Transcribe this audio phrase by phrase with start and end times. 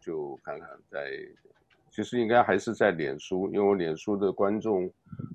[0.00, 1.10] 就看看在，
[1.90, 4.90] 其实应该还是在脸书，因为我脸书的观众，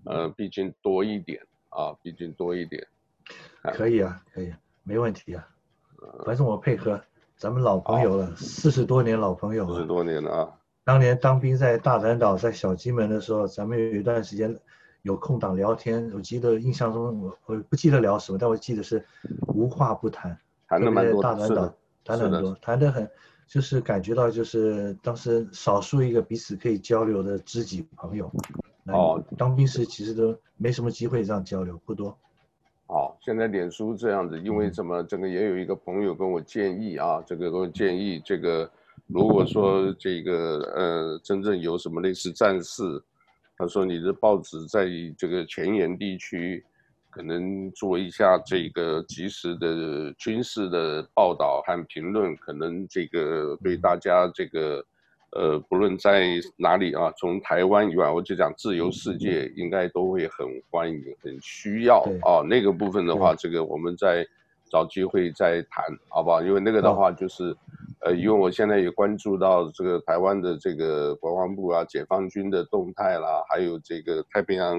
[0.06, 2.86] 呃，毕竟多一点啊，毕竟多一点。
[3.74, 5.48] 可以啊，可以，没问题啊，
[6.26, 7.02] 反正我配合，
[7.36, 10.54] 咱们老朋友了，四十多年老朋友了，四十多年了啊。
[10.84, 14.56] 当年当兵在大南岛，在小金门的时候，咱们有一段时间
[15.02, 19.04] 有空档聊天，我记得印象中我我不记得聊什么，但我记得是
[19.48, 20.38] 无话不谈，
[20.68, 21.74] 谈了蛮多，大嶝岛
[22.04, 23.10] 谈了很多，谈的很，
[23.48, 28.32] 就是感觉到就是当时少数一个彼此可以交流的知己朋友。
[28.86, 32.16] 哦，当兵时其实都没什么机会这样交流，不多。
[32.88, 35.02] 好，现在脸书这样子，因为什么？
[35.04, 38.70] 这个也有一个朋友跟我建议啊，这个跟我建议这个。
[39.08, 43.04] 如果说这个呃真正有什么类似战事，
[43.56, 46.66] 他说你的报纸在这个前沿地区，
[47.16, 54.86] 可能做一下这个及时的军事的报道和评论，可能这个对大家这个
[55.32, 56.26] 呃不论在
[56.58, 62.44] 哪里啊，从台湾以外，我就讲自由世界应该都会很欢迎、很需要啊。
[62.46, 64.28] 那个部分的话，这个我们再
[64.70, 66.42] 找机会再谈，好不好？
[66.42, 67.56] 因为那个的话就是。
[68.02, 74.78] 呃，因为我现在也关注到这个台湾的这个国防部啊、解放军的动态啦，还有这个太平洋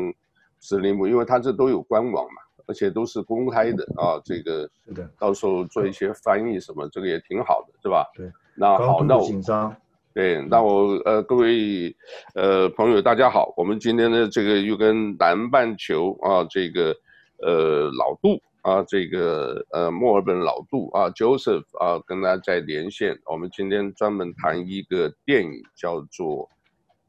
[0.67, 4.21] 司令部，因为它这都有官网嘛，而且都是公开的啊。
[4.25, 8.05] 这个是的，到时候做一些翻译什么，这个也挺好的，是吧？
[8.17, 8.33] 对。
[8.57, 9.75] 那好，那我紧张。
[10.13, 11.95] 对，那我呃各位
[12.35, 16.95] 呃朋友大家好，我们今天的这个又跟南半球啊这个
[17.43, 18.41] 呃老杜。
[18.67, 23.17] 啊，这个呃，墨尔本老杜啊，Joseph 啊，跟大家在连线。
[23.25, 26.51] 我们今天专门谈一个电影，叫做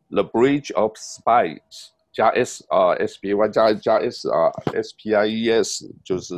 [0.14, 1.58] 《The Bridge of Spies》
[2.18, 6.34] 加 S 啊，S P Y 加加 S 啊，S P I E S，就是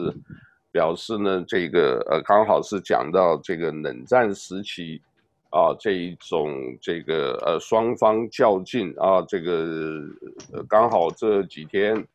[0.74, 5.02] 表示呢，这个呃，刚好是讲到这个冷战时期
[5.52, 10.04] 啊，这一种这个呃双方较劲啊，这个
[10.52, 12.06] 呃刚好这几天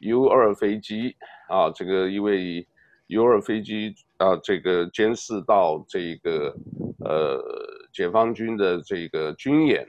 [0.00, 1.16] U 二飞机。
[1.48, 2.66] 啊，这个因为
[3.06, 6.54] U-2 飞机啊，这个监视到这个
[6.98, 7.42] 呃
[7.90, 9.88] 解放军的这个军演，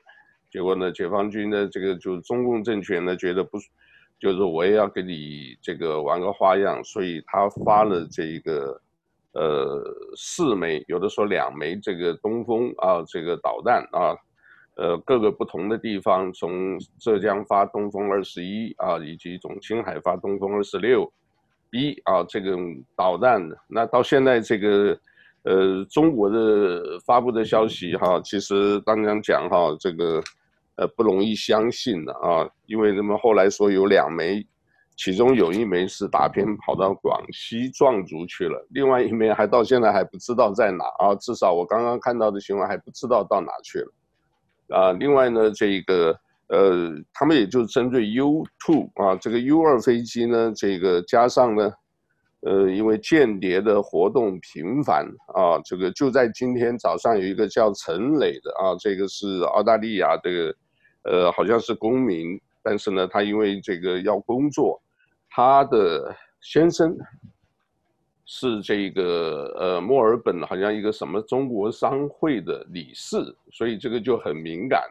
[0.52, 3.58] 结果呢，解放军的这个就是中共政权呢觉得不，
[4.20, 8.82] 就是我也要给你这个玩个花样，所以他发了这个
[9.34, 9.84] 呃
[10.16, 14.16] 四枚，有的说两枚这个东风啊这个导弹啊，
[14.76, 21.12] 呃各个不同的地方，从浙江发东风二十一啊，以及从青海发东风二十六。
[21.72, 22.58] 一啊，这个
[22.96, 25.00] 导弹，那到现在这个，
[25.44, 30.20] 呃，中国的发布的消息哈，其实刚刚讲哈，这个，
[30.80, 34.46] 呃，不容易相信的啊，因为他们后来说有两枚，
[34.96, 43.92] 其中有一枚是打偏跑到广西壮族去了，另外一枚还到现在还不知道在哪啊，至少我刚刚看到的新闻还不知道到哪去了，
[44.78, 46.18] 啊，另外呢，这个。
[46.52, 51.72] 呃，他们也就针对 U2 啊，这个 U2 飞机呢，这个加上呢，
[52.42, 60.56] 呃，因为间谍的活动频繁啊，这个就在今天早上有一个叫陈磊的啊，这个是澳大利亚这个，
[61.04, 64.82] 呃，好像是公民，但是呢，他因为这个要工作，
[65.30, 66.98] 他的先生
[68.26, 73.18] 是这个呃墨尔本好像一个什么中国商会的理事，
[73.52, 74.82] 所以这个就很敏感。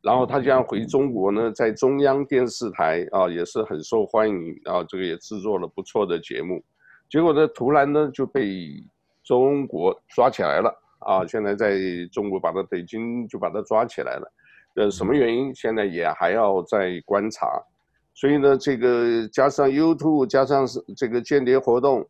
[0.00, 6.62] 然后他这样回中国呢，在中央电视台啊也是很受欢迎啊，这个也制作了不错的节目。
[7.10, 8.82] 结果呢，突然呢就被
[9.22, 11.26] 中国抓起来了啊！
[11.26, 11.76] 现在在
[12.10, 14.32] 中国把他北京就把他抓起来了，
[14.74, 15.54] 呃，什么原因？
[15.54, 17.62] 现在也还要再观察。
[18.14, 22.06] 所以呢，这个加上 YouTube，加上是这个间谍活动，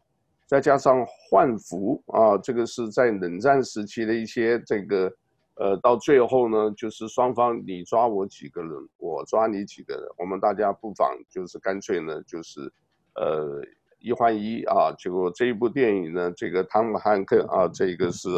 [0.46, 5.12] 再加上换服啊，这个是在冷战时期的一些这个。
[5.56, 12.72] 呃，到最后呢，就是双方你抓我几个人，我抓你几个人，我们大家不妨就是干脆呢，就是，
[13.16, 13.62] 呃，
[14.00, 14.90] 一换一啊。
[14.98, 18.28] 结果这一部电影呢，这个汤姆汉克啊，这个是，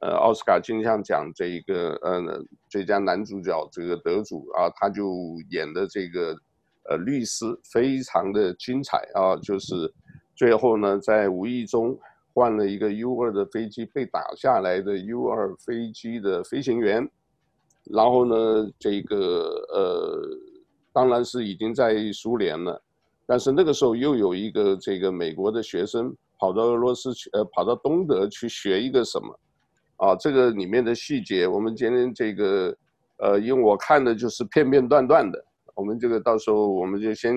[0.00, 6.36] 呃，奥斯卡金像奖这一个呃最佳男主角这个得主啊，他就演的这个
[6.88, 9.92] 呃律师非常的精彩啊，就是
[10.34, 11.98] 最后呢，在无意中。
[12.36, 17.08] 换了一个 U 二的飞机，被打下来的 U 二飞机的飞行员，
[17.84, 19.16] 然后呢，这个
[19.72, 20.20] 呃，
[20.92, 22.82] 当然是已经在苏联了，
[23.24, 29.38] 但是那个时候又有一个这个美国的学生跑到俄罗斯去，呃，跑到东德去学一个什么，
[29.96, 32.76] 啊，这个里面的细节，我们今天这个，
[33.18, 35.44] 呃，因为我看的就是片片段段的，
[35.74, 37.34] 我们这个到时候我们就先，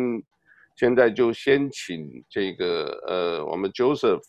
[0.75, 4.21] 现在就先请这个呃，我们 Joseph。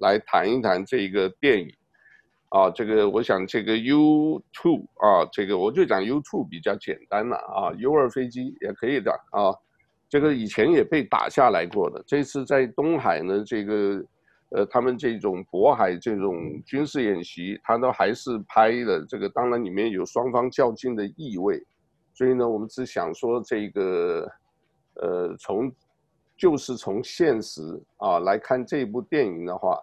[0.00, 1.70] 来谈一谈这个电影，
[2.48, 9.52] 啊，这个我想这个 U2 啊，这个我就讲 U2 比较简单了啊，U2 飞机也可以的啊，
[10.08, 14.02] 这个以前也被打下来过的，这次在东海呢，这个
[14.50, 21.64] 呃他们这种渤海这种军事演习，他都还是拍的，这个当然里面有双方较劲的意味，
[22.14, 24.30] 所以呢，我们只想说这个
[24.94, 25.72] 呃从
[26.36, 27.60] 就是从现实
[27.96, 29.78] 啊来看这部电影的话。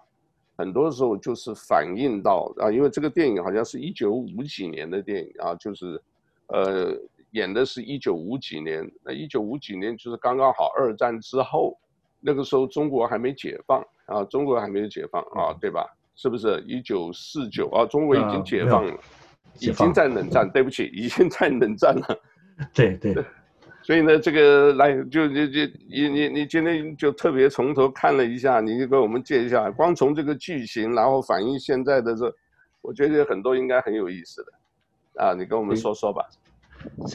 [0.59, 6.01] 很多时候就是反映到啊，因为这个电影好像是一九五几年的电影啊，就是，
[6.47, 6.97] 呃，
[7.29, 11.77] 演的是一九五几年，那一九五几年就是刚刚好二战之后，
[12.19, 15.86] 那个时候中国还没解放啊，中国还没有解放啊，对吧？
[16.15, 17.86] 是不是一九四九啊？
[17.86, 18.98] 中国已经解放了，嗯、
[19.59, 22.19] 已经在冷战，对不起，已经在冷战了，
[22.74, 23.15] 对对。
[23.83, 32.36] 所以呢，这个来就就就你你你今天就特别从头看了一下，你就给我们介一下，光从这个剧情，然后反映现在的这，
[32.81, 36.25] 我觉得很多应该很有意思的，啊，你跟我们说说吧。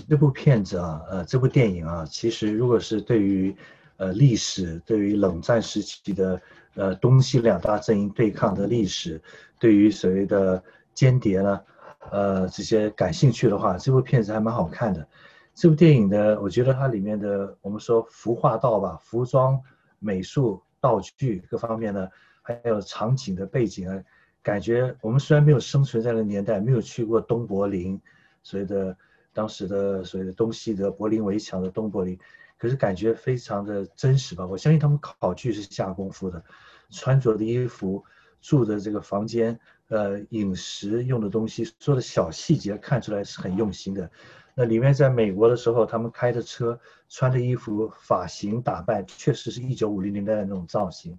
[0.08, 3.54] 这部片子啊，呃，这部电影啊，其实如果是对于
[3.98, 6.40] 呃历史，对于冷战时期的
[6.74, 9.20] 呃东西两大阵营对抗的历史，
[9.58, 10.62] 对于所谓的
[10.94, 11.60] 间谍呢，
[12.10, 15.06] 呃这些感兴趣的话，这部片子还蛮好看的。
[15.54, 19.60] 这部电影的，我觉得它里面的，我们说服化道吧，服装、
[19.98, 22.08] 美术、道具各方面呢，
[22.40, 24.02] 还有场景的背景啊，
[24.42, 28.00] 感觉我们虽然没有生存在那个年代，没有去过东柏林，
[28.42, 28.96] 所谓的
[29.34, 32.18] 当时的所谓的东西德柏林围墙的东柏林，
[32.62, 34.46] 可是感觉非常的真实吧。
[34.46, 36.44] 我相信他们考据是下功夫的，
[36.90, 38.04] 穿着的衣服、
[38.40, 44.08] 住的这个房间、呃饮食用的东西，所有的小细节看出来是很用心的。
[44.54, 46.78] 那里面在美国的时候，他们开的车、
[47.08, 51.18] 穿的衣服、发型打扮，确实是一九五零年代的那种造型。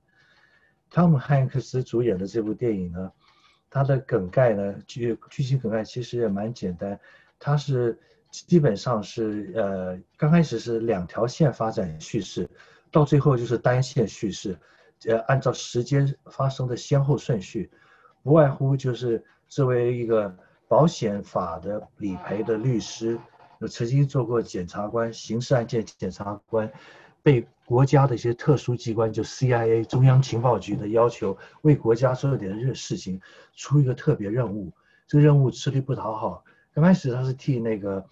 [0.90, 3.12] 汤姆汉克斯主演的这部电影呢，
[3.70, 6.98] 它的梗概呢，剧剧情梗概其实也蛮简单，
[7.38, 8.00] 它是
[8.34, 12.50] 基本上是呃，刚开始是两条线发展叙事，
[12.92, 14.58] 到最后就是单线叙事，
[15.06, 17.72] 呃，按照时间发生的先后顺序，
[18.24, 20.36] 不外乎就是作为一个。
[20.66, 23.20] 保险法的理赔的律师，
[23.60, 26.72] 有曾经做过检察官、刑事案件检察官，
[27.22, 33.22] 被国家的一些特殊机关，就 CIA 中央情报局的要求，为国家做点事事情，
[33.56, 34.72] 出一个特别任务。
[35.06, 36.44] 这个任务吃力不讨好。
[36.74, 38.04] 刚开始他是替那个，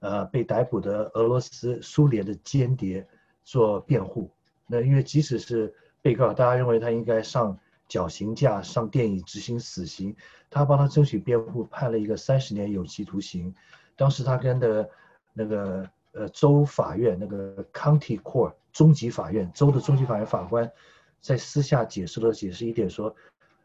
[0.00, 3.06] 呃，被逮捕的俄罗斯苏联的间谍
[3.44, 4.30] 做辩护。
[4.66, 7.58] 那因为即使是被告，大家认为他应该上。
[7.90, 10.14] 绞刑架上电影执行死刑，
[10.48, 13.52] 他帮他争取辩护，判了一个三十年有期徒刑。
[13.96, 14.88] 当时他跟的
[15.32, 20.70] 那个呃州法院那个 County Court 中级法院州的中级法院法官
[21.20, 23.12] 在私下解释了解释一点说，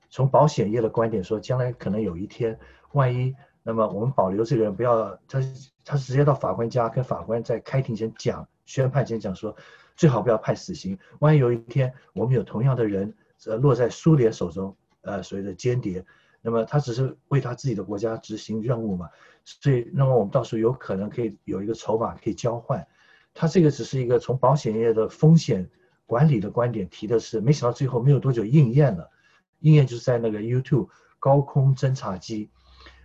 [0.10, 2.58] 从保险业的观点说，将来可能有一天，
[2.94, 3.36] 万一
[3.68, 5.42] 那么我们保留这个人不要他
[5.84, 9.54] 他直接到法官家跟法官在开庭前讲宣判前讲说，
[9.98, 13.14] 最好不要判死刑，万一有一天我们有同样的人。
[13.46, 16.04] 呃，落在苏联手中，呃，所谓的间谍，
[16.42, 19.10] 那么他只是为他自己的国家执行任务嘛，
[19.44, 22.88] 所以，那么我们到时候有可能可以有一个筹码可以交换。
[23.36, 25.70] 他这个只是一个从保险业的风险
[26.08, 29.12] 管理的观点提的是，没想到最后没有多久应验了，
[29.60, 30.88] 应验就是在那个 YouTube
[31.20, 32.50] 高空侦察机，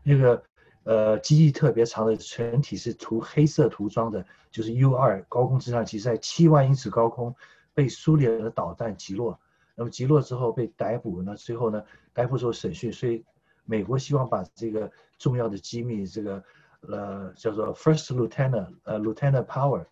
[0.04, 0.42] 那个
[0.84, 7.34] 呃机翼特别长的，全体是涂黑色涂装的，就是 U2 高空侦察机在七万英尺高空
[7.74, 9.38] 被苏联的导弹击落。
[9.76, 13.24] 那么击落之后被逮捕，那最后呢，逮捕之后审讯，所以
[13.64, 16.42] 美国希望把这个重要的机密，这个
[16.82, 19.86] 呃叫做 First Lieutenant，呃 Lieutenant Power，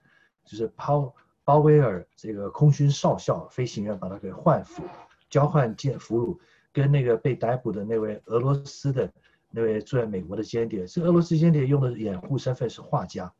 [0.44, 4.82] 就是鲍鲍威尔这个空军少校飞行员把他给换俘，
[5.30, 6.38] 交换见俘虏，
[6.70, 9.10] 跟那个被逮捕的那位俄罗斯的
[9.50, 13.32] 那位住在美国的间谍，这个俄罗斯间谍用的掩护身份是画家，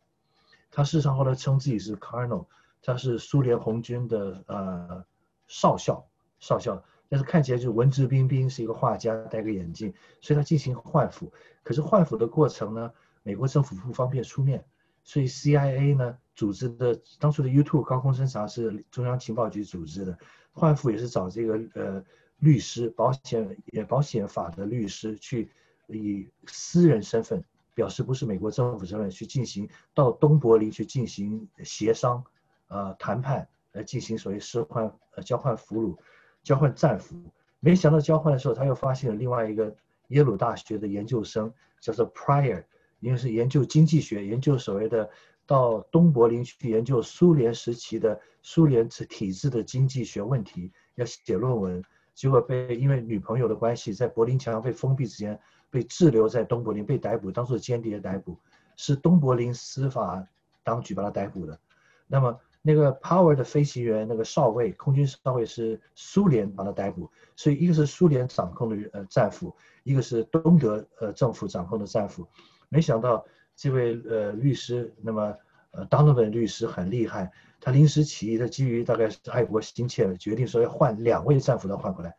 [0.70, 2.46] 他事实上后来称自己是 Colonel，
[2.82, 5.04] 他是苏联红军的呃
[5.46, 6.04] 少校。
[6.40, 11.32] 少校，但是看起来就文质彬彬，是一个画家，戴个眼镜，所以他进行换俘。
[11.64, 12.92] 可是换俘的过程呢，
[13.24, 14.64] 美国政府不方便出面，
[15.02, 20.16] 所以 CIA 呢组织的当初的 U2 高空侦察是中央情报局组织的，
[20.52, 22.04] 换俘也是找这个呃
[22.36, 25.50] 律师，保险也保险法的律师去
[25.88, 27.42] 以私人身份
[27.75, 32.23] 表示不是美国政府身份去进行到东柏林去进行协商，
[32.68, 35.97] 呃谈判来进行所谓释换呃交换俘虏。
[36.45, 37.16] 交换战俘，
[37.61, 39.75] 没想到交换的时候，他又发现了另外一个
[40.09, 42.64] 耶鲁大学的研究生，叫做 Prior，
[43.00, 45.11] 因为是研究经济学，研究所谓的
[45.45, 51.83] 到东柏林去研究苏联时期的苏联体制的经济学问题，要写论文。
[52.14, 55.38] 结果被因为女朋友的关系，在柏林墙被封闭之前
[55.70, 58.38] 被滞留在东柏林，被逮捕，当做间谍逮捕，
[58.76, 60.26] 是东柏林司法
[60.62, 61.58] 当局把他逮捕的。
[62.06, 72.26] 那么那个 Power 的飞行员那个少尉，空军少尉是苏联把他逮捕，所以一个是苏联掌控的呃战俘，一个是东德呃政府掌控的战俘。
[72.68, 75.34] 没想到这位呃律师，那么
[75.70, 77.30] 呃 Donovan 律师很厉害。
[77.60, 82.14] 他临时起意，他基于大概是爱国心切，决定说要换两位战俘都换回来。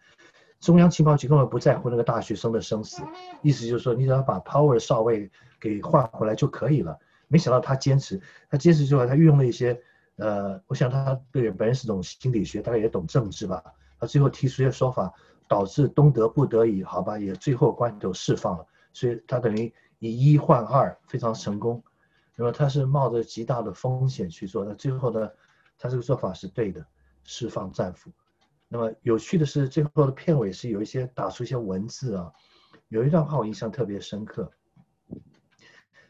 [0.59, 3.01] 中央情报局根本不在乎那个大学生的生死，
[3.41, 6.97] 意思就是说你只要把 Power 少尉给换回来就可以了。
[7.27, 9.79] 没想到他坚持，他坚持之后，他运用了一些
[10.17, 13.63] 呃，我想他对本人是懂心理学，大概也懂政治吧。
[13.99, 15.13] 他最后提出一些说法，
[15.47, 18.65] 导致东德不得已，好吧，也最后关头释放了。
[18.91, 21.81] 所以他等于以一换二，非常成功。
[22.35, 25.29] 那么他是冒着极大的风险去做的，最后呢，
[25.77, 26.85] 他这个做法是对的，
[27.23, 28.11] 释放战俘。
[28.71, 32.31] 那么有趣的是，最后的片尾是有一些打出一些文字啊，
[32.89, 34.49] 有一段话我印象特别深刻。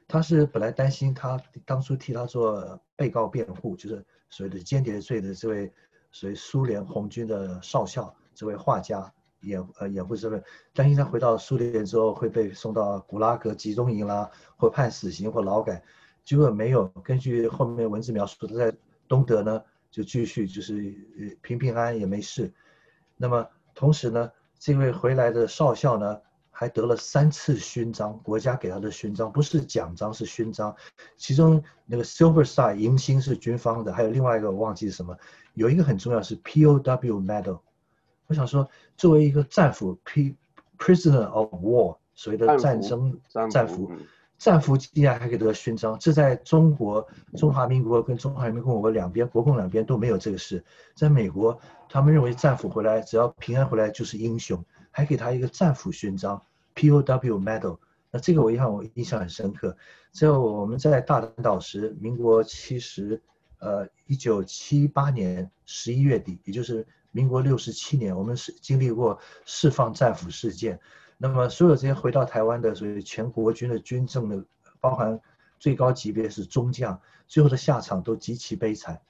[0.08, 5.72] 他是本来担心他当初替他做被告辩护，就是所谓的间谍罪的这位
[6.12, 9.10] 所谓苏联红军的少校，这位画家
[9.42, 15.82] 掩呃掩护这位，担心他回到苏联之后会被送到古拉格集中营啦，或判死刑或劳改。
[16.26, 18.74] 结果没有，根据后面文字描述，他在
[19.08, 20.96] 东德呢就继续就是
[21.42, 22.54] 平平安安也没事。
[23.18, 26.20] 那么同时呢，这位回来的少校呢
[26.52, 30.76] 还得了三次勋章，国家给他的勋章不是奖章是勋章，
[31.16, 35.18] 其中那个 Silver Star 银星是军方的，还有另外一个我忘记是什么，
[35.54, 37.60] 有一个很重要是 POW Medal。
[38.28, 40.36] 我想说，作为一个战俘，P
[40.78, 43.52] Prisoner of War，所谓的战争战俘。
[43.52, 43.92] 战俘
[44.40, 47.06] 战俘竟然还给得勋章，这在中国、
[47.36, 50.64] 中华民国跟中华人民共和国两边，国共两边都没有这个事。
[50.96, 56.42] 在美国，他们认为战俘回来只要平安回来就是英雄，还给他一个战俘勋章
[56.74, 57.78] （POW Medal）。
[58.12, 59.76] 那这个我印象我印象很深刻。
[60.14, 63.22] 在我们在大嶝岛时，民国七十，
[63.60, 70.80] 呃，一九七八年十一月底，也就是民国六十七年，我们是经历过释放战俘事件。
[71.22, 74.42] 那么，所有这些回到台湾的，所以全国军的军政的，
[74.80, 75.20] 包含
[75.60, 76.98] 最高级别是中将，
[77.28, 79.02] 最后的下场都极其悲惨。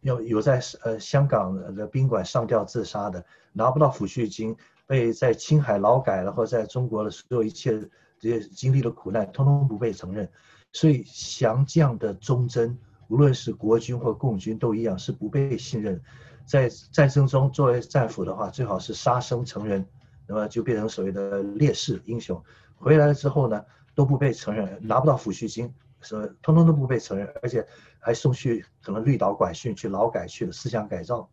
[0.00, 7.78] 有有在呃香港的宾馆上吊自杀的，拿不到抚恤金，被在青海劳改了，或在中国的所有一切
[8.18, 10.28] 这些经历的苦难，通通不被承认。
[10.72, 16.02] 所以降将的忠贞，无论是国军或共军都一样，是不被信任。
[16.44, 19.86] 在战争中作为战俘的话，最好是杀生成人。
[20.26, 22.42] 那么就变成所谓的烈士英雄，
[22.76, 23.64] 回来了之后呢，
[23.94, 27.66] 都不被承认，拿不到抚恤金，什么通通都不被承认，而且
[27.98, 31.28] 还送去可能绿岛管训去劳改去了，思想改造。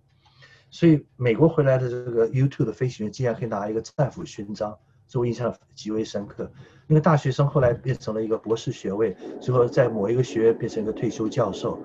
[0.69, 6.49] 所以美国回来的这个 U2 的飞行员竟然可以拿一个战俘勋章，这我印象极为深刻。
[6.87, 11.77] 那个大学生后来变成了一个博士学位，最后在某一个学院变成一个退休教授，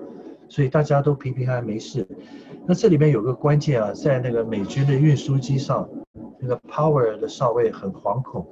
[0.49, 2.07] 所以大家都平平安安没事。
[2.65, 5.89] 那这里面有个关键啊，在那个美军的运输机上。
[6.39, 8.47] 那个 Power 的少尉很惶恐，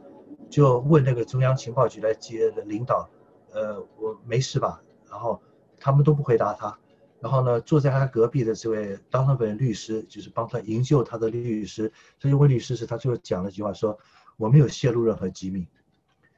[0.50, 3.08] 就问那个中央情报局来接的领导，
[3.54, 4.82] 呃，我没事吧？
[5.08, 5.40] 然后
[5.80, 6.76] 他们都不回答他。
[7.20, 13.96] 然后呢，坐在他隔壁的这位 Donovan 律师，就是帮他营救他的律师，这位律师是他最后讲了一句话说
[14.36, 15.68] ：“我没有泄露任何机密。”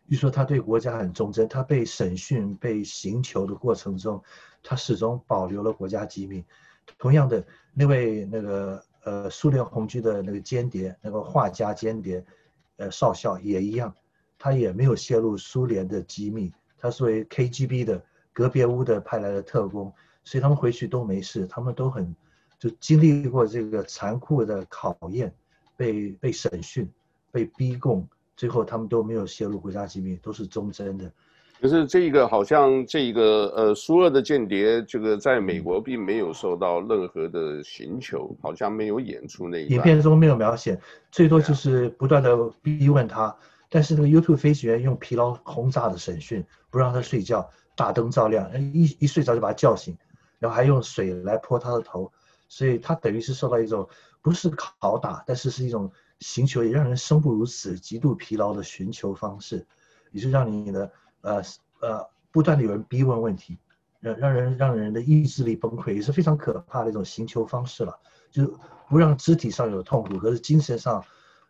[0.10, 4.24] 据说他对国家很忠贞，他被审讯、被刑求的过程中，
[4.64, 6.46] 他始终保留了国家机密。
[6.98, 8.84] 同样的，那位那个。
[9.04, 12.26] 呃，苏联红军的那个间谍，那个画家间谍，
[12.76, 13.96] 呃，少校也一样，
[14.38, 19.94] 他也没有泄露苏联的机密，他作为 KGB 的隔别屋的派来的特工，
[20.26, 22.14] 所以他们回去都没事，他们都很
[22.60, 25.34] 就经历过这个残酷的考验，
[25.78, 26.92] 被被审讯，
[27.32, 28.06] 被逼供，
[28.38, 31.12] 最后他们都没有泄露国家机密，都是忠贞的。
[31.60, 39.76] 可是这个好像这个呃苏俄的间谍，这个在美国并没有受到任何的刑求，好像没有演出那一段。
[39.76, 40.80] 影片中没有描写，
[41.12, 43.36] 最多就是不断的逼问他。
[43.70, 49.98] 但是那个 YouTube 飞行员用疲劳轰炸的审讯，不让他睡觉，大灯照亮，一一睡着就把他叫醒，
[50.38, 52.12] 然后还用水来泼他的头，
[52.48, 53.90] 所以他等于是受到一种
[54.22, 59.66] 不是拷打，但是是一种寻求，也让人生不如死、极度疲劳的寻求方式，
[60.12, 60.92] 也是让你的。
[61.22, 61.42] 呃
[61.82, 63.58] 呃，不断的有人逼问问题，
[64.00, 67.94] 让让人让人的意志力崩溃，也是非常可怕的一种寻求方式了。
[68.32, 68.54] 就是
[68.88, 71.04] 不让肢体上有痛苦，可是精神上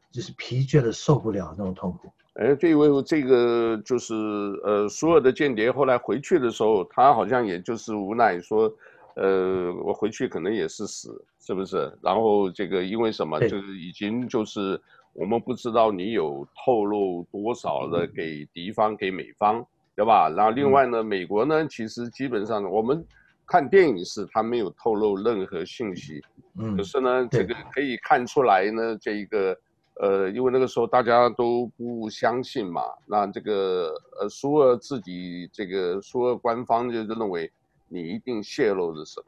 [0.09, 2.09] 就是疲倦的受不了那种痛苦。
[2.36, 4.15] 哎，这位这个就是
[4.63, 8.74] 呃，苏俄的间谍后来回去的时候，他好像也就是无奈说，
[9.15, 11.89] 呃，我回去可能也是死，是不是？
[12.01, 13.39] 然后这个因为什么？
[13.47, 14.77] 就是已经就是
[15.13, 20.27] 我们不知道你有透露多少的给敌方给美方，对吧？
[20.27, 23.01] 然后另外呢，美国呢，其实基本上我们
[23.45, 26.21] 看电影是他没有透露任何信息，
[26.59, 29.57] 嗯，可是呢，这个可以看出来呢，这一个
[30.01, 37.49] 呃，因为那个时候大家都不相信嘛，那这个呃苏俄自己这个苏俄官方就认为
[37.87, 39.27] 你一定泄露了什么。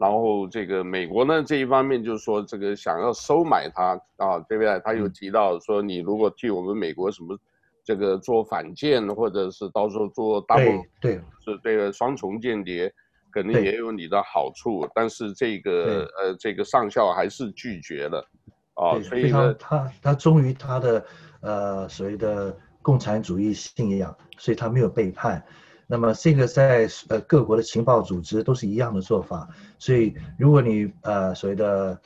[0.00, 4.80] 然后这个美国呢，这一方面就是说这个想要收买他啊，对不对？
[4.82, 7.38] 他有提到说，你如果替我们美国什么
[7.84, 12.90] 这个做反间，或者是到时候做 double，对，是这个双重间谍，
[13.30, 14.88] 肯定也有你的好处。
[14.94, 18.26] 但是这个呃，这个上校还是拒绝了
[18.72, 21.04] 啊，所以呢，他他忠于他的
[21.42, 25.44] 呃所谓的共产主义信仰，所以他没有背叛。
[25.92, 32.00] 那么这个在呃各国的情报组织都是一样的做法，所以如果你呃所谓的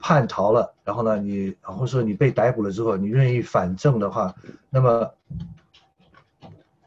[0.00, 4.34] 叛逃了，然后呢你或者说你被逮捕了之后，你愿意反正的话，
[4.68, 5.08] 那么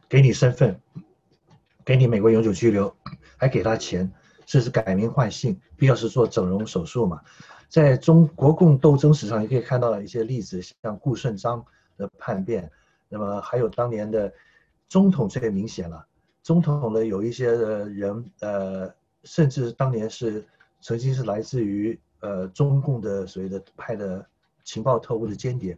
[0.09, 0.77] 给你身份，
[1.85, 2.93] 给你美国永久居留，
[3.37, 4.11] 还给他钱，
[4.45, 7.21] 这是改名换姓，必要时做整容手术嘛。
[7.69, 11.63] 在中国共斗争史上，也可以看到一些例子，像顾顺章
[11.95, 12.69] 的叛变，
[13.07, 14.33] 那么还有当年的
[14.89, 16.05] 中统最明显了。
[16.47, 18.89] 总统的有一些的人，呃，
[19.25, 20.45] 甚至当年是
[20.79, 24.25] 曾经是来自于呃中共的所谓的派的
[24.63, 25.77] 情报特务的间谍，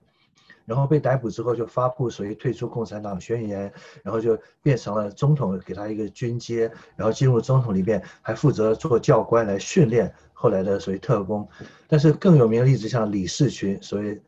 [0.66, 3.74] 然后被逮捕之后就发布所谓退出共产党宣言，
[4.04, 11.50] 然后就变成了总统给他一个军阶，然后进入总统里面还负责做教官来训练后来的所谓特工。
[11.88, 14.22] 但是更有名的例子像李士群，所谓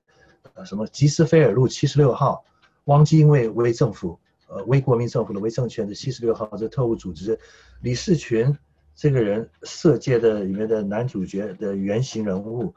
[0.56, 2.44] 呃什么吉斯菲尔路七十六号，
[2.86, 4.18] 汪精卫为政府。
[4.54, 7.40] 呃，为国民政府的为政权的七十六号这特务组织，
[7.82, 8.58] 李士群
[8.94, 12.76] 这个人，色戒的里面的男主角的原型人物，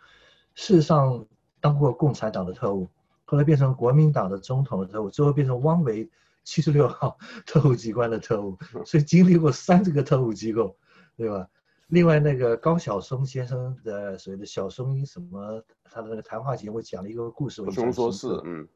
[0.55, 1.27] 事实上
[1.61, 2.89] 当过共产党的特务，
[3.25, 6.09] 后来变成国民党的总统的特务，最后变成汪维
[6.45, 10.77] 七十六号 特务机关的特务，所以经历过三这个特务机构，
[11.17, 11.49] 对吧？
[11.89, 15.61] 另外那个高晓松先生的所谓的小松什么，
[15.91, 18.69] 他的那个谈话节目讲了一个故事，我说说是嗯。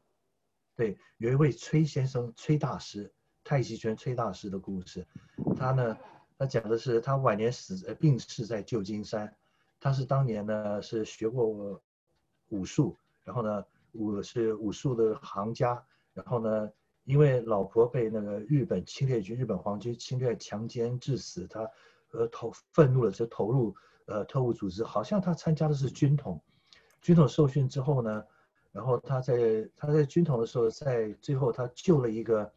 [0.79, 3.11] 对，有一位崔先生，崔大师，
[3.43, 5.05] 太极拳崔大师的故事。
[5.53, 5.97] 他呢，
[6.37, 9.35] 他讲的是他晚年死呃病逝在旧金山。
[9.77, 11.81] 他是当年呢是学过
[12.47, 13.61] 武术，然后呢
[13.91, 15.85] 武是武术的行家。
[16.13, 16.71] 然后呢，
[17.03, 21.69] 因为老婆被那个日本侵略军、日本皇军侵略强奸致死，他
[22.11, 24.81] 呃投愤怒了就投入呃特务组织。
[24.85, 26.41] 好像他参加的是军统，
[27.01, 28.23] 军统受训之后呢。
[28.71, 32.51] 然后他在他在军统的时候，在最后他救了一个，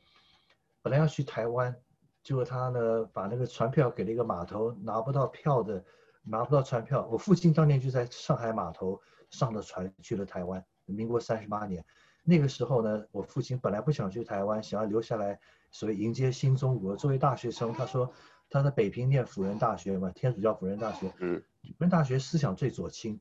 [0.82, 1.74] 本来要去台湾，
[2.22, 5.82] 结果他呢把那个船票给了一个码头拿不到票的，
[6.22, 7.08] 拿不到船票。
[7.10, 11.84] 我父亲当年就在上海码头上了船去了台湾，民国三十八年。
[12.24, 16.94] 那个时候呢，我父亲本来不想去台湾，想要留下来，所谓迎接新中国。
[16.94, 18.12] 作为大学生，他说
[18.48, 23.18] 他在北平念辅仁大学嘛，天主教辅仁大学，嗯，辅仁大学思想最左倾。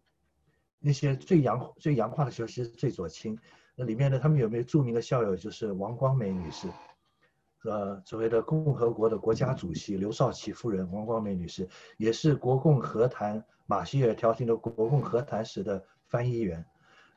[0.84, 3.38] 那些最洋最洋化的学习最左倾，
[3.76, 6.68] 那里面呢，他们有没有著名的校友，就是王光美女士，
[7.66, 16.66] 呃，所谓的共和国的国家主席刘少奇夫人王光美女士，也是国共和谈马歇尔调停的国共和谈时的翻译员。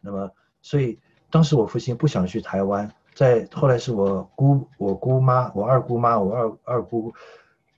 [0.03, 1.00] 那么，所以
[1.31, 7.14] 当时我父亲不想去台湾，在后来是我姑我姑妈我二姑妈我二二姑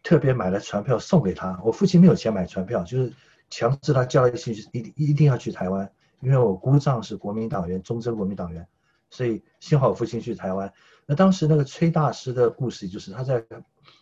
[0.03, 3.12] 特别买了船票送给他，我父亲没有钱买船票，就是。
[3.49, 8.67] 强制他交易去一一定要去台湾，因为我姑丈是国民党员，忠贞国民党员，
[9.11, 10.73] 所以幸好我父亲去台湾。
[11.07, 13.45] 那当时那个崔大师的故事就是他在，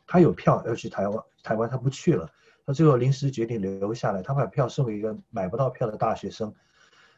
[0.06, 2.30] 他有票要去台湾，台湾他不去了，
[2.64, 6.54] 他最后临时决定留下来，他把票送给一个买不到票的大学生，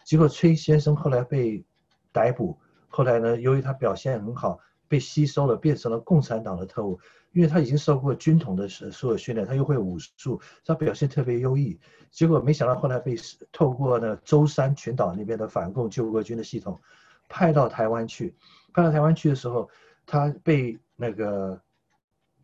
[0.05, 1.65] 结果崔先生后来被
[2.11, 2.59] 逮捕，
[2.89, 4.59] 后来呢，由于他表现很好，
[4.89, 6.99] 被吸收了，变成了共产党的特务。
[7.37, 11.79] 因为他已经受过军统的所有训练，他又会武术，他表现特别优异。
[12.11, 13.15] 结果没想到后来被
[13.53, 16.81] 透过呢舟山群岛那边的反共救国军的系统
[17.29, 18.35] 派到台湾去。
[18.73, 19.69] 派到台湾去的时候，
[20.07, 21.61] 他被那个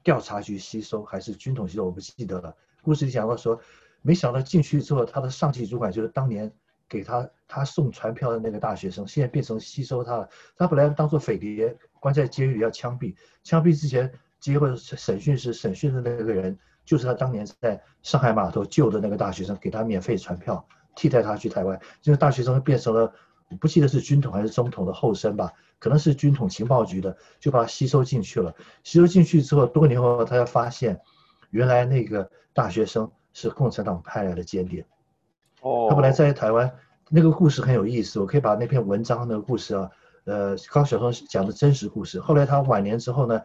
[0.02, 2.54] 调查局吸收，还是军统吸收，我不记得了。
[2.82, 3.58] 故事里讲到说，
[4.02, 6.52] 没想到进去之后，他的上级主管就是当年
[6.86, 10.28] 给他他送船票的那个大学生，现在变成吸收他了。
[10.54, 14.12] 他本来当做匪谍，关在监狱里要枪毙，枪毙之前。
[14.42, 21.80] 结果审讯时审讯的那个人，就是他当年在上海码头救的那个大学生，给他免费船票，替代他去台湾。
[22.00, 23.12] 这个大学生变成了，
[23.48, 28.52] 我不记得是军统还是中统的后生吧，可能是军统情报局的，就把他吸收进去了。
[28.82, 31.00] 吸收进去之后，多年后他才发现，
[31.50, 34.84] 原来那个大学生是共产党派来的间谍。
[35.60, 36.68] 哦，他本来在台湾，
[37.08, 39.88] 那个故事很有意思，我可以把那篇文章那个故事啊，
[40.24, 42.18] 呃，高晓松讲的真实故事。
[42.18, 43.40] 后来他晚年之后呢，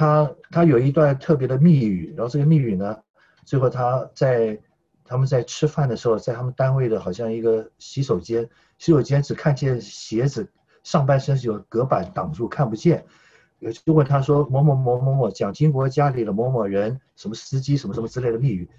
[0.00, 2.96] 他他有一段特别的密语，然后这个密语呢，
[3.44, 4.58] 最后他在
[5.04, 10.48] 他们在吃饭的时候，在他们单位的好像一个洗手间，洗手间只看见鞋子，
[10.82, 13.04] 上半身是有隔板挡住，看不见。
[13.84, 18.70] 就问他说某某某某某蒋经国家里的某某人，什么司机什么什么之类的密语。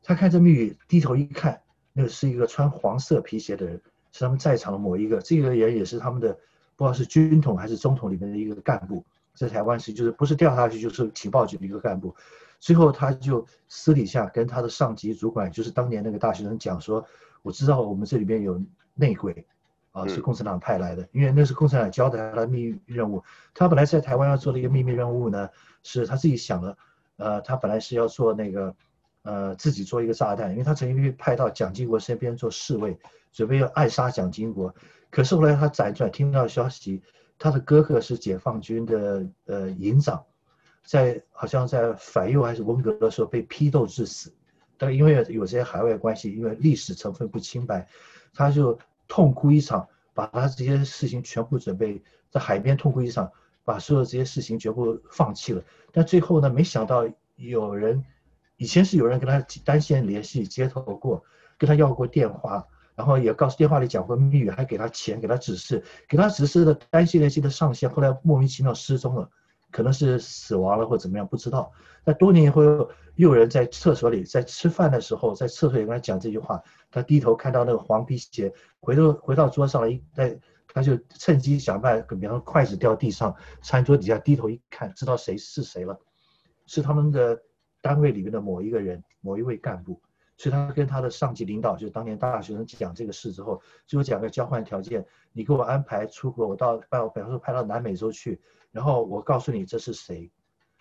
[0.00, 1.60] 他看这密语，低头一看，
[1.92, 3.82] 那个是一个穿黄色皮鞋的人，
[4.12, 6.32] 是他们在场的某一个，这个人也是他们的，
[6.76, 9.04] 不知道是军统还是中统里面的一个干部，
[9.36, 12.16] 在台湾是就是不是调查局就是情报局的一个干部。
[12.58, 17.06] 最后他就私底下跟他的上级主管，就是当年那个大学生讲说，
[17.42, 18.60] 我知道我们这里边有
[18.94, 19.46] 内鬼。
[19.92, 23.24] 啊，是共产党派来的，因为那是共产党交代他的秘密任务。
[23.54, 25.48] 他本来在台湾要做的一个秘密任务呢，
[25.82, 26.76] 是他自己想的。
[27.16, 28.76] 呃，他本来是要做那个，
[29.22, 32.98] 呃，自己做一个炸弹，因为他曾经被派到蒋经国身边做侍卫，
[33.32, 34.74] 准备要暗杀蒋经国。
[35.10, 37.00] 可是后来他辗转听到消息，
[37.38, 40.24] 他的哥哥是解放军的呃营长，
[40.84, 44.32] 在好像在反右还是文革的时候被批斗致死。
[44.76, 47.88] 但因为有这些海外关系，因为历史成分不清白，
[48.34, 48.78] 他就。
[49.08, 53.30] 痛哭一场，把他这些事情全部准备在海边痛哭一场，
[53.62, 55.62] 把所有这些事情全部放弃了。
[55.92, 58.04] 但最后呢，没想到有人，
[58.56, 61.22] 以前是有人跟他单线联系接头过，
[61.56, 62.66] 跟他要过电话，
[62.96, 69.30] 然后也告诉电话里讲过密语，还给他钱，给他指示，给他指示的单线联系的上线，后来莫名其妙失踪了。
[69.72, 71.70] 可能是死亡了或怎么样，不知道。
[72.02, 72.62] 那多年以后，
[73.16, 76.62] 又有人在厕所里，在吃饭的时候，在厕所里跟他讲这句话。
[76.90, 80.38] 他低头看到那个黄皮鞋，回头回到桌上来，在
[80.72, 85.98] 他就趁机想办法，比方说筷子掉地上，餐桌底下低头一看，知道谁是谁了，
[86.64, 87.42] 是他们的
[87.82, 90.00] 单位里面的某一个人，某一位干部。
[90.36, 98.40] 所以他跟他的上级领导，就是当年大学生讲这个事之后，就讲个交换条件：你给我安排出国，我到派，比方说派到南美洲去。
[98.70, 100.30] 然后我告诉你这是谁，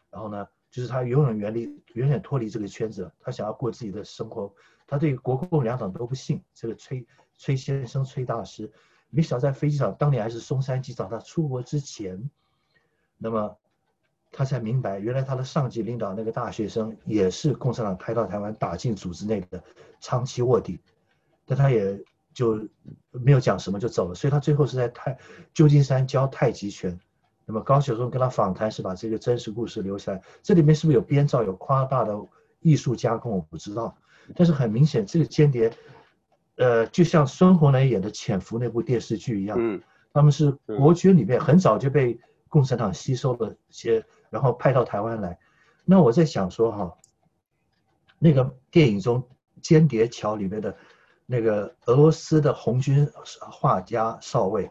[0.10, 4.54] 然后呢，就是他永远远离、远远脱离这个圈子，他想要过自己的生活。
[4.86, 6.44] 他对国共两党都不信。
[6.54, 8.70] 这个崔崔先生、崔大师，
[9.10, 12.30] 没想到在飞机上，当年还是松山机场，他出国之前，
[13.18, 13.58] 那么
[14.38, 19.64] 他才明白，原来他的上级领导那个大学生也是共产党派到台湾打进组织内的
[20.02, 20.78] 长期卧底，
[21.46, 21.98] 但他也
[22.34, 22.60] 就
[23.12, 24.14] 没有讲什么就走了。
[24.14, 25.18] 所以他最后是在太
[25.54, 27.00] 旧金山教太极拳。
[27.46, 32.14] 那么高晓松跟他访谈是把这个真实故事留下来，这里面是不是有编造、有夸大的
[32.60, 33.32] 艺术加工？
[33.32, 33.96] 我不知道。
[34.36, 35.72] 但是很明显，这个间谍，
[36.58, 39.80] 呃，就像孙红雷演的《潜伏》那部电视剧一样，嗯，
[40.12, 42.20] 他们是国军里面很早就被
[42.50, 44.04] 共产党吸收了些，
[44.36, 45.40] 然后派到台湾来。
[45.86, 46.98] 那我在想说哈，
[48.20, 49.22] 那个电影中
[49.62, 50.76] 《间谍桥》里面的
[51.26, 53.10] 那个俄罗斯的红军
[53.50, 54.70] 画家少尉。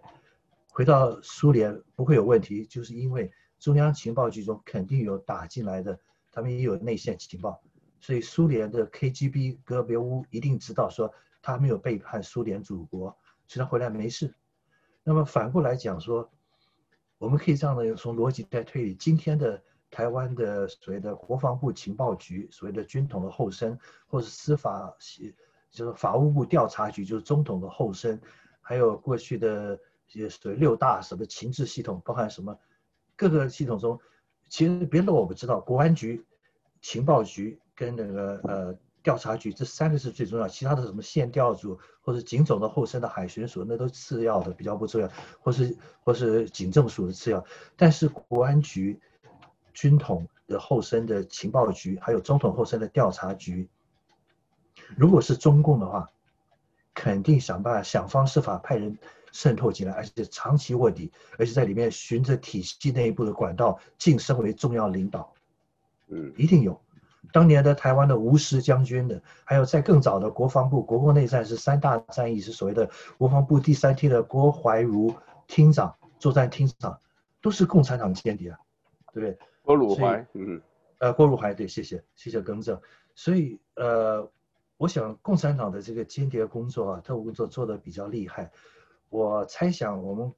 [0.68, 5.98] 回到苏联不会有问题，就是因为中央情报局中肯定有打进来的，
[6.31, 7.62] 他们也有内线情报，
[8.00, 14.35] 所以苏联的 KGB 格别乌一定知道说他没有背叛苏联祖国，所以他回来没事。
[15.05, 16.31] 那么反过来讲说，
[17.18, 25.35] 我们可以这样的从逻辑再推理，今天的台湾的所谓的国防部情报局，所谓的军统的后身，或是司法系，
[25.70, 28.20] 就是法务部调查局，就是中统的后身，
[28.61, 29.79] 还有过去的。
[30.12, 32.57] 也是对六大什么情治系统，包含什么
[33.16, 33.98] 各个系统中，
[34.48, 36.24] 其实别的我不知道，国安局、
[36.81, 45.08] 情报局跟那个呃调查局这三个是最重要，其他的什么县调组或者警总的后身的海巡署那都次要的，比较不重要，
[45.40, 47.44] 或是或是警政署的次要。
[47.76, 48.98] 但是国安局、
[49.72, 53.68] 军统的后身的情报局，还有中统后身的调查局，
[54.96, 56.08] 如果是中共的话，
[56.94, 58.98] 肯定想办法想方设法派人。
[59.36, 65.34] 渗透进来，而且长期卧底，而且在里面循着体系内部的管道晋升为重要领导，
[66.06, 66.80] 嗯，一定有。
[67.32, 75.14] 当年的台湾的吴石将军的，还有在更早的国防部国共内战是三大战役，是所谓的国防部第三厅的郭怀儒
[75.46, 76.98] 厅长、作战厅长，
[77.40, 78.58] 都是共产党间谍啊，
[79.12, 79.38] 对不对？
[79.62, 80.60] 郭汝怀，嗯，
[80.98, 82.80] 呃，郭汝怀，对，谢谢，谢谢更正。
[83.14, 84.30] 所以，呃，
[84.76, 88.50] 我想共产党的这个间谍工作啊，特务工作做的比较厉害。
[89.08, 90.32] 我猜想，我们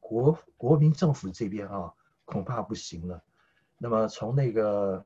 [0.00, 1.92] 国国民政府这边啊，
[2.24, 3.22] 恐怕不行了。
[3.78, 5.04] 那么从那个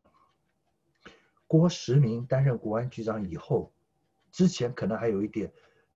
[1.47, 3.73] 郭实明担任国安局长以后，
[4.33, 5.53] 之前可能还有一点，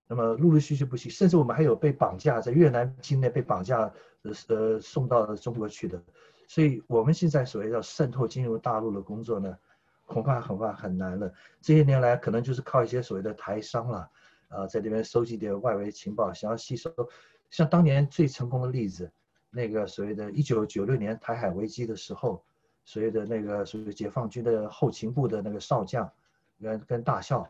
[0.07, 3.91] 那么陆陆续续不行，甚至我们还有被绑架在越南境内被绑架，
[4.23, 6.01] 呃呃送到中国去的。
[6.47, 9.57] 所以我们现在所谓要渗透进入大陆的工作呢，
[10.05, 11.33] 恐怕恐怕很难了。
[11.61, 14.09] 这些年来，可能就是靠一些所谓的台商了。
[14.49, 16.91] 呃，在这边收集点外围情报，想要吸收。
[17.49, 19.09] 像当年最成功的例子，
[19.49, 22.43] 那个所谓的1996年台海危机的时候，
[22.91, 26.11] 所谓的那个所谓解放军的后勤部的那个少将
[26.59, 27.47] 跟跟大校，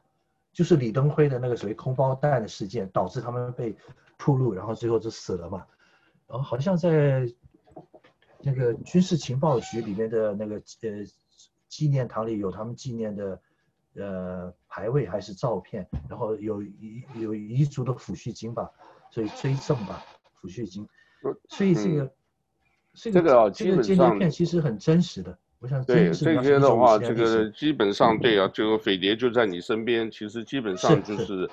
[0.54, 3.76] 就是李登辉的那个所谓空包弹的事件，导致他们被
[4.18, 5.66] 暴露，然后最后就死了嘛。
[6.28, 7.28] 然后好像在
[8.44, 11.04] 那个军事情报局里面的那个呃
[11.68, 13.42] 纪念堂里有他们纪念的
[13.96, 18.70] 呃牌位还是照片，然后有遗有遗族的抚恤金吧。
[19.10, 20.06] 所以追赠吧，
[20.40, 20.88] 抚恤金。
[21.50, 22.14] 所以这个，
[22.94, 25.38] 这个啊，基本上片其实很真实的。
[25.60, 30.10] 我想对这些的话，这个基本上对啊，这个匪谍就在你身边。
[30.10, 31.50] 其实基本上就是，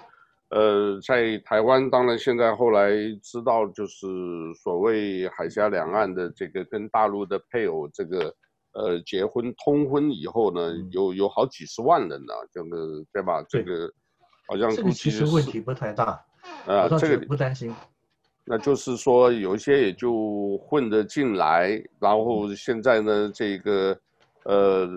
[0.49, 2.91] 呃，在台湾，当然现在后来
[3.23, 4.07] 知道，就是
[4.63, 8.35] 所谓海峡两岸的这个跟大陆的配偶这个
[8.73, 13.45] 呃结婚通婚以后呢，嗯、有有好几十万人呢，这个对吧？
[13.49, 13.93] 这个
[14.47, 16.25] 好像这个其实问题不太大。
[16.65, 17.75] 啊，这个不担心，
[18.51, 24.01] 那就是说有一些也就混得进来，然后现在呢，这个，
[24.45, 24.89] 呃，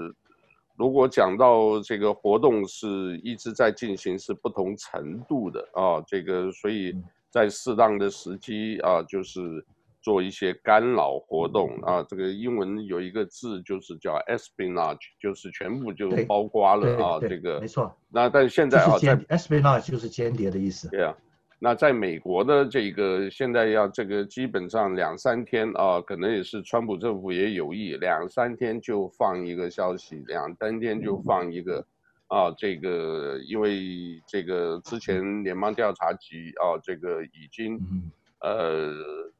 [0.78, 6.96] 如果讲到这个活动是一直在进行，是不同程度的啊，这个所以
[7.30, 9.42] 在适当的时机啊，就是
[10.02, 17.94] 做一些干扰活动啊，这个英文有一个字就是叫 espionage，就是全部就包括了啊，这个没错。
[18.08, 20.88] 那但是现在啊，在 espionage 就是间谍的意思。
[20.88, 21.14] 对啊。
[21.64, 31.86] 那在美国的这个现在要这个基本上两三天啊，可能也是川普政府也有意两三天就放一个消息，两三天就放一个，
[32.30, 37.80] 啊，这个因为这个之前联邦调查局啊，这个已经
[38.40, 38.92] 呃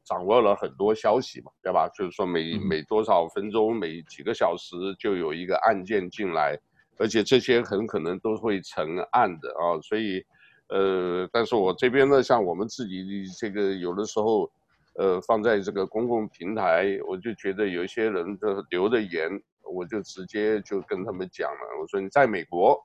[0.04, 1.88] 掌握了很多消息嘛，对吧？
[1.88, 6.56] 就是说每每多少分钟、每几个小时就有一个案件进来，
[6.98, 10.24] 而且这些很可能都会成案的啊，所以。
[10.72, 14.50] 呃，但是我这边呢，像我们自己这个有的时候，
[14.94, 19.30] 呃，放在这个公共平台，我就觉得有一些人的留的言，
[19.70, 22.82] 我就直接就跟他们讲了，我说你在美国，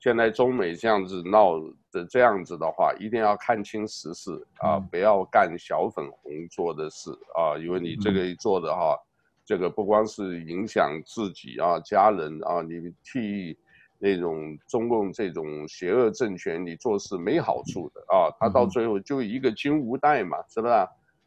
[0.00, 1.60] 现在中美这样子闹
[1.92, 8.98] 的这样子的话，一定要看清时事啊，不要干小粉红做的事啊，因为你这个一做的哈，
[9.44, 13.56] 这个不光是影响自己啊、家人啊，你替。
[14.04, 20.74] 那种中共这种邪恶政权，你做事没好处的啊，他到最后就一个金无代嘛，是不是？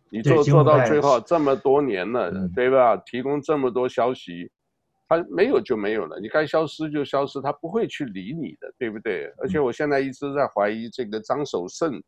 [0.10, 2.98] 你做做到最后这么多年了，对吧？
[2.98, 4.52] 提供这么多消息，
[5.08, 9.32] 他没有就没有了，你该消失就消失，他不会去理你的，对不对？
[9.38, 12.04] 而且我现在一直在怀疑这个张守胜，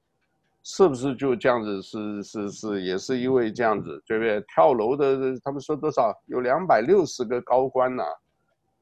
[0.64, 1.82] 是不是就这样子？
[1.82, 4.42] 是是是，也是因为这样子，对不对？
[4.54, 6.14] 跳楼的，他们说多少？
[6.26, 8.04] 有两百六十个高官呐。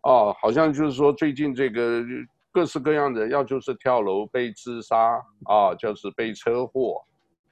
[0.05, 2.03] 哦，好像就是说最近这个
[2.51, 7.03] 各式各样的，要就是跳楼被自杀啊，就是被车祸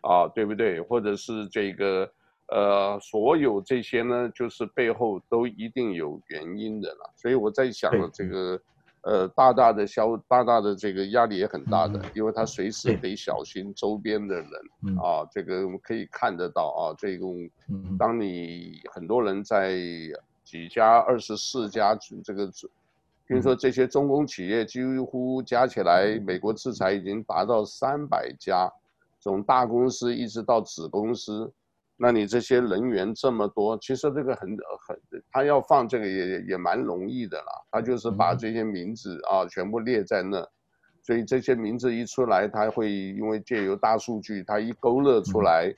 [0.01, 0.79] 啊，对不对？
[0.79, 2.07] 或者是这个
[2.49, 7.11] 呃，所有这些呢，就是背后都一定有原因的了。
[7.15, 8.61] 所以我在想，这个
[9.01, 14.51] 呃，大大的消，大大的这个压力也很大的，因为他随时得小心周边的人
[15.01, 15.27] 啊。
[15.31, 17.49] 这个我们可以看得到啊，这种
[17.97, 19.75] 当你很多人在。
[20.53, 22.47] 几家二十四家这个，
[23.27, 28.71] 听说这些中公企业几乎加起来，美国制裁已经达到三百家，
[29.19, 31.51] 从大公司一直到子公司，
[31.97, 34.55] 那你这些人员这么多，其实这个很
[34.87, 34.95] 很，
[35.31, 40.47] 他要放这个也也蛮容易的啦，他就是把这些名字啊全部列在那，
[41.01, 45.73] 所以这些名字一出来，他会因为借由大数据，他一勾勒出来。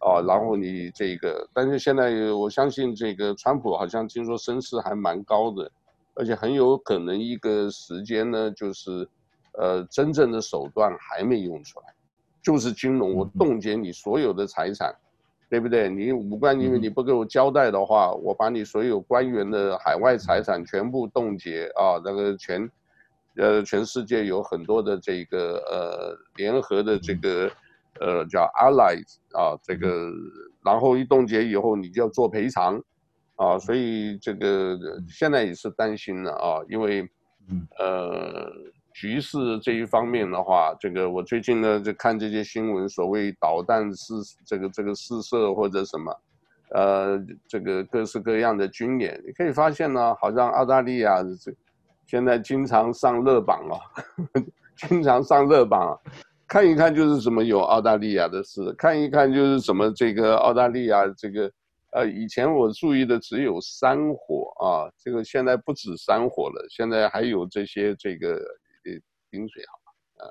[0.00, 5.70] 哦，然后你这个，但是现在我相信这个川普好像听说声势还蛮高的，
[6.14, 9.06] 而且很有可能一个时间呢，就是，
[9.52, 11.86] 呃，真正的手段还没用出来，
[12.42, 14.90] 就是金融，我冻结你所有的财产，
[15.50, 15.90] 对不对？
[15.90, 22.70] 你无关，因为你不给我交代的话，我把你所有官员的海外财产全部冻结啊，那个全，
[23.36, 27.50] 呃，全世界有很多的这个呃联合的这个。
[27.98, 30.10] 呃，叫 allies 啊，这个，
[30.64, 32.80] 然后一冻结以后，你就要做赔偿，
[33.36, 37.02] 啊，所以这个现在也是担心了啊，因为，
[37.78, 38.50] 呃，
[38.94, 44.14] 局势这一方面的话，这个我最近呢就看这些新闻，所谓导弹试
[44.46, 46.16] 这个这个试射或者什么，
[46.70, 51.52] 呃，这个各式各样的军演，你可以发现呢，好像澳大利亚这
[52.06, 53.76] 现在经常上热榜啊，
[54.76, 55.98] 经常上热榜。
[56.50, 61.48] 看一看就是什么有澳大利亚的事，看一看就是什么这个澳大利亚这个，
[61.92, 68.90] 呃，以前我注意的只有山火啊，这个现在不止山火了，现在还有这些这个呃
[69.30, 70.30] 冰水好吧，啊，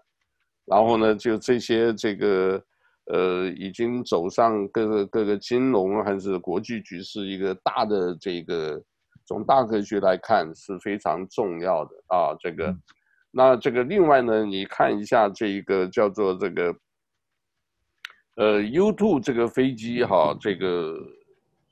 [0.65, 2.61] 然后呢，就这些这个
[3.05, 8.77] 呃，已经走上各个各个金融还是国际局势一个大的这个
[9.25, 12.35] 从大格局来看是非常重要的啊。
[12.41, 12.75] 这个，
[13.31, 16.75] 那这个另外呢，你看一下这一个叫做这个
[18.35, 20.97] 呃 U2 这个飞机哈，这个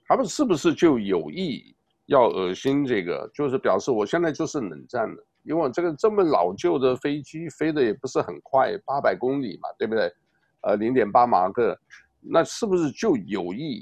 [0.08, 3.30] 他们是不是就有意要恶心这个？
[3.34, 5.24] 就是表示我现在就是冷战的。
[5.44, 10.12] 因为这个这么老旧的飞机飞得也不是很快，八百公里嘛，对不对？
[10.60, 11.74] 呃，零点八马赫，
[12.20, 13.82] 那是不是就有意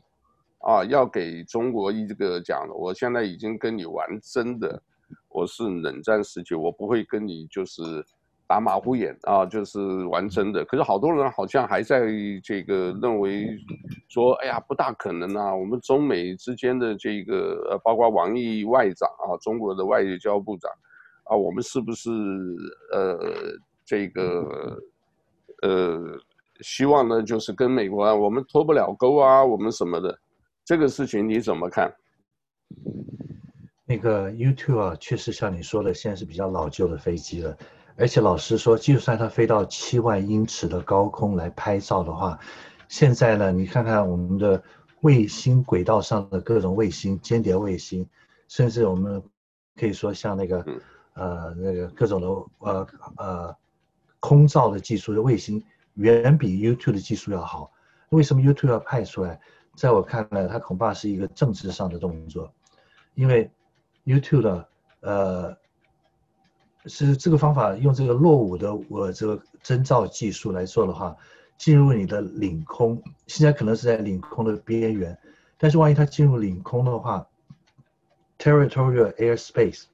[0.59, 0.85] 啊？
[0.85, 4.79] 要给中国一个讲，我现在已经跟你玩真的，
[5.29, 7.81] 我是冷战时期，我不会跟你就是
[8.47, 10.63] 打马虎眼啊，就是玩真的。
[10.63, 12.01] 可是好多人好像还在
[12.43, 13.47] 这个认为
[14.07, 15.53] 说，哎呀，不大可能啊。
[15.55, 20.71] 我们中美之间的这个呃，包括王毅外长啊，中国的外交部长。
[21.25, 22.11] 啊，我们是不是
[22.93, 23.17] 呃
[23.83, 24.79] 这个
[25.63, 25.99] 呃
[26.61, 27.23] 希望呢？
[27.23, 30.19] 就是跟美国啊，我们脱不了钩啊，我们什么的，
[30.63, 31.91] 这个事情你怎么看？
[33.85, 37.57] 那个 U2 啊，确实像你说的，现在是比较老旧的飞机了。
[37.95, 42.39] 而且老实说，就算它飞到七万英尺的高空来拍照的话，
[42.89, 44.61] 现在呢，你看看我们的
[45.01, 48.07] 卫星轨道上的各种卫星、间谍卫星，
[48.47, 49.23] 甚至我们
[49.75, 50.63] 可以说像那个。
[50.67, 50.81] 嗯
[51.15, 52.27] 呃，那个各种的
[52.59, 53.55] 呃呃
[54.19, 57.71] 空照的技术的卫星远比 U2 的技术要好。
[58.09, 59.39] 为什么 U2 要派出来？
[59.77, 62.53] 在我看来，它恐怕是一个政治上的动作，
[63.13, 63.49] 因为
[64.05, 64.69] YouTube 的
[65.01, 65.57] 呃
[66.85, 71.17] 是这个方法用这个落伍的我这个征兆技术来做的话，
[71.57, 75.17] 进入你的领空，现在可能是在领空的边缘，
[75.57, 77.27] 但是万一它进入领空的话
[78.37, 79.85] ，territorial airspace。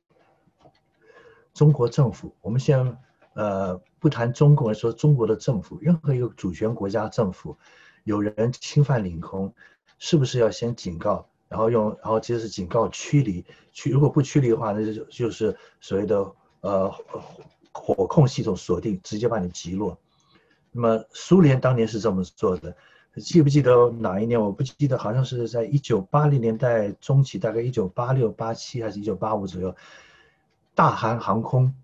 [1.54, 2.97] 中国政府，我们先
[3.34, 7.58] 呃不谈中国，说中国的政府，任何一个主权国家政府，
[8.04, 9.54] 有人侵犯领空，
[9.97, 16.26] 是不是要先警告，然后用，然后接着是警告驱离，驱如果不驱离的话，那就就是所谓的
[16.62, 16.90] 呃
[17.74, 19.98] 火控系统锁定，直接把你击落。
[20.72, 22.74] 那么苏联当年是这么做的，
[23.18, 24.40] 记不记得哪一年？
[24.40, 29.76] 我不记得，好像是在一九八零年代中期，大概一九八六、八七还是一九八五左右。
[30.74, 31.76] 大韩航空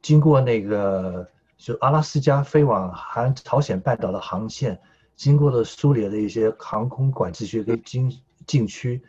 [0.00, 4.80] 经过那个就阿拉斯加飞往韩朝鲜半岛的航线，
[5.14, 8.10] 经过了苏联的一些航空管制区跟经
[8.46, 9.02] 禁区，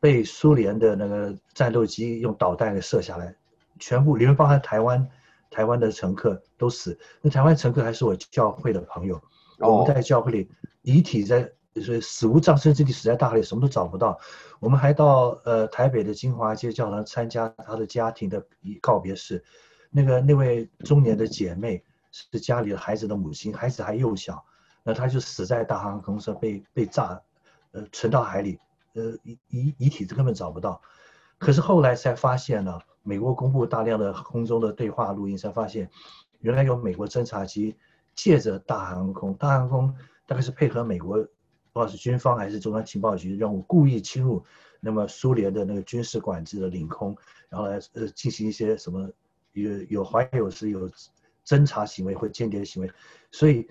[0.00, 3.34] 被苏联的那个战斗机用导弹给射下来，
[3.78, 5.08] 全部里面包含台湾
[5.50, 6.98] 台湾的乘客都死。
[7.22, 9.22] 那台湾乘客还是我教会的朋友，
[9.58, 10.50] 我们在教会里
[10.82, 11.52] 遗体在。
[11.76, 14.18] 就是死无葬身之地，死在大海里，什么都找不到。
[14.60, 18.42] 我们还到呃台北的金华街教堂参加他的家庭的
[18.80, 19.44] 告别式。
[19.90, 24.42] 那个那位中年的姐妹是家里的孩子的母亲，孩子还幼小，
[24.82, 27.20] 那她就死在大航空上被被炸，
[27.72, 28.58] 呃沉到海里，
[28.96, 30.82] 呃遗遗遗体根本找不到。
[31.38, 35.88] 可是后来才发现呢，美国公布大量的空中的对话录音，才发现
[36.40, 37.76] 原来有美国侦察机
[38.14, 39.94] 借着大航空，大航空
[40.26, 41.24] 大概是配合美国。
[41.72, 44.42] 不管是军方还是中央情报局的任务，故意侵入
[44.80, 47.14] 那么苏联的那个军事管制的领空，
[47.50, 49.10] 然后来呃进行一些什么
[49.52, 50.90] 有有怀有是有
[51.44, 52.90] 侦察行为或间谍行为，
[53.30, 53.68] 所以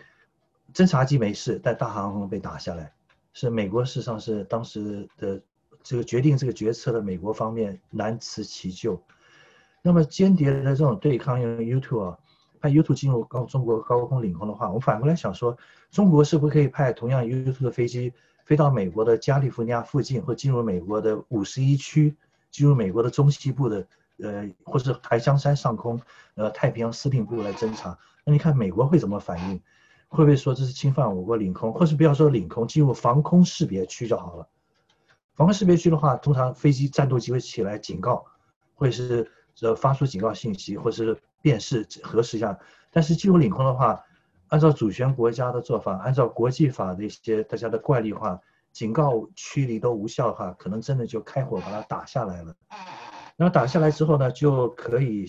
[0.72, 2.94] 侦察机没事，但大航空被打下来，
[3.36, 5.40] 是美国事实上是当时的
[5.84, 9.00] 这个决定这个决策的美国方面难辞其咎。
[9.84, 12.18] 那么间谍的这种对抗用 U2 啊。
[12.62, 15.56] 派 U2 进入高中国高空领空的话，我们反过来想说，
[15.92, 18.12] 中国是不是可以派同样 U2 的飞机
[18.44, 22.16] 飞到美国的加利福尼亚附近，或进入美国的五十一区，
[22.50, 23.86] 进入美国的中西部的，
[24.18, 26.02] 呃，或是台江山上空，
[26.34, 27.96] 呃，太平洋司令部来侦察？
[28.24, 29.62] 那你看美国会怎么反应？
[30.08, 31.74] 会不会说这是侵犯我国领空？
[31.74, 34.48] 或是不要说领空，进入防空识别区就好了？
[35.34, 38.26] 防空识别区的话，通常飞机战斗机会起来警告，
[38.74, 41.18] 会是呃发出警告信息，或是。
[41.42, 42.58] 辨识核实一下，
[42.90, 44.04] 但是进入领空的话，
[44.48, 48.42] 按照主权国家的做法，按照国际法的一些大家的惯例话，
[48.72, 52.56] 警告驱离都无效的话，可能真的就开火把它打下来了。
[53.36, 55.28] 然后打下来之后呢，就可以，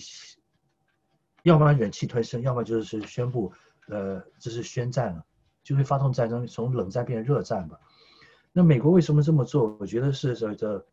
[1.43, 3.53] 要么忍气吞声，要么就是宣布，
[3.87, 5.25] 呃，这是宣战了，
[5.63, 7.79] 就会发动战争，从冷战变热战吧。
[8.53, 9.77] 那美国为什么这么做？
[9.79, 10.85] 我觉得是这这。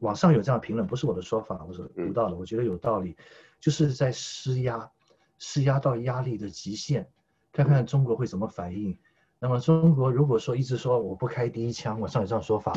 [0.00, 3.14] 网上有这样评论，不是我的说法，我是读到的，我觉得有道理，
[3.60, 4.90] 就是在施压，
[5.38, 7.06] 施压到压力的极限，
[7.52, 8.98] 看看中国会怎么反应。
[9.38, 12.72] 那么中国如果说一直说我不开第一枪，网上有这样说法，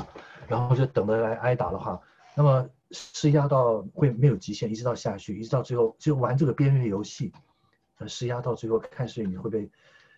[0.49, 1.97] 然后就等着来挨打的话，
[2.36, 7.32] 那么施压到会没有极限，一直到下去，一直到最后就玩这个边缘游戏，
[8.08, 9.70] 施压到最后看是你会被，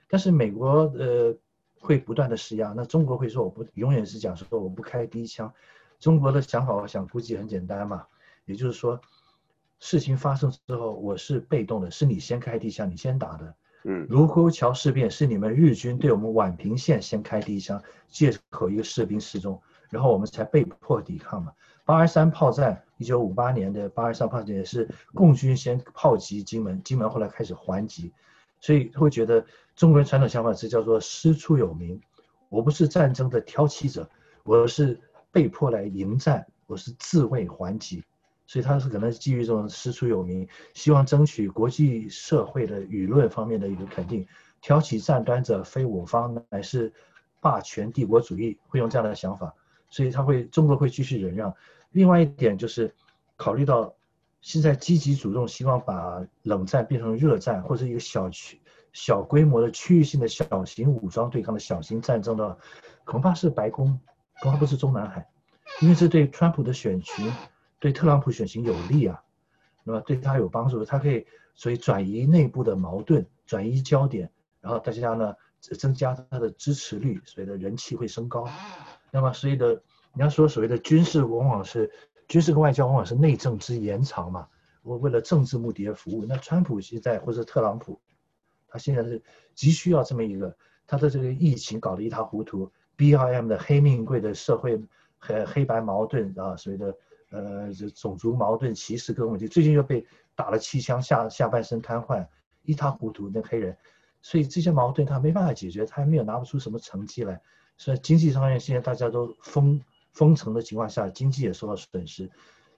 [0.08, 1.36] 但是美国呃
[1.80, 5.54] 会不断的施压，那中国会说我不永远是讲说我不开第一枪，
[6.00, 8.08] 中国的想法我想估计很简单嘛，
[8.46, 9.00] 也就是说
[9.80, 13.56] 事情发生之后我是被动的，是你先开第一枪，你先打的。
[13.88, 19.62] 嗯，卢沟桥事变是你们日军对我们宛平县先开第一枪，借口一个士兵失踪，
[19.92, 21.54] 然后我们才被迫抵抗嘛。
[21.86, 28.12] 八二三炮战，一九五八年的八二三炮战也是共军先炮击金门，金门后来开始还击，
[28.60, 32.02] 所以会觉得中国人传统想法是叫做师出有名，
[32.50, 34.10] 我不是战争的挑起者，
[34.44, 35.00] 我是
[35.32, 38.04] 被迫来迎战，我是自卫还击。
[38.48, 44.28] 所以他是可能基于这种师出有名，希望争取国际社会的舆论方面的一个肯定，
[44.62, 46.94] 挑起战端者非我方，乃是
[47.42, 49.54] 霸权帝国主义，会用这样的想法，
[49.90, 51.56] 所以他会中国会继续忍让。
[51.96, 52.94] 另外一点就是
[53.38, 53.96] 考虑到
[54.42, 62.58] 现在积极主动，希望把冷战变成热战，或者一个小区小规模的区域性的小型武装对抗的小型战争的，
[63.06, 63.98] 恐怕是白宫，
[64.42, 65.26] 恐怕不是中南海，
[65.82, 67.32] 因为这对川普的选群。
[67.78, 69.22] 对特朗普选情有利啊，
[69.84, 78.48] 那么对他有帮助，他可以所以转移内部的矛盾，转移焦点，然后大家呢增加他的支持率，所以的人气会升高。
[79.12, 79.84] 那么所以的
[80.16, 81.92] 你要说所谓的军事往往是
[82.28, 84.48] 军事跟外交往往是内政之延长嘛，
[84.82, 86.26] 我为了政治目的而服务。
[86.26, 88.00] 那川普现在或者特朗普，
[88.68, 89.22] 他现在是
[89.54, 90.58] 急需要这么一个，
[90.88, 94.82] 他的这个疫情搞得一塌糊涂，BLM 的黑命贵的社会
[95.20, 96.96] 黑黑白矛盾啊，所谓的。
[97.32, 100.06] 呃，种族矛盾、歧视各种问题，最近又被
[100.36, 102.26] 打了七枪，下下半身瘫痪，
[102.62, 103.30] 一塌糊涂。
[103.34, 103.76] 那黑人，
[104.22, 107.42] 所以这些矛盾他没办法解决，他还没有拿不出什么成绩来。
[107.78, 109.82] 所以经济上面现在大家都疯
[110.16, 112.32] 封城的情况下，经济也受到损失。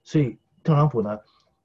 [0.04, 1.18] 所以特朗普呢，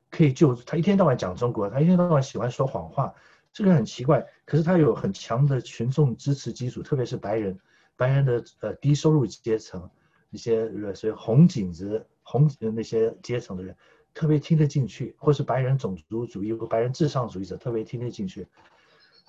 [0.10, 3.14] 可以就他一天到晚讲中国，他一天到晚喜欢说谎话，
[3.52, 4.26] 这个很奇怪。
[4.46, 7.60] 可是他有很强的群众支持基础，特别是白人，
[7.98, 9.90] 白人的呃低收入阶层，
[10.30, 12.08] 一些呃所谓红颈子。
[12.26, 13.76] 红的那些阶层的人
[14.14, 18.48] 特别听得进去，或是白人种族主义或白人至上主义者特别听得进去。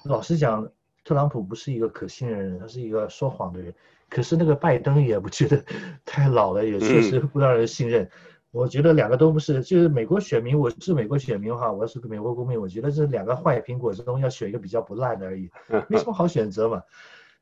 [0.05, 0.71] 老实讲，
[1.05, 3.73] 特朗普不是一个可信任的人，他是一个说谎的人。
[4.09, 5.63] 可是那个拜登也不觉得
[6.05, 8.05] 太老了，也确实不让人信任。
[8.05, 8.11] 嗯、
[8.53, 15.51] 我觉得两个都不是，就是美国选民，我是美国选民的话，我是个美国公民，我觉得这两个坏苹果之中要选一个比较不烂的而已，
[15.89, 16.83] 没什么好选择嘛。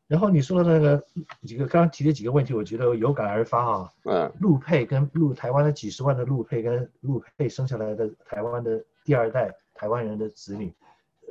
[0.09, 1.03] 然后你说的那个
[1.43, 3.93] 几个刚刚提的几个问题，我觉得有感而发啊。
[4.05, 4.33] 嗯。
[4.41, 10.75] 陆配跟陆台湾的几十万的陆配跟陆配生下来的台湾的第二代台湾人的子女，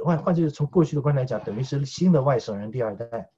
[0.04, 3.30] 换换句从过去的观点来讲，等于是新的外省人第二代。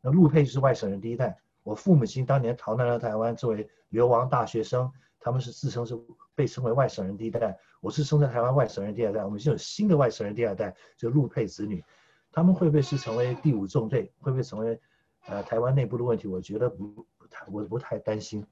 [0.00, 1.38] 那陆配就是外省人第一代。
[1.62, 4.90] 我父母亲当年逃难到台湾作为流亡大学生，
[5.20, 5.96] 他们是自称是
[6.34, 7.56] 被称为外省人第一代。
[7.80, 11.84] 我是生在台湾外省人第二代，我们现在有新的外省人第二代，就陆配子女。
[12.32, 14.12] 他们会不会是成为第五纵队？
[14.18, 14.80] 会不会成为，
[15.26, 16.26] 呃，台湾内部的问题？
[16.26, 18.44] 我觉得不太，我不太担心。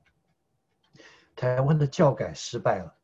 [1.34, 2.94] 台湾的教改失败了，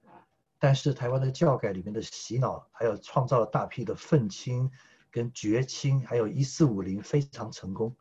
[0.67, 4.69] 但是台湾的教改里面的洗脑，还有创造了大批的愤青
[5.13, 7.95] 跟绝青，还有一四五零非常成功。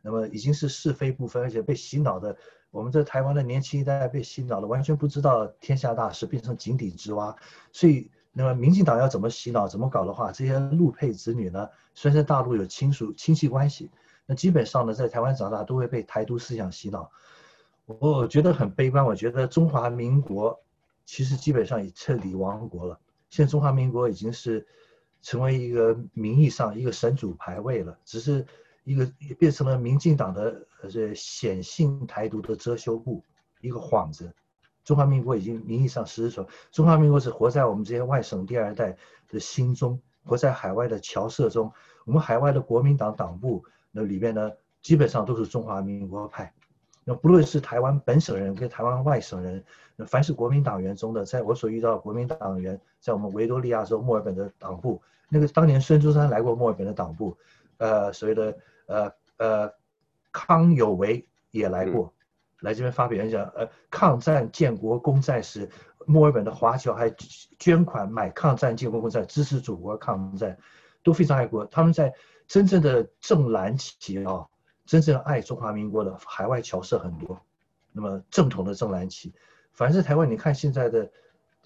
[0.00, 2.36] 那么已经是是非不分，而且被洗脑的，
[2.70, 7.34] 我们在台湾的年轻一代被洗脑了，完全不知道天下大事，变成井底之蛙，
[7.72, 8.08] 所以。
[8.36, 13.92] 那么民进党要怎么洗脑、怎么搞的话，这些陆配子女呢，虽然在大陆有亲属亲戚关系，
[14.26, 17.12] 那基本上呢，在台湾长大都会被台独思想洗脑。
[17.86, 20.63] 我觉得很悲观，我觉得中华民国
[21.04, 22.98] 其实基本上已彻底亡国了。
[23.30, 24.66] 现在中华民国已经是
[25.22, 28.46] 成为一个名义上一个神主牌位了，只是
[28.84, 33.24] 一个变成了民进党的呃这显性台独的遮羞布，
[33.60, 34.32] 一个幌子。
[34.84, 38.96] 中华民国已经名义上实施说，中华民国是活在我们这些外省第二代
[39.28, 41.72] 的心中，活在海外的侨社中。
[42.04, 44.50] 我们海外的国民党党部那里面呢，
[44.82, 46.52] 基本上都是中华民国派。
[47.04, 49.62] 那不论是台湾本省人跟台湾外省人，
[49.96, 57.36] 那凡是国民党员中的，在我所遇到的国民党员，在我们维多利亚州墨尔本的党部，那个当年孙中山来过墨尔本的党部，
[57.78, 59.72] 呃，所谓的呃呃
[60.32, 62.06] 康有为也来过。
[62.06, 62.10] 嗯
[62.60, 65.68] 来这边发表演讲，呃，抗战建国公债时，
[66.06, 67.14] 墨尔本的华侨还
[67.58, 70.56] 捐款买抗战建国公债，支持祖国抗战，
[71.02, 71.66] 都非常爱国。
[71.66, 72.14] 他们在
[72.46, 74.46] 真正的正蓝旗啊，
[74.84, 77.40] 真正爱中华民国的海外侨社很多。
[77.92, 79.32] 那么正统的正蓝旗，
[79.72, 81.10] 凡是台湾，你看现在的，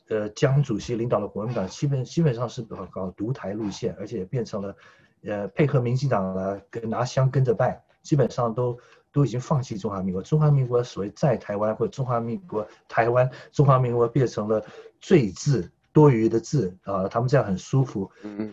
[0.08, 4.76] 呃，江主席领导的国民党，基本基本上是搞搞独台路线，而且变成了，
[5.24, 8.78] 呃，配合民进党来跟拿香跟着拜，基本上都。
[9.10, 14.62] 都已经放弃中华民国，中华民国所谓在台湾或者中华民国台湾，中华民国变成了
[15.00, 18.08] 罪字多余的字啊，他们这样很舒服。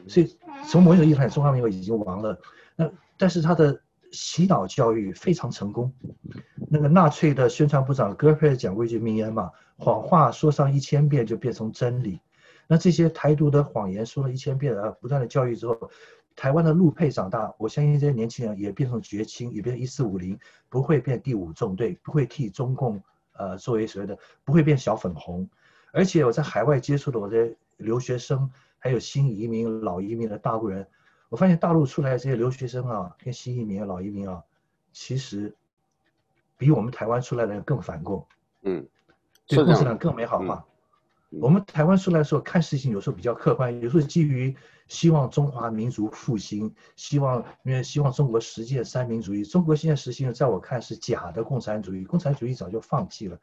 [0.08, 0.38] 所以
[0.70, 2.40] 从某种意义上，中华民国已经亡了。
[2.78, 3.78] 那但是他的
[4.12, 5.94] 洗脑教育非常成功。
[6.70, 12.20] 那个纳粹的宣传部长戈培尔讲过一句名言嘛：“谎话说上一千遍就变成真理。”
[12.68, 15.92] 那这些台独的谎言说了一千遍啊，不断的教育之后，
[16.36, 20.38] 台湾的陆配长大，我相信这些年轻人也变成绝青，也变成一四五零，
[20.68, 23.02] 不会变第五纵队，不会替中共
[23.34, 25.48] 呃作为所谓的，不会变小粉红。
[25.94, 28.50] 而且我在海外接触的我的留学生，
[28.80, 30.88] 还有新移民、老移民的大陆人，
[31.30, 34.44] 我发现大陆出来的这些留学生啊，跟新移民、老移民啊，
[34.94, 35.56] 其实
[36.58, 38.26] 比我们台湾出来的人更反共，
[38.64, 38.88] 嗯，
[39.48, 40.66] 对共产党更美好话。
[41.42, 44.56] 我们台湾出来的时候看事情有时候比较客观，有时候基于
[44.88, 49.44] 希望中华民族复兴，希望因为希望中国实现三民主义。
[49.44, 53.38] 中国现在实行的，在我看是假的共产主义，共产主义早就放弃了。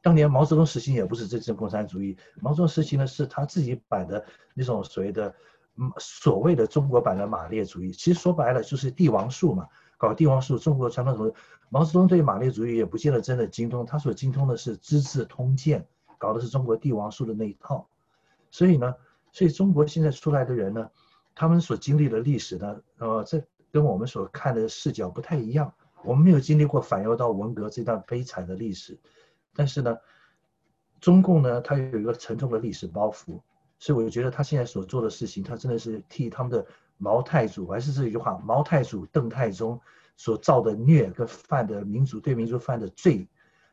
[0.00, 4.24] 当年毛泽东实行也不是真正共产主义，毛泽东实行的是他自己版的
[4.54, 5.34] 那种所谓的嗯
[5.76, 7.92] 嗯所谓的中国版的马列主义。
[7.92, 9.68] 其实说白了就是帝王术嘛，
[9.98, 10.58] 搞帝王术。
[10.58, 11.34] 中国传统统
[11.68, 15.80] 毛泽东对马列主义也不见得真的精通，他所精通的是《资治通鉴》。
[16.16, 17.86] 搞的是中国帝王术的那一套，
[18.50, 18.94] 所以呢，
[19.30, 20.88] 所以中国现在出来的人呢，
[21.34, 25.70] 他们所经历的历史呢，呃，这跟我们所看的视角不太一样。
[26.02, 28.98] 我们没有经历过反右到文革这段悲惨的历史，
[29.54, 29.98] 但是呢，
[30.98, 33.42] 中共呢，它有一个沉重的历史包袱，
[33.84, 36.66] 所以我就觉得他现在所做的事情，他真的是替他们的
[36.96, 39.78] 毛太祖，还是这一句话，毛太祖邓太宗
[40.16, 43.28] 所造的孽跟犯的民族对民族犯的罪，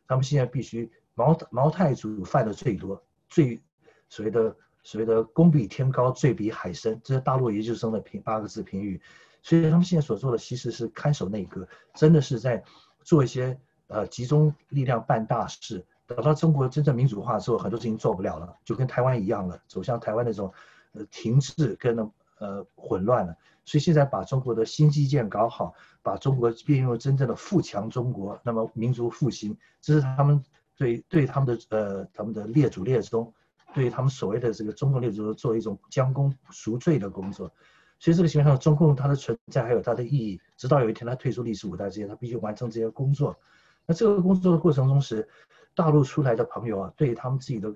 [0.06, 0.92] 他们现在必须。
[1.14, 3.62] 毛毛太祖犯的最多，最
[4.10, 9.00] 所谓的所谓的功比天高，罪比海深，这是大陆研究生的评八个字评语。
[9.42, 12.64] 所以他们现在所做的其实是看守内阁，真的是在
[13.04, 13.58] 做一些
[13.88, 15.86] 呃集中力量办大事。
[16.16, 20.54] 等到中国真正民主化之后，很多事情做不了了，就跟台湾一样了，走向台湾那种
[20.94, 21.98] 呃停滞跟
[22.40, 23.36] 呃混乱了。
[23.66, 30.44] 所以现在把中国的新基建搞好，把中国变入真正的富强中国，那么民族复兴，这是他们。
[30.78, 33.32] 对对他们的呃他们的列祖列宗，
[33.72, 37.52] 对他们所谓的这个中共列祖做一种将功赎罪的工作，
[38.00, 43.38] 所以这个情况下，中共它的存在还有它的意义，直到有一天它退出历史舞台之前，它必须完成这些工作。
[43.86, 45.30] 那这个工作的过程中是，
[45.76, 47.74] 大陆出来的朋友啊，对他们自己的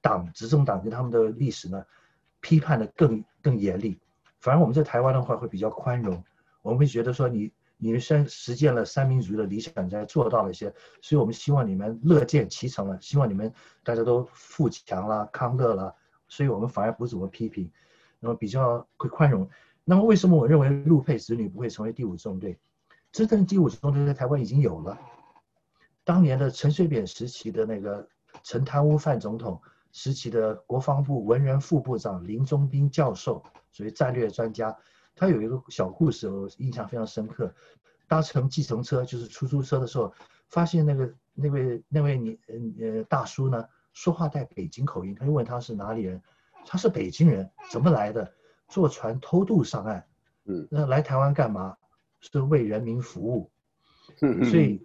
[0.00, 1.84] 党执政党跟他们的历史呢，
[2.40, 3.98] 批判的更更严厉。
[4.38, 6.22] 反而我们在台湾的话会比较宽容，
[6.62, 7.52] 我们会觉得说你。
[7.82, 10.70] 你们先实践了三民主义的理想，在做到了一些，
[11.00, 13.50] 所以我们希望你们乐见其成了，希望你们
[13.82, 15.94] 大家都富强了、康乐了，
[16.28, 17.70] 所以我们反而不怎么批评，
[18.18, 19.48] 那么比较会宽容。
[19.82, 22.58] 那么为什么我认为陆配子女不会成为第五纵队？
[23.12, 25.00] 真正第五纵队在台湾已经有了，
[26.04, 28.08] 当年的陈水扁时期的那个
[28.42, 29.60] 陈贪污犯总统
[29.92, 33.42] 时期的国防部文人副部长林宗斌教授，
[33.72, 34.76] 属于战略专家。
[35.14, 37.54] 他有一个小故事，我印象非常深刻。
[38.08, 40.12] 搭乘计程车，就是出租车的时候，
[40.48, 42.38] 发现那个那位那位你
[42.78, 45.14] 呃大叔呢，说话带北京口音。
[45.14, 46.20] 他就问他是哪里人，
[46.66, 48.32] 他是北京人，怎么来的？
[48.68, 50.04] 坐船偷渡上岸。
[50.46, 51.76] 嗯，那来台湾干嘛？
[52.20, 53.50] 是为人民服务。
[54.18, 54.84] 所以，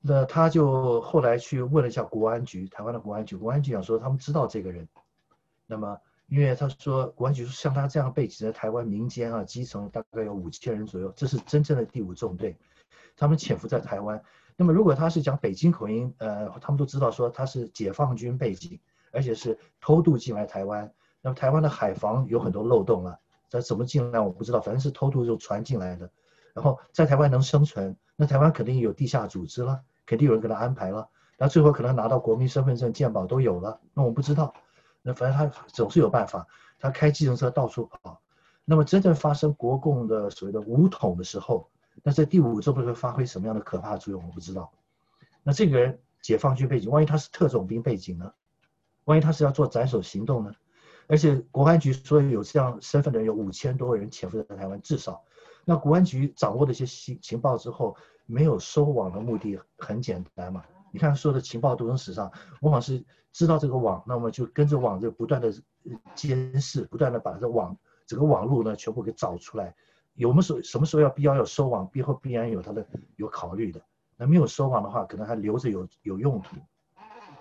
[0.00, 4.88] 那他就后来去问了一下国安局，台湾的国安局，国安局讲说他们知道这个人。
[5.66, 5.98] 那么。
[6.30, 12.54] 因为他说，国安局说像他这样背景的台湾民间啊，基层大概有五千人左右，这是真正的第五纵队，
[13.16, 14.22] 他们潜伏在台湾。
[14.54, 18.78] 那么如果他是讲北京口音，呃，他们都知道说他是解放军背景，
[19.10, 20.92] 而且是偷渡进来台湾。
[21.22, 23.18] 那么台湾的海防有很多漏洞了，
[23.48, 26.10] 这怎么进来我不知道，反正是偷渡就船进来的。
[26.58, 34.52] 然后在台湾能生存，那台湾肯定有地下组织了，肯定有人给他安排了，那最后可能拿到国民身份证、健保都有了，那我不知道。
[35.02, 36.44] 那反正他总是有办法，
[36.80, 38.20] 他开计程车到处跑。
[38.64, 41.70] 那么真正发生国共的所谓的武统的时候，
[42.02, 44.20] 那这第五纵队会发挥什么样的可怕作用？
[44.26, 44.72] 我不知道。
[45.44, 48.32] 那这个人解放军背景，万一他是特种兵背景呢？
[49.04, 50.52] 万一他是要做斩首行动呢？
[51.06, 55.22] 而且国安局说有这样身份的人有五千多人潜伏在台湾，至少。
[55.68, 57.94] 那国安局掌握了一些情情报之后，
[58.24, 60.64] 没有收网的目的很简单嘛？
[60.90, 63.04] 你看所有的情报斗争史上，往往是。
[63.30, 65.52] 知道这个网，那么就跟着网就不断的
[66.14, 69.72] 监视，不断的把这网整个网路呢全部给找出来。
[70.14, 72.84] 有没有时什么时候要必要要收网，背后必然有他的
[73.16, 73.80] 有考虑的。
[74.16, 76.56] 那没有收网的话，可能还留着有有用途。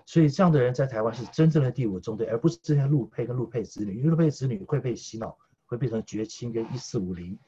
[0.05, 3.97] 所以这样的人在台湾是真正的第五纵队，而不是这些陆配跟陆配子女。
[3.97, 7.39] 因为陆配子女会被洗脑，会变成绝亲跟一四五零。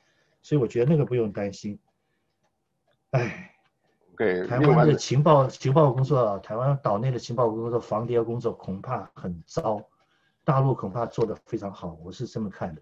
[0.41, 1.79] 所以我觉得那个不用担心。
[3.11, 3.45] 哎。
[4.17, 9.81] 对，台湾的情报情报工作，台湾岛内的情报工作、防谍工作恐怕很糟，
[10.43, 12.81] 大陆恐怕做得非常好，我是这么看的。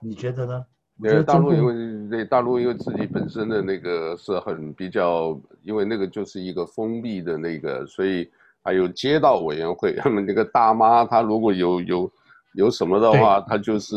[0.00, 0.64] 你觉得呢？
[1.02, 12.10] 对，大陆因为对大陆因为自己本身的那个是很比较，因为那个就是一个封闭的那个，所以还有街道委员会，他们那个大妈她如果有有
[12.54, 13.96] 有什么的话，他就是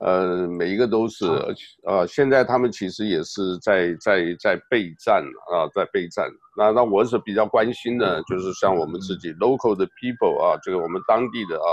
[0.00, 5.22] 呃每一个都是，而且呃现在他们其实也是在在在备战
[5.52, 6.28] 啊，在备战。
[6.56, 11.68] 那那我是比较关心的，就是像我们自己 local 的 people 啊，这个我们当地的啊。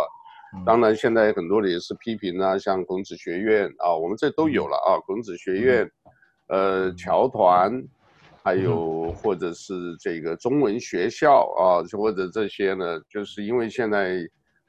[0.68, 5.91] 当然，现在很多的也是批评啊，像孔子学院啊，我们这都有了啊，孔子学院，
[6.45, 7.84] 呃，侨团，
[8.43, 14.18] 还有或者是这个中文学校啊，或者这些呢，就是因为现在，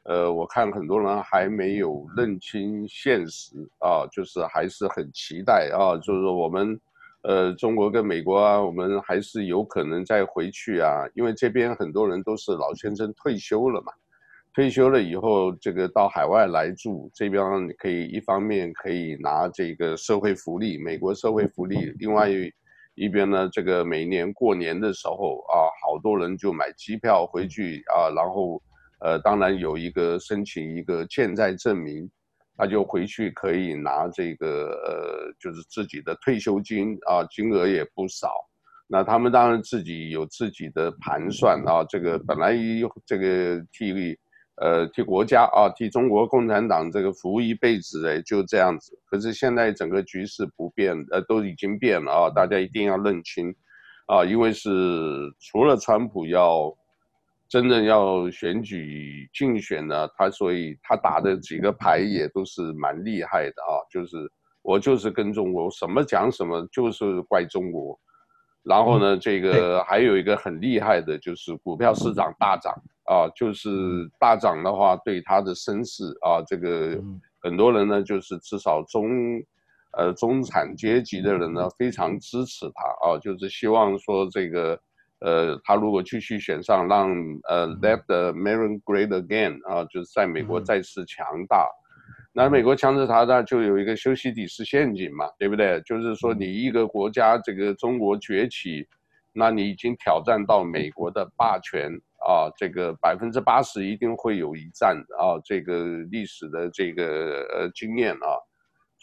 [0.05, 6.79] 呃，我看很多人还没有认清现实啊，就是还是很期待啊，就是说我们，
[7.23, 13.93] 呃，中国跟美国啊，我们还是有可能再回去啊，因为这边很多人都是老先生退休了嘛。
[14.53, 17.43] 退休了以后，这个到海外来住，这边
[17.77, 22.29] 可以一方面可以拿这个社会福利，美国社会福利；另外
[22.95, 28.63] 一边呢，这个每年过年的时候啊，好多人就买机票回去啊，然后
[29.01, 32.11] 呃，当然有一个申请一个健在证明，
[32.57, 38.31] 他就回去可以拿这个呃，就是自己的退休金啊，金额也不少。
[38.87, 44.17] 那他们当然自己有自己的盘算啊，这个本来一这个替。
[44.63, 48.97] 呃，替国家啊，替中国共产党这个服务一辈子哎，就这样子。
[49.05, 53.53] 可是现在整个局势不变，呃，都已经变了啊，大家一定要认清，
[54.07, 54.71] 啊，因为是
[55.41, 56.73] 除了川普要
[57.55, 64.29] 真正要选举竞选呢，他所以他打的几个牌也都是蛮厉害的啊，就是
[64.61, 67.97] 我就是跟中国什么讲什么，就是怪中国。
[68.65, 72.75] 然后呢，这个还有一个很厉害的，就是股票市场大涨
[73.05, 73.71] 啊，就是
[74.19, 77.01] 大涨的话，对他的身世啊，这个
[77.41, 79.09] 很多人呢，就是至少中，
[79.97, 84.77] 呃，中产阶级的人呢，非常支持他啊，就是希望说这个，
[85.25, 87.09] 呃，他如果继续选上，让
[87.49, 91.67] 呃，Let America Great Again 啊，就是在美国再次强大。
[92.37, 95.81] 那美国强制他那，就有一个修昔底是陷阱嘛，对不对？
[95.87, 98.87] 就是说你一个国家这个中国崛起，
[99.33, 101.91] 那你已经挑战到美国的霸权
[102.27, 108.37] 啊，这个百分之八十一定会有一战啊，这个历史的这个呃经验啊，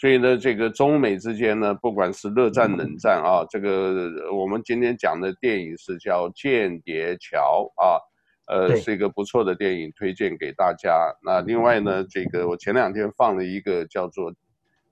[0.02, 8.02] 所以呢，这个中美之间呢，不管是热战冷战啊，这个我们今天讲的电影是叫《间谍桥》啊。
[8.48, 10.90] 呃，是一个不错的电影，推荐给大家。
[11.24, 14.34] 那另外呢，这个我前两天放了一个叫做，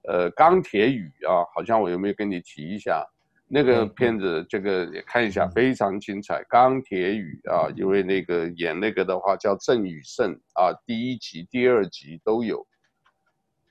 [0.07, 3.03] 呃，钢铁雨啊，好像我有没有跟你提一下？
[3.47, 6.43] 那个片子，这个也看一下，非常精彩。
[6.47, 12.63] 钢铁雨啊，因为那个演那个的话叫郑宇盛啊，第一集、第二集都有。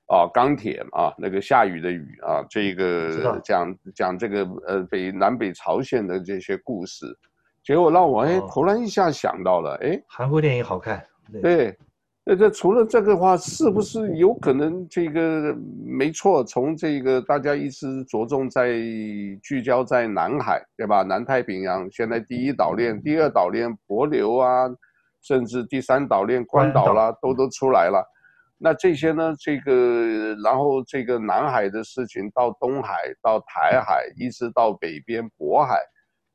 [0.08, 7.06] 啊，钢铁啊，那个下雨的雨啊，这个讲讲这个呃北南北朝鲜的这些故事。
[7.62, 11.04] 结果让我哎，突然一下想到了，哎，韩国电影好看，
[11.42, 11.76] 对，
[12.24, 15.54] 那这除了这个话，是不是有可能这个
[15.84, 16.42] 没错？
[16.42, 18.70] 从这个大家一直着重在
[19.42, 21.02] 聚焦在南海，对吧？
[21.02, 24.70] 南太平洋现在第一岛链、第二岛链帛琉啊，
[25.20, 28.02] 甚至第三岛链关岛啦，都都出来了。
[28.60, 29.34] 那这些呢？
[29.38, 35.78] 这个然后这个南海的事情到东海、到台海，一直到北边渤海。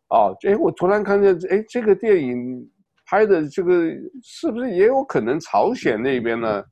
[0.08, 2.66] 啊，哎，我突然看见，哎，这个电影
[3.06, 3.90] 拍的这个
[4.24, 6.64] 是不是也有可能朝鲜那边呢，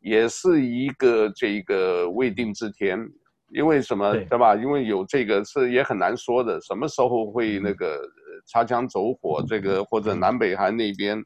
[0.00, 2.98] 也是一个这个未定之天？
[3.54, 4.56] 因为什么，对，对吧？
[4.56, 8.00] 因为有这个是也很难说的，什么时候会那个
[8.46, 9.44] 擦枪走火？
[9.46, 11.22] 这个或者南北韩那边，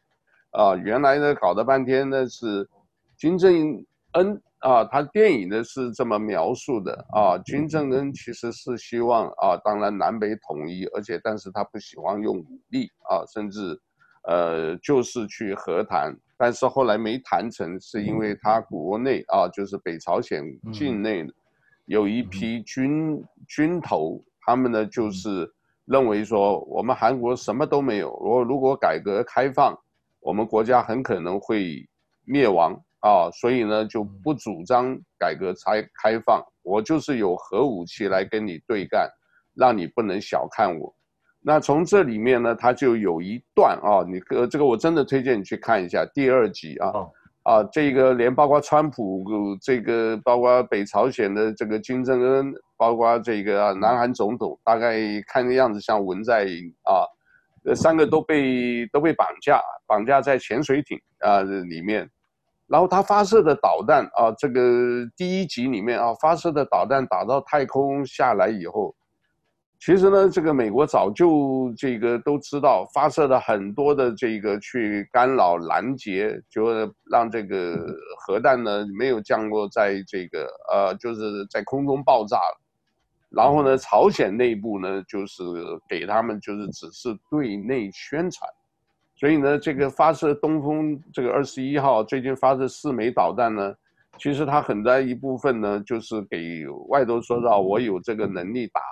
[0.51, 2.69] 啊，原来呢搞了半天呢是
[3.17, 4.43] 金正恩。
[4.61, 13.79] 啊，他电影呢是这么描述的啊，金正恩其实是希望啊，当然南北统一，而且但是他不喜欢用武力啊，甚至，
[14.25, 20.43] 呃，就是去和谈，但是后来没谈成，是因为他国内啊，就是北朝鲜
[20.73, 21.25] 境内
[21.85, 25.49] 有一批军军头，他们呢就是
[25.85, 29.79] 认为说，我们韩国什么都没有，如如果改革开放，
[30.21, 31.87] 我们国家很可能会
[32.25, 32.75] 灭亡。
[33.01, 39.09] 啊，所以呢就不主张改革开开放，我就是有核武器来跟你对干，
[39.55, 40.93] 让你不能小看我。
[41.41, 46.91] 那从这里面呢，他就有一段啊，你呃这个我真的推荐你去看一下第二集啊，
[47.45, 49.25] 啊这个连包括川普，
[49.63, 57.07] 这个包括北朝鲜的这个金正恩，包括这个啊南韩总统，大概看的样子像文在寅啊，
[57.63, 62.11] 这三个都被都被绑架，绑架在潜水艇啊里面。
[62.67, 68.95] 然后他发射的导弹啊，这个第一集里面啊，发射的导弹打到太空下来以后，
[69.79, 77.79] 其实呢，这个美国早就这个都知道，发射了很多的这个去干扰拦截，就让这个
[78.19, 82.39] 核弹呢没有降落在这个呃，就是在空中爆炸。
[83.29, 85.43] 然后呢，朝鲜内部呢就是
[85.89, 88.49] 给他们就是只是对内宣传。
[89.19, 93.75] 所以呢，这个发射东风这个二十一号最近发射四枚导弹呢，
[94.19, 98.83] 其实它很大一部分呢，就是给外头说到我有这个能力打，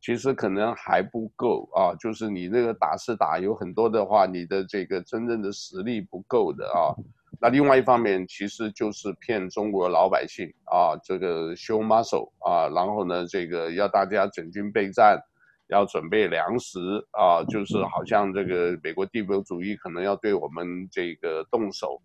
[0.00, 6.94] 其实可能还不够啊，就是你那个打是打，有很多的话，你的这个真正的实力不够的啊。
[7.40, 15.20] 那另外一方面，其实就是骗中国老百姓啊，这个 show muscle 啊，然后呢，这个要大家整军备战。
[15.68, 16.78] 要准备粮食
[17.10, 22.00] 啊，就是好像这个美国帝国主义可能要对我们这个动手，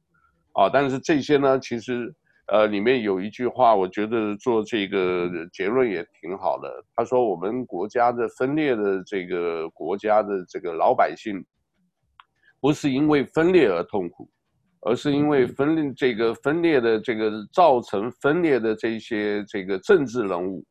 [0.54, 2.14] 啊，但是这些呢，其实
[2.48, 6.84] 呃里面有一句话，我觉得做这个结论也挺好的。
[6.96, 11.46] 他说我们国家的分裂的这个国家的这个老百姓，
[12.60, 14.28] 不是因为分裂而痛苦，
[14.82, 20.66] 而是因为分裂这个分裂的这个造成分裂的这些这个政治人物。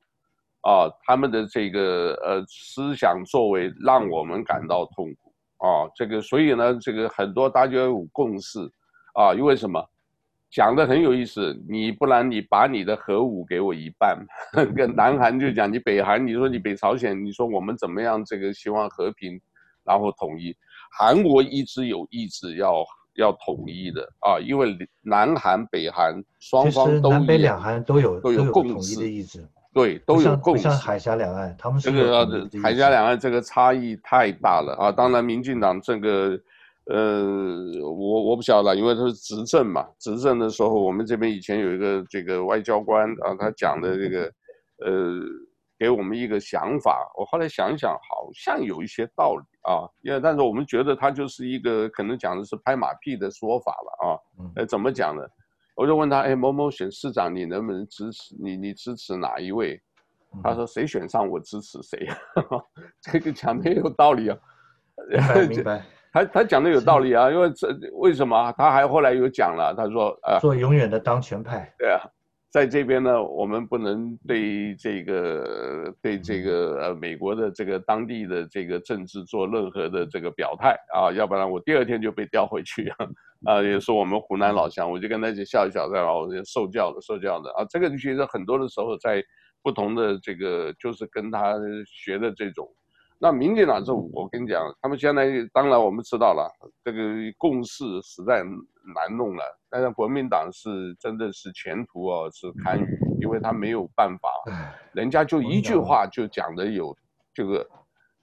[0.62, 5.32] 啊，他们的这个呃思想作为让我们感到痛苦
[5.66, 8.60] 啊，这个所以呢，这个很多大家有共识
[9.14, 9.82] 啊，因为什么？
[10.50, 14.18] 讲的很有意思，你不然你把你的核武给我一半，
[14.74, 18.24] 跟南韩就讲你北韩，你说你北朝鲜，你说我们怎么样？
[18.24, 19.40] 这个希望和平，
[19.84, 20.52] 然后统一。
[20.98, 22.84] 韩国一直有意志要
[23.14, 29.48] 要统一的啊，因为南韩北韩双方都南北两韩都有都有共识的意志。
[29.72, 30.64] 对，都有共识。
[30.64, 34.90] 像海峡两岸，他们是这个海峡两岸这个差异太大了啊！
[34.90, 36.40] 当然，民进党这个，
[36.86, 37.24] 呃，
[37.82, 39.86] 我我不晓得，因为他是执政嘛。
[39.98, 44.22] 执政的时候，我们这边以前有一个这个外交官啊，他讲的这个，
[44.84, 45.20] 呃，
[45.78, 47.08] 给我们一个想法。
[47.16, 49.86] 我后来想一想，好像有一些道理啊。
[50.02, 54.18] 因为但是我们觉得他就是一个可能讲的是拍马屁的说法了啊。
[54.56, 55.22] 呃，怎么讲呢？
[55.74, 58.56] 我就问他，哎，某某选市长，你能不能支持你？
[58.56, 59.80] 你支持哪一位？
[60.42, 62.06] 他说，谁选上我支持谁。
[63.00, 64.36] 这个讲的有道理啊。
[65.08, 65.82] 明白， 明白。
[66.12, 68.52] 他他讲的有道理啊，因为这为什么？
[68.58, 71.72] 他还后来有讲了，他说，呃，做永远的当权派。
[71.78, 72.00] 对啊。
[72.50, 82.96] 在这边呢，我们不能对这个对这个呃美国的这个当地的这个政治做任何的这个表态啊，要不然我第二天就被调回去啊，
[83.44, 87.52] 啊，也是我们湖南老乡，我就跟他就笑一笑，然后我就受教的受教的。
[87.52, 89.22] 啊，这个其实很多的时候在
[89.62, 91.54] 不同的这个就是跟他
[91.86, 92.68] 学的这种。
[93.22, 96.50] 那民进党政府，我跟你讲，他们现在当然我们知道了，
[96.82, 97.00] 这个
[97.38, 98.42] 共识实在
[98.94, 99.42] 难弄了。
[99.68, 102.86] 但是国民党是真的是前途哦，是堪虞，
[103.20, 104.30] 因为他没有办法，
[104.92, 106.96] 人家就一句话就讲的有
[107.32, 107.66] 这个，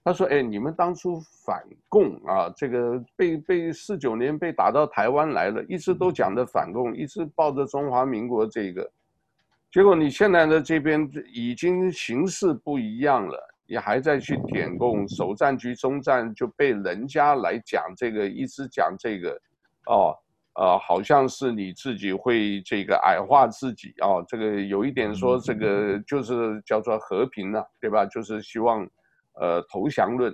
[0.04, 8.90] 他说：“哎，你们当初反共啊，这个被被四九年被打到台湾来了，一直都讲的反共，一直抱着中华民国这个，
[9.72, 13.38] 结果你现在的这边已经形势不一样了。”
[13.70, 19.38] 你还在去点共，首战局中战就被人家来讲这个，一直讲这个，
[19.88, 20.16] 哦，
[20.58, 28.06] 呃，好像是你自己会这个矮化自己哦，这个有一点说这个就是叫做和平了，对吧？
[28.06, 28.86] 就是希望，
[29.40, 30.34] 呃，投降论，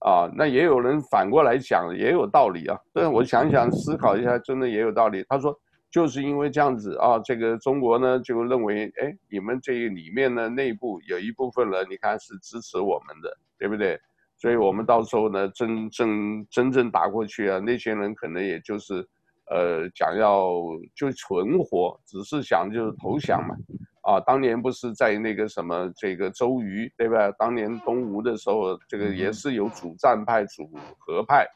[0.00, 2.78] 啊，那也有人反过来讲，也有道理啊。
[2.92, 5.24] 但我想想思考一下，真的也有道理。
[5.28, 5.58] 他说。
[5.88, 13.98] 就是因为这样子啊，这个中国呢就认为，哎，你们这里面呢内部有一部分人，你看是支持我们的，对不对？
[14.36, 19.08] 所以我们到时候呢，真正真正打过去啊，那些人可能也就是，
[19.50, 20.50] 呃，想要
[20.94, 23.54] 就存活，只是想就是投降嘛。
[24.02, 27.30] 啊，当年不是在那个什么这个周瑜，对吧？
[27.38, 31.46] 当年东吴的时候，这个也是有主战派、主和派，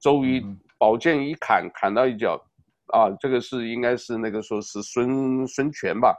[0.00, 0.44] 周瑜
[0.78, 2.40] 宝剑一砍，砍到一脚。
[2.88, 6.14] 啊，这个是应该是那个说是孙孙权吧，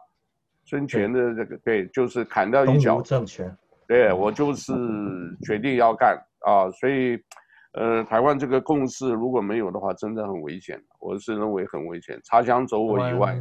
[0.65, 3.01] 孙权的这个对，就是砍掉一脚。
[3.01, 3.55] 政权。
[3.85, 4.73] 对，我就是
[5.45, 7.21] 决定要干啊，所以，
[7.73, 10.81] 呃，台湾这个共识如果没有的话，真的很危险。
[10.99, 13.37] 我是认为很危险，擦枪走火以外，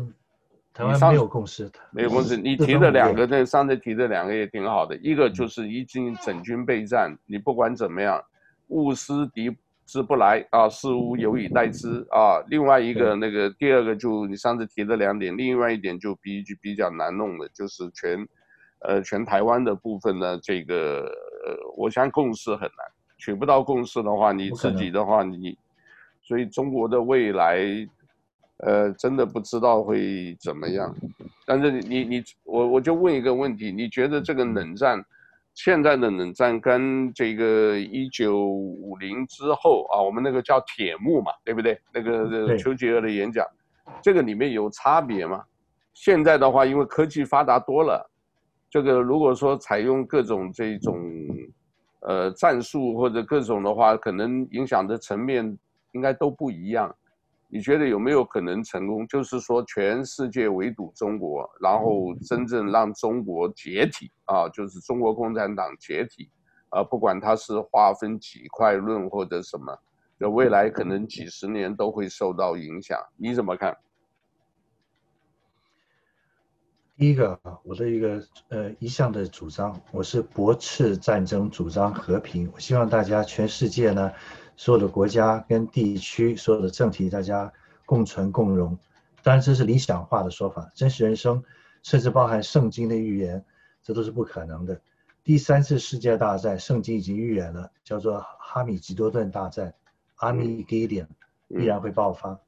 [0.74, 2.37] 台湾没有共识的，没有共识。
[2.37, 8.22] 你提的两个，这上次提的两个也挺好的，一个就是已经整军备战，你不管怎么样，
[8.68, 9.57] 勿思敌。
[9.85, 12.41] 之不来啊，事无有以待之啊。
[12.49, 18.26] 另外一个那个第二个就你上次提的两点，另外一点就比比较难弄的，就是全，
[18.78, 21.01] 呃，全台湾的部分呢，这个
[21.45, 22.87] 呃，我想共识很难，
[23.22, 25.56] 取不到共识的话，你自己的话你，
[26.22, 27.56] 所以中国的未来，
[28.56, 30.92] 呃，真的不知道会怎么样。
[31.46, 35.00] 但是你你我我就问一个问题，你觉得这个冷战，
[35.54, 41.78] 现在的冷战跟这个一九五零之后啊，我们那个叫铁幕嘛，对不对？
[41.94, 43.46] 那个丘吉尔的演讲，
[44.02, 45.44] 这个里面有差别吗？
[45.94, 48.04] 现在的话，因为科技发达多了，
[48.68, 50.98] 这个如果说采用各种这种
[52.03, 55.59] 呃战术或者各种的话，可能影响的层面
[55.92, 56.94] 应该都不一样。
[57.48, 59.07] 你觉得有没有可能成功？
[59.07, 66.30] 就是说全世界围堵中国，然后真正让中国解体啊，就是中国共产党解体
[66.70, 69.78] 啊，不管它是划分几块论或者什么，
[70.16, 72.98] 那未来可能几十年都会受到影响。
[73.18, 73.76] 你怎么看？
[76.97, 82.51] 第一个啊，我的一个呃一向的主张，我是驳斥战争，主张和平。
[82.55, 84.12] 我希望大家全世界呢，
[84.57, 87.51] 所有的国家跟地区，所有的政体，大家
[87.86, 88.78] 共存共荣。
[89.22, 91.43] 当然这是理想化的说法，真实人生
[91.82, 93.43] 甚至包含圣经的预言，
[93.82, 94.80] 这都是不可能的。
[95.24, 99.74] 第三次世界大战，圣经已经预言了，叫做哈米吉多顿大战，
[100.16, 101.09] 阿米吉点
[101.49, 102.38] 必然会爆发。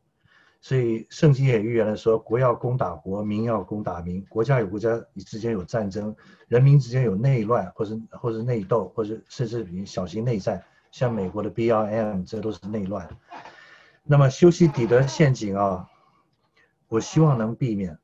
[0.64, 6.16] 所以圣经也预言了说，国要攻打国，民要攻打民，国家与国家之间有战争，
[6.48, 13.06] 人民之间有内乱，或者或者内斗，或者甚至于小型内战，像美国的 BLM，这都是内乱。
[14.04, 15.86] 那么修昔底德陷阱啊，
[16.88, 17.98] 我希望能避免。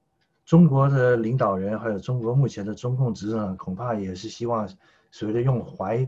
[0.45, 4.69] 中国的领导人还有中国目前的中共执政，恐怕也是希望
[5.11, 6.07] 所谓的用怀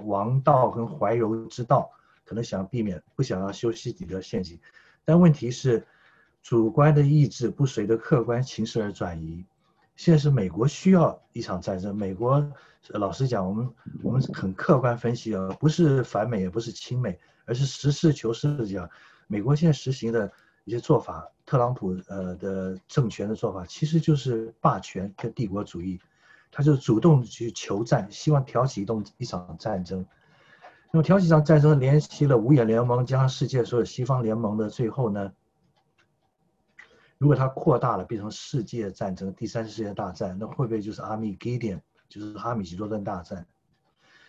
[0.00, 1.88] 王道跟怀柔之道，
[2.24, 4.58] 可能想避免，不想要修昔底德陷阱。
[5.04, 5.86] 但问题是，
[6.42, 9.44] 主观的意志不随着客观形势而转移。
[9.96, 11.94] 现在是美国需要一场战争。
[11.94, 12.50] 美国
[12.88, 13.70] 老实讲，我们
[14.02, 18.88] 我们很客观分析啊，不是反美也不是亲美，而是实事求是的讲，
[19.26, 20.32] 美国现在实行的
[20.64, 26.00] 一些做法，特朗普呃的政权的做法，其实就是霸权跟帝国主义，
[26.50, 30.04] 他就主动去求战，希望挑起一动一场战争。
[30.94, 35.32] 那么挑起一场战争，联系了五眼联盟，加世界所有西方联盟的最后呢，
[37.16, 43.46] 如果它扩大了，变成世界战争，第三世界大战，那会不会就是阿米吉点，就是哈米吉多顿大战？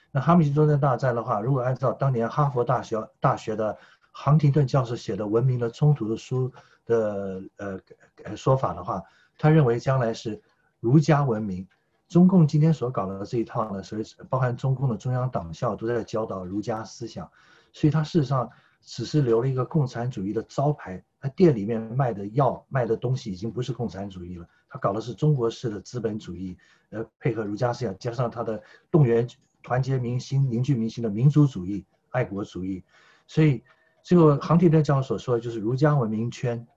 [0.09, 3.78] 那哈米吉多顿大战的话，如果按照当年哈佛大学大学的
[4.14, 6.49] 杭廷顿教授写的《文明的冲突》的书
[6.86, 9.03] 的呃说法的话，
[9.38, 10.41] 他认为将来是
[10.80, 11.68] 儒家文明。
[12.14, 17.28] 中共今天所搞的这一套呢，所以包含中共的中央党校都在教导儒家思想，
[17.72, 18.47] 所以它事实上
[18.82, 21.03] 只是留了一个共产主义的招牌。
[21.20, 26.55] 它店里面卖的药卖的东西已经不是共产主义了，它搞的是中国式的资本主义，
[26.91, 28.61] 呃，配合儒家思想，加上它的
[28.91, 29.28] 动员
[29.64, 32.84] 团结民心、凝聚民心的民族主义、爱国主义。
[33.26, 33.64] 所以
[34.03, 36.68] 最后杭廷顿教授所说的就是儒家文明圈，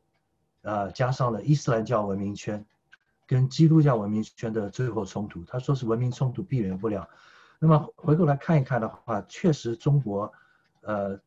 [0.62, 2.64] 呃，加上了伊斯兰教文明圈。
[3.26, 7.08] 跟基督教文明圈的最后冲突，他说是文明冲突避免不了。
[7.58, 10.32] 那么回过来看一看的话，确实中国，
[10.82, 11.18] 呃，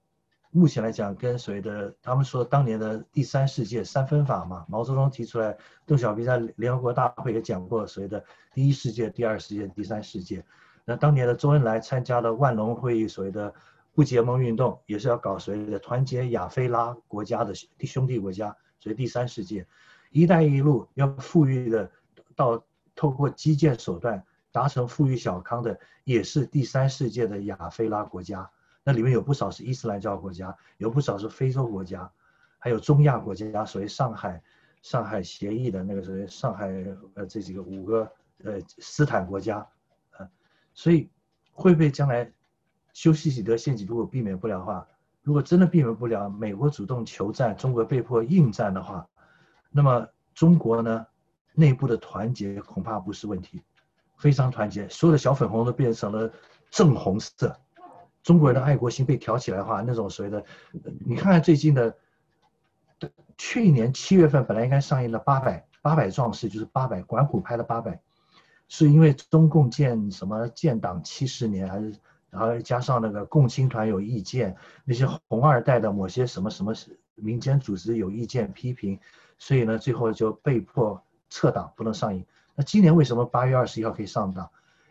[0.52, 8.24] 目前来讲跟所谓的他们说当年的第三世界三分法嘛，毛泽东提出来，邓小平在联合国大会也讲过所谓的
[8.54, 10.46] 第一世界、第二世界、第三世界。
[10.86, 13.54] 那当年的周恩来参加了万隆会议，所谓的
[13.94, 19.66] 不结盟运动，也是要搞所谓的团结亚非拉国家的兄弟国家，所以第三世界。
[20.10, 21.92] “一带一路”要富裕的，
[22.36, 22.64] 到
[22.96, 28.50] 透过基建手段达成富裕小康的，也是第三世界的亚非拉国家。
[28.84, 32.12] 那里面有不少是伊斯兰教国家，有不少是非洲国家，
[32.58, 34.42] 还有中亚国家，所谓上海
[34.82, 36.68] 上海协议的那个所谓上海
[37.14, 38.12] 呃这几个五个
[38.44, 39.68] 呃斯坦国家，
[40.18, 40.28] 呃，
[40.74, 41.10] 所以
[41.52, 42.32] 会不会将来
[42.94, 44.88] 修昔底德陷阱如果避免不了的话，
[45.22, 49.08] 如果真的避免不了，美国主动求战，中国被迫应战的话。
[49.72, 51.06] 那么中国呢，
[51.54, 53.62] 内部的团结恐怕不是问题，
[54.18, 56.32] 非常团结，所有的小粉红都变成了
[56.72, 57.56] 正红色，
[58.24, 60.44] 中国人的爱国心被挑起来的话，那种所谓的，
[61.06, 61.96] 你看看最近的，
[63.38, 67.92] 去年七月份本来应该上映的《八百八百壮士》，就是八百管虎拍的《八百》，
[68.68, 71.96] 是因为中共建什么建党七十年，还是
[72.30, 74.56] 然后加上那个共青团有意见，
[74.86, 76.74] 那些红二代的某些什么什么
[77.16, 79.00] 民间组织有意见批评。
[79.40, 82.24] 所以呢，最后就被迫撤档，不能上映。
[82.56, 84.50] 那今年为什么八月二十一号可以上档？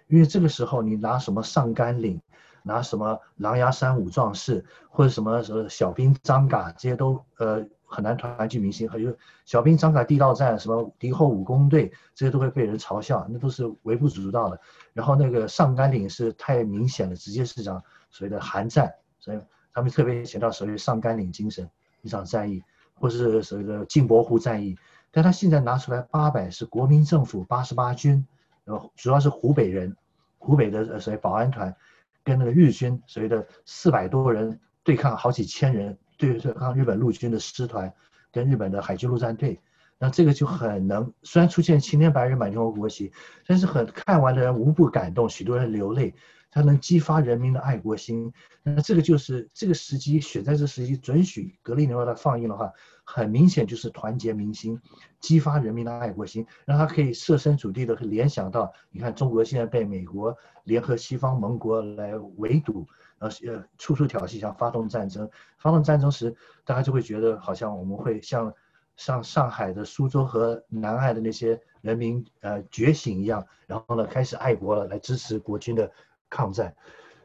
[0.09, 2.21] 因为这个时候你拿什么上甘岭，
[2.63, 8.89] 拿什么狼牙山五壮士，或者什么什么小兵张嘎，这些都呃很难团聚民心。
[8.89, 14.59] 还有小兵张嘎地道战，什么敌后武工队，这些都会被人嘲笑，那都是微不足道的。
[14.95, 19.41] 然后那个上甘岭是太明显了，直接是讲所谓的寒战，所以
[19.75, 21.69] 他们特别强调所谓上甘岭精神，
[22.01, 22.65] 一场战役。
[23.01, 24.77] 或是所谓的镜泊湖战役，
[25.11, 28.27] 但他现在拿出来八百是国民政府八十八军，
[28.65, 29.97] 呃，主要是湖北人，
[30.39, 31.75] 湖北的呃所谓保安团，
[32.23, 37.93] 跟那个日军所谓的四百多人对抗好几千人，对对抗日本陆军的师团，
[38.33, 39.61] 跟日本的海军陆战队，
[39.99, 43.13] 那这个就很能，虽然出现青天白日满天红国旗，
[43.47, 46.15] 但是很看完的人无不感动，许多人流泪。
[46.59, 48.33] 它能激发人民的爱国心，
[48.65, 52.73] 那这个就是这个时机选在这时机准许格利牛来放映的话，
[53.05, 54.81] 很明显就是团结民心，
[55.21, 62.85] 激发人民的爱国心，让他可以设身处地的联想到，你看中国现在被美国联合西方盟国来围堵，
[63.21, 66.35] 呃呃处处挑衅，想发动战争，发动战争时，
[66.65, 68.53] 大家就会觉得好像我们会像
[68.97, 75.93] 像上海的苏州和南岸的那些人民呃觉醒一样，然后呢开始爱国了，来支持国军的。
[76.31, 76.75] 抗战，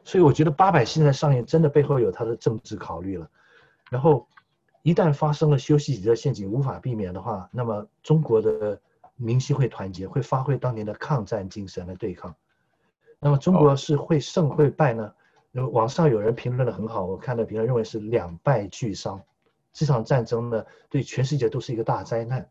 [0.04, 3.28] 所以我觉得八百现在上映真的背后有它的政治考虑了。
[3.90, 4.26] 然后
[4.82, 8.80] 一旦发生了修昔底德陷阱无法避免的话，那么中国的
[9.16, 12.34] 民心会团结，会发挥当年的抗战精神来对抗。
[13.20, 15.12] 那么中国是会胜会败呢？
[15.52, 19.22] 那么网上有人评论得很好，我看到评论认为是两败俱伤。
[19.72, 22.48] 这场战争呢，对全世界都是一个大灾难。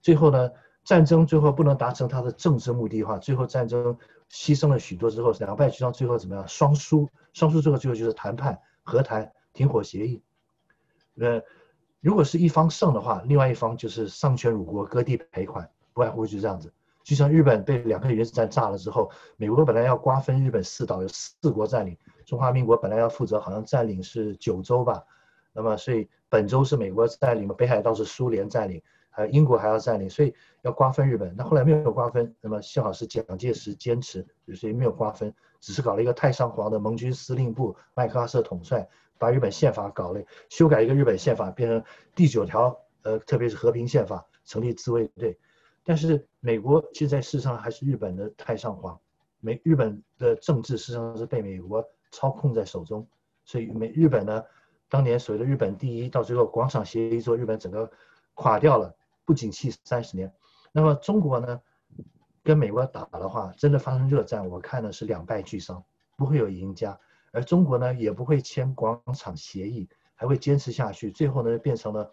[0.00, 0.50] 最后呢，
[0.84, 3.96] 战争最后不能达成它的政治目的的话，最后战争。
[4.30, 6.46] 牺牲了许多之后，两败俱伤，最后怎么样？
[6.46, 10.22] 双输，双输最后最后就是谈判、和谈、停火协议。
[11.18, 11.42] 呃，
[12.00, 16.72] 如果是一方胜的话，另外一方就是丧权辱国、割地赔款，不外乎就是这样子。
[17.02, 25.02] 就像日本被两个原子弹炸了之后，美国本来要瓜分日本四岛，有四国占领，中华民国本来要负责好像占领是九州吧，
[25.54, 28.82] 那么所以本州是美国占领，北海道是苏联占领。
[29.18, 31.34] 呃，英国还要占领，所以要瓜分日本。
[31.36, 38.88] 那后来没有瓜分，那么幸好是蒋介石坚持，所以没有瓜分，只是搞了一个太上皇的盟军司令部，麦克阿瑟统帅，
[39.18, 41.82] 把日本宪法搞了，修改一个日本宪法，变成
[42.14, 45.36] 第九条，呃，特别是和平宪法，成立自卫队。
[45.82, 48.96] 但是美国现在事实上还是日本的太上皇，
[49.40, 53.04] 美日本的政治事实上是被美国操控在手中，
[53.44, 54.44] 所以美日本呢，
[54.88, 57.90] 当年所谓的日本第一，到最后广场协议之后，日本整个
[58.34, 58.94] 垮掉了。
[59.28, 60.32] 不景气三十年，
[60.72, 61.60] 那么中国呢，
[62.42, 65.84] 跟美国打的话，真的发生热战，我看的是两败俱伤，
[66.16, 66.98] 不会有赢家。
[67.30, 72.10] 而中国呢，也不会签广场协议，还会坚持下去，最后呢，变成了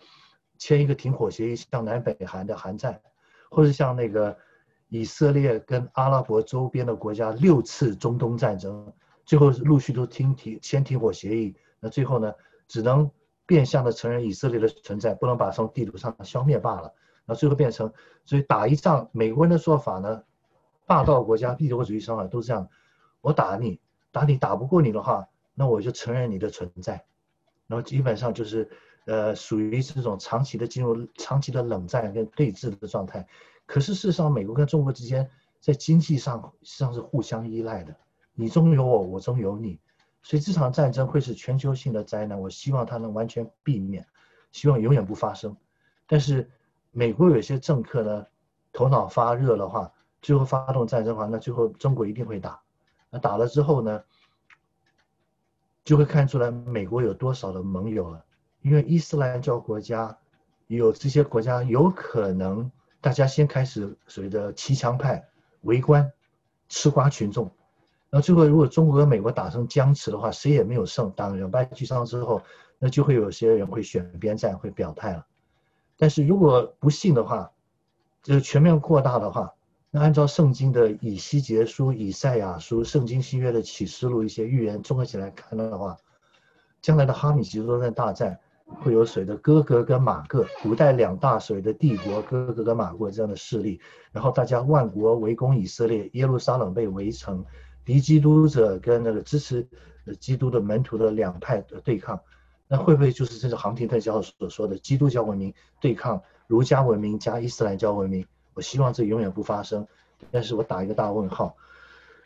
[0.58, 3.00] 签一个停火协议，像南北韩的韩战，
[3.50, 4.38] 或者像那个
[4.90, 8.92] 以色列跟阿拉伯周边的国家六次中东战争，
[9.26, 12.34] 最后陆续都停停签停火协议，那最后呢，
[12.68, 13.10] 只能
[13.46, 16.94] 变相的承认以色列的存在，不能把从地图上消灭罢了。
[17.28, 17.92] 那最后变成，
[18.24, 20.24] 所以打一仗，美国人的说法呢，
[20.86, 22.70] 霸道国家、帝国主义上啊，都是这样，
[23.22, 23.80] 我打你，
[24.12, 27.04] 打你打不过你的话，那我就承认你的存在，
[27.66, 28.70] 然后基本上就是，
[29.06, 33.28] 呃，属于这种长期的进入长期的冷战跟对峙的状态。
[33.66, 35.28] 可是事实上，美国跟中国之间
[35.60, 37.96] 在经济上实际上是互相依赖的，
[38.36, 39.80] 你中有我，我中有你，
[40.22, 42.40] 所以这场战争会是全球性的灾难。
[42.40, 44.06] 我希望它能完全避免，
[44.52, 45.58] 希望永远不发生，
[46.06, 46.52] 但是。
[46.98, 48.26] 美国有些政客呢，
[48.72, 49.92] 头脑发热的话，
[50.22, 52.62] 最后发动战争的话，那最后中国一定会打。
[53.10, 54.02] 那打了之后呢，
[55.84, 58.24] 就会看出来美国有多少的盟友了。
[58.62, 60.18] 因为伊斯兰教国家
[60.68, 62.72] 有这些国家有可能，
[63.02, 65.28] 大家先开始所谓的骑墙派
[65.64, 66.10] 围观，
[66.70, 67.52] 吃瓜群众。
[68.10, 72.42] 那最后如果中国和美国打成僵持的话，谁也没有胜，打两败俱伤之后，
[72.80, 75.26] 那就会有些人会选边站，会表态了。
[75.98, 77.52] 但是如果不信的话，
[78.24, 79.54] 就是全面扩大的话，
[79.92, 85.98] 那按照圣经的以西结书、以赛亚书、圣经新约的启示录一些预言综合起来看的话，
[86.82, 93.80] 将来的哈米吉多顿大战会有谁的哥哥跟马各，古代两大谁的帝国哥哥跟马各这样的势力，
[94.12, 97.46] 然后大家万国围攻以色列，耶路撒冷被围城，
[97.86, 99.68] 敌基督者跟那个支持
[100.20, 102.20] 基督的门徒的两派的对抗。
[102.68, 108.26] 那会不会就是这个杭廷特教授所说的基督教文明对抗儒家文明加伊斯兰教文明？
[108.54, 109.88] 我希望这永远不发生，
[110.32, 111.56] 但是我打一个大问号。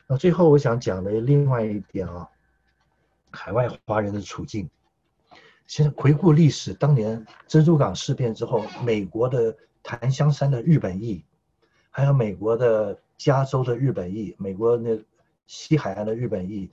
[0.08, 2.30] 那最后我想讲的另外一点啊，
[3.32, 4.70] 海外华人的处境。
[5.68, 11.24] 现在回顾历史，当年珍珠港事变之后，美国的檀香山的日本裔，
[11.92, 15.00] 还有美国的加州的日本裔，美国那
[15.48, 16.72] 西海岸的日本裔，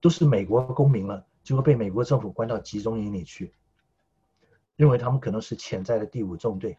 [0.00, 1.24] 都是美国公民了。
[1.48, 3.54] 结果被美国政府关到集中营里去，
[4.76, 6.76] 认为他们可能是潜在的第五纵队。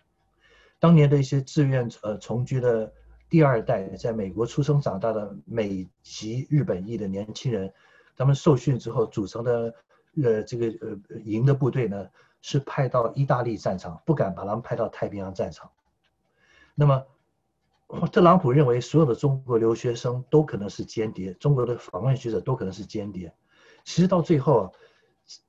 [0.77, 2.93] 当年的一些志愿呃从军的
[3.27, 7.73] 第二代，在美国出生长大的美籍日本裔的年轻人，
[8.15, 9.73] 他们受训之后组成的
[10.21, 12.07] 呃这个呃营的部队呢，
[12.43, 15.71] 是派到意大利战场，不敢把他们派到太平洋战场。
[16.75, 17.03] 那么，
[18.11, 23.33] 特朗普认为所有的中国留学生都可能是间谍，中国的访问学者都可能是间谍。
[23.83, 24.71] 其实到最后啊，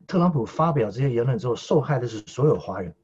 [0.06, 2.94] 特朗普发表这些言论之后，受害的是所有华人。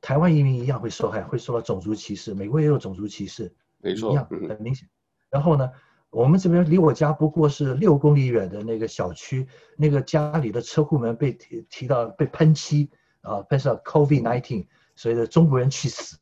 [0.00, 2.34] 台湾移民一样会受害，会受到种族歧视。
[2.34, 4.88] 美国也有种族歧视，没错，一样很明显。
[5.30, 5.70] 然后呢，
[6.10, 12.90] 我们这边离我家不过是六公里远的那个小区，那个家里的车库门被提提到被喷漆
[13.20, 14.66] 啊，喷上 COVID-19，
[14.96, 16.18] 所以的中国人去死。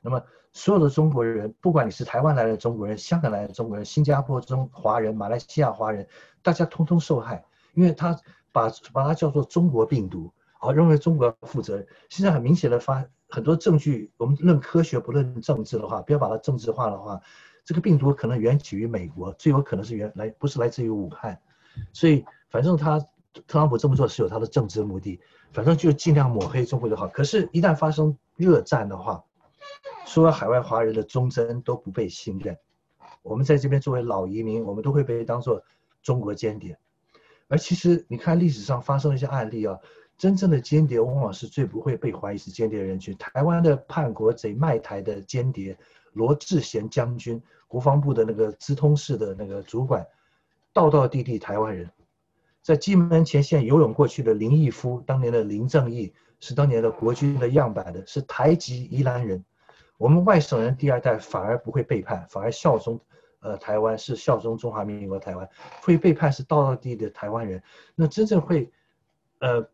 [0.00, 0.22] 那么
[0.54, 6.08] 所有的中国人，不管你是台湾来的中国人、香港来的中国人、新加坡中华人、马来西亚华人，
[6.42, 7.44] 大家通通受害，
[7.78, 8.18] 因为他
[8.50, 11.86] 把把它叫做中国病毒，好认为中国要负责任。
[12.08, 17.20] 现在很明显的发很多证据，我们论科学不论政治的话，不要把它政治化的话，
[17.64, 21.40] 这个病毒可能源起于美国，最有可能是源来不是来自于武汉，
[21.92, 22.98] 所以反正他
[23.46, 25.20] 特朗普这么做是有他的政治目的，
[25.52, 27.06] 反正就尽量抹黑中国就好。
[27.06, 29.22] 可是，一旦发生热战的话，
[30.04, 32.58] 所有海外华人的忠贞都不被信任，
[33.22, 35.62] 我们在这边作为老移民，我们都会被当做
[36.02, 36.76] 中国间谍。
[37.48, 39.78] 而其实你看历史上发生的一些案例啊，
[40.16, 43.16] 真正的间谍往往是最不会被怀疑是间谍的人群。
[43.16, 45.76] 台湾的叛国贼卖台的间谍
[46.12, 50.06] 罗智贤将军，国防部的那个资通室的那个主管，
[50.72, 51.90] 道道地地台湾人，
[52.62, 59.44] 在金门前线游泳过去的林毅夫，当年的林正义是当年的国军的样板的，是台籍宜兰人。
[59.96, 63.00] 我们外省人第二代反而不会背叛，反而效忠，
[63.40, 65.48] 呃，台湾是效忠中华民国台湾，
[65.82, 67.62] 会背叛是道道地的台湾人。
[67.94, 68.70] 那真正会，
[69.38, 69.68] 呃，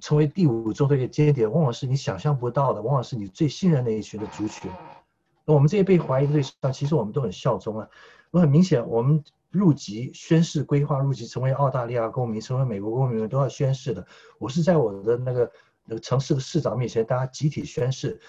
[0.00, 4.70] 成为第五纵队的间谍，往往是你想象不到的，往往是你最信任的一群的族群。
[5.44, 7.88] 那我们这些被怀疑的对象，其实我们都很效忠啊。
[8.32, 14.04] 我很明显，我们入籍宣誓规划入籍成为澳大利亚公民，成为美国公民都要宣誓的。
[14.38, 15.52] 我是在我的那个
[15.84, 18.20] 那个城市的市长面前，大家集体宣誓。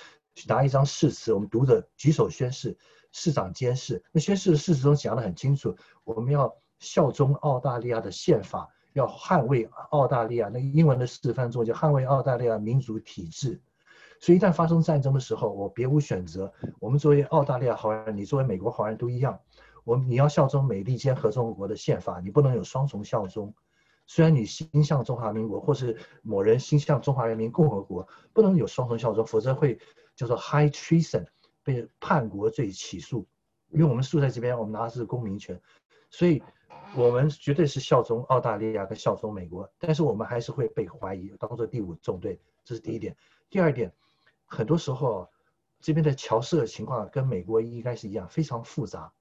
[0.47, 2.77] 拿一张誓词，我们读着举手宣誓，
[3.19, 4.03] 市长监誓。
[4.11, 10.49] 那宣誓的誓词中讲得很清楚，我们要效忠澳大利亚的宪法，要捍卫澳大利亚。
[10.49, 13.59] 那英文的示范中就捍卫澳大利亚民主体制。
[14.19, 16.53] 所以一旦发生战争的时候，我别无选择。
[16.79, 19.39] 我们作为澳大利亚华人，你作为美国华人都一样。
[19.83, 23.51] 我们你要效忠美利坚合众国的宪法，你不能有双重效忠。
[24.05, 29.79] 虽然你心向中华民国，或是某人心向中华人民共和国，不能有双重效忠，否则会。
[30.17, 31.23] 叫做 high treason，
[31.67, 33.27] 被叛国罪起诉，
[33.71, 35.61] 因为我们住在这边，我们拿的是公民权，
[36.09, 36.41] 所以
[36.95, 43.13] 我们绝对是效忠澳大利亚跟效忠美国，但是我们还是会被怀疑当做第五纵队，这是第一点。
[43.49, 43.91] 第二点，
[44.45, 45.29] 很多时候
[45.81, 49.11] 这边的侨社情况跟美国应该是一样，非常复杂。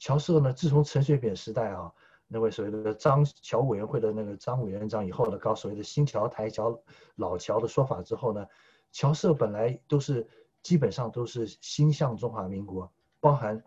[0.00, 1.92] 侨社呢，自从陈水扁时代啊，
[2.26, 6.76] 那位所谓的张侨委员会的那个张委员长以后呢，搞所谓的新侨、台侨、
[7.14, 8.44] 老侨的说法之后呢。
[8.90, 10.26] 侨社本来都是
[10.68, 13.58] 基本上都是心向中华民国，包含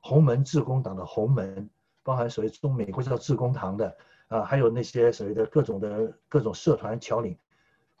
[0.00, 1.68] 洪门致公党的洪门，
[2.04, 3.96] 包含所谓中美国叫致公堂的
[4.28, 7.36] 啊，还有那些所谓的各种的各种社团侨领，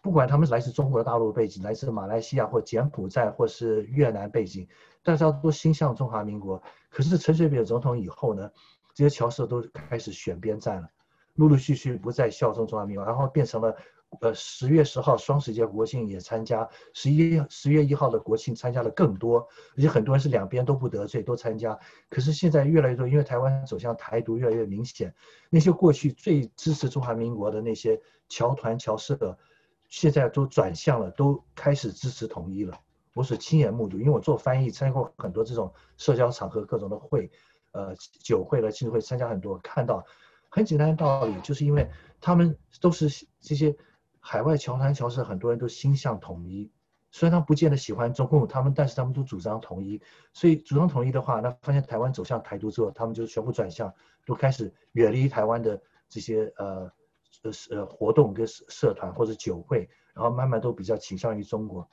[0.00, 4.68] 不管他们是来自中国大陆背景，来自马来西亚或柬埔寨或是越南背景，
[5.02, 6.62] 大家都心向中华民国。
[6.88, 8.48] 可是陈水扁总统以后呢，
[8.94, 10.88] 这些侨社都开始选边站了，
[11.34, 13.74] 陆陆续续不再效忠中华民国，然后变成了。
[14.20, 19.46] 呃，十月十号双十节国庆也参加，十一十月一号的国庆参加了更多，
[19.76, 21.78] 而且很多人是两边都不得罪都参加。
[22.08, 25.14] 可是现在越来越多，因为台湾走向台独越来越明显，
[25.50, 29.36] 那些过去最支持中华民国的那些侨团侨社，
[29.88, 32.78] 现在都转向了，都开始支持统一了。
[33.14, 37.30] 我是亲眼目睹，因为我做翻译，参加过很多这种社交场合各种的会，
[37.72, 40.04] 呃，酒会了、庆祝会参加很多，看到
[40.48, 41.88] 很简单的道理，就是因为
[42.20, 43.76] 他们都是这些。
[44.28, 46.68] 海外侨团侨社很多人都心向统一，
[47.12, 50.02] 虽然他不见得喜欢中共，他们但是他们都主张统一。
[50.32, 53.94] 所以主张统一的话，那发现台湾走向台独之后，他们就全部转向，
[54.26, 56.90] 都开始远离台湾的这些呃
[57.44, 61.88] 呃呃活动跟社团或者酒会，然后慢慢都比较倾向于中国。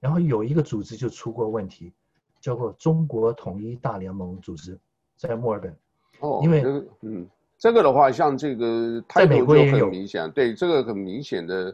[0.00, 1.94] 然后有一个组织就出过问题，
[2.40, 4.80] 叫做中国统一大联盟组织，
[5.16, 5.78] 在墨尔本。
[6.18, 6.64] 哦，因为
[7.02, 7.30] 嗯。
[7.62, 11.72] 这个的话，像这个态度就很明显，对这个很明显的，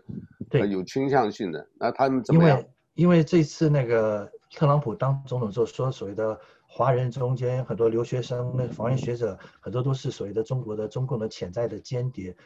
[0.51, 1.67] 对有倾向性的。
[1.79, 2.59] 那他们怎么样？
[2.59, 12.37] 因为因为这次那个特朗普当总统之后，说所谓的华人中间很多留学生、那访问学者，很多都是所谓的中国的中共的潜在的间谍。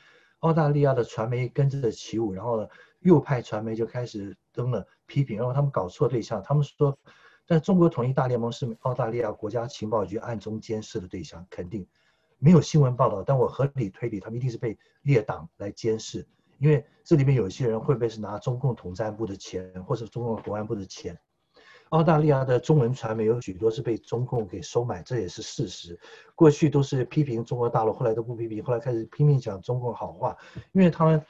[0.43, 2.69] 澳大利亚的传媒跟着起舞，然后呢
[3.01, 6.97] 右派传媒就开始登了批评，然后他们搞错对象，他们说，
[7.45, 11.85] 但中国统一大联盟是澳大利亚国家情报局暗中监视的对象，肯定。
[12.43, 16.27] 没有新闻报道，但我合理推理，他们一定是被列党来监视，
[16.59, 21.17] 因为这里面有一些人会不会是拿中共统战部的钱，或者中共国安部的钱？
[21.91, 25.97] 澳大利亚的中文传媒有许多是被中共给收买，这也是事实。
[26.35, 30.37] 过去都是批评中国大陆，后来都不批评，后来开始拼命讲中共好话，
[30.73, 31.25] 因为他们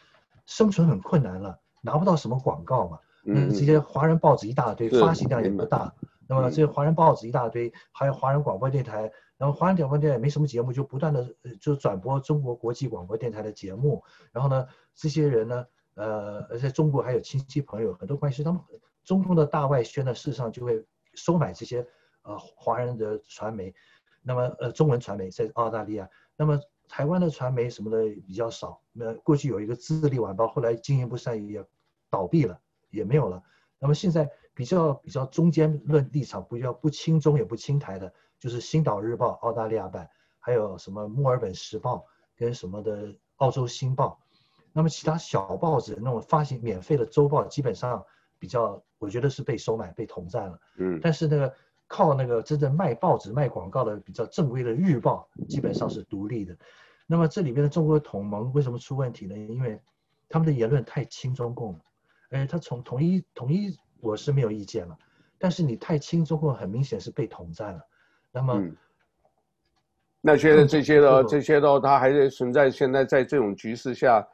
[0.47, 2.99] 生存很困难了，拿不到什么广告嘛。
[3.27, 5.93] 嗯，这些华人报纸一大堆，发行量也不大。
[6.29, 9.11] 那么这些华人报纸一大堆，还有华人广播电台，
[9.43, 14.01] 然后华人广播电台也没什么节目，就不断的就转播中国国际广播电台的节目。
[14.31, 18.61] 然后呢，这些人呢，呃，而且中国还有亲戚朋友很多关系，他们
[19.03, 21.85] 中共的大外宣呢，事实上就会收买这些
[22.23, 23.75] 呃华人的传媒，
[24.23, 28.81] 那么呃中文传媒在澳大利亚，那么台湾的传媒什么的比较少。
[28.93, 31.67] 那过去有一个自立晚报，后来经营不善也
[32.09, 32.61] 倒闭了，
[32.91, 33.43] 也没有了。
[33.81, 34.31] 那么现在。
[34.55, 38.13] 比较比较中间论立场，不要不亲中也不亲台的，
[38.43, 40.11] 就是《星岛日报》澳大利亚版，
[40.41, 41.99] 还有什么《墨尔本时报》
[42.37, 43.07] 跟什么的
[43.37, 44.19] 《澳洲新报》。
[44.73, 48.05] 那么其他小报纸那种发行免费的周报，基本上
[48.41, 50.59] 比较，我觉得是被收买、被统战了。
[50.79, 50.99] 嗯。
[51.01, 51.55] 但是那个
[51.87, 56.57] 靠那个真正卖报纸、卖广告的比较正规的日报，基本上是独立的。
[57.07, 59.39] 那么这里面的中国同盟为什么出问题呢？
[59.39, 59.81] 因为
[60.29, 61.79] 他们的言论太亲中共了。
[62.31, 63.79] 哎，他从统一统一。
[64.01, 64.99] 我是没有意见了，
[65.39, 67.87] 但是你太亲中共，很明显是被统战了。
[68.33, 68.77] 那么，嗯、
[70.21, 72.71] 那现在这些的这些的，它还是存在。
[72.71, 74.27] 现在在这种局势下，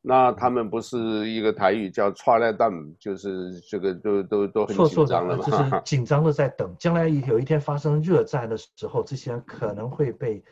[0.00, 0.96] 那他们不是
[1.28, 5.44] 一个台语叫 “try that down”，就是这个都都都很紧张了嘛。
[5.44, 10.42] 就是 紧张的在等，将来有一天发生热战的时候，这些人可能会被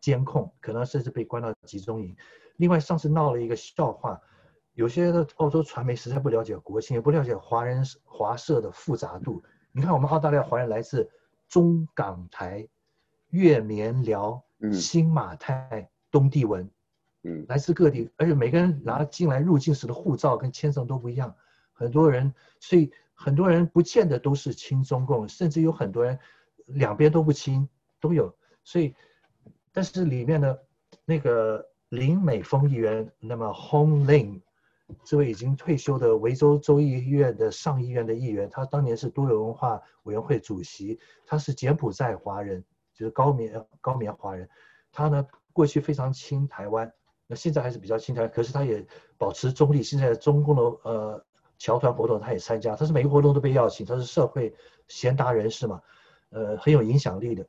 [0.00, 2.16] 监控，可能甚至被关到集中营。
[2.58, 4.20] 另外，上次闹了一个笑话。
[4.74, 9.40] 有些的澳洲传媒实在不了解国情，也不了解华人华社的复杂度。
[9.70, 11.08] 你看，我们澳大利亚华人来自
[11.48, 12.66] 中港台、
[13.30, 14.42] 粤缅寮、
[14.72, 16.68] 新马泰、东帝汶，
[17.22, 21.34] 嗯，来自各地，而且每个人拿进来入境时的护照跟签证都不一样。
[21.72, 26.18] 很多人，所以很多人不见得都是亲中共，甚至有很多人
[26.66, 27.68] 两边都不亲，
[28.00, 28.34] 都有。
[28.62, 28.94] 所以，
[29.72, 30.66] 但是里面的
[31.04, 34.40] 那个林美峰议员，那么 Hong Lim。
[35.02, 42.62] 这位已经退休的维州州议院的上议院的议员，他当年是多元文化委员会主席，他是柬埔寨华人，
[42.92, 44.48] 就是高棉高棉华人。
[44.92, 46.92] 他呢过去非常亲台湾，
[47.26, 48.86] 那现在还是比较亲台湾，可是他也
[49.16, 49.82] 保持中立。
[49.82, 51.24] 现在中共的呃
[51.58, 54.54] 侨团活动他也参加，他是每个活动都被邀请，他是社会
[54.86, 55.80] 贤达人士嘛，
[56.28, 57.46] 呃很有影响力的。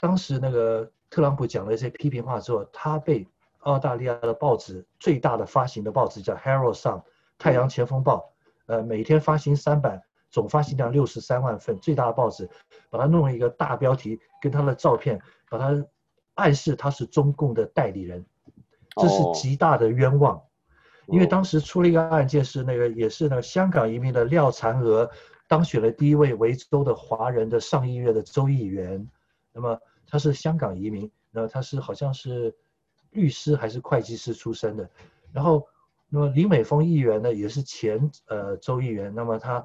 [0.00, 3.28] 当时那个特朗普讲了一些批评话之后，他被。
[3.64, 6.98] 澳大利亚的报纸最大的发行的报纸叫《Herald Sun》，
[7.38, 8.32] 太阳前锋报，
[8.66, 12.48] 呃，每天发行三版，总发行量六十三万份，最大的报纸，
[12.90, 15.84] 把它弄了一个大标题，跟他的照片，把它
[16.34, 18.24] 暗示他是中共的代理人，
[18.96, 20.42] 这是极大的冤枉，
[21.06, 25.10] 因为当时出了一个案件，是那个也是那个香港移民的廖婵娥
[25.48, 29.08] 当选了第一位维州的华人的上议院的州议员，
[29.52, 32.54] 那么他是香港移民，那他是好像是。
[33.14, 34.90] 律师还是会计师出身的，
[35.32, 35.66] 然后，
[36.08, 39.64] 那么林美凤议员呢，也是前呃州议员，那么他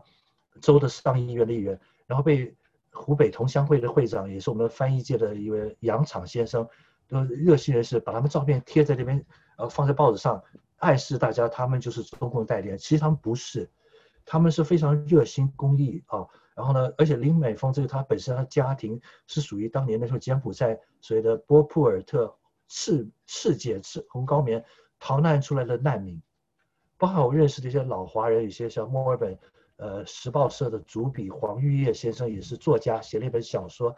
[0.62, 2.56] 州的上议院的议员，然后被
[2.92, 6.68] 湖北同乡会的会长，也是我们翻译界的一位杨敞先生，
[7.08, 9.26] 都热心人士，把他们照片贴在这边，
[9.58, 10.44] 呃，放在报纸上，
[10.78, 13.68] 暗示大家他们就是中共代理人，其实他们不是，
[14.26, 22.36] 他们是非常热心公益啊，然后呢，而且林美凤这个他本身他家庭是属于当年那时候柬埔寨所谓的波普尔特。
[22.70, 24.64] 赤赤柬赤红高棉
[25.00, 26.22] 逃难出来的难民，
[26.98, 29.38] 包括我认识的一些老华人，有些像墨尔本
[29.78, 33.96] 呃时报社的主笔黄玉叶先生，也是作家，写了一本小说。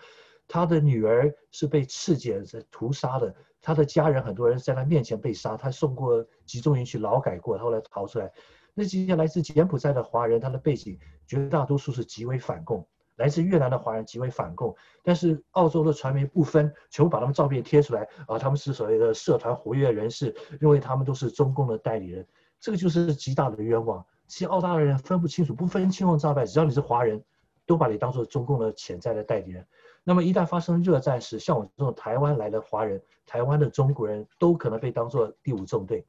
[0.48, 8.32] 他的女儿是被赤柬在屠杀的，他的家人很多人在他面前被杀，他送过集中营去劳改过，后来逃出来。
[8.74, 12.88] 那这些来自柬埔寨的华人，他的背景绝大多数是极为反共。
[13.22, 22.28] 来自越南的华人极为反共，但是澳洲的传媒不分，全部把他们照片贴出来啊，他们是所谓的社团活跃人士，认为他们都是中共的代理人，
[22.60, 24.04] 这个就是极大的冤枉。
[24.26, 27.24] 其实澳大利亚人分不清楚，不分青红皂白，只要你是华人，
[27.68, 29.64] 都把你当做中共的潜在的代理人。
[30.04, 36.04] 那么一旦发生热战时，像我这种台湾来的华人，台湾的中国人都可能被当做第五纵队，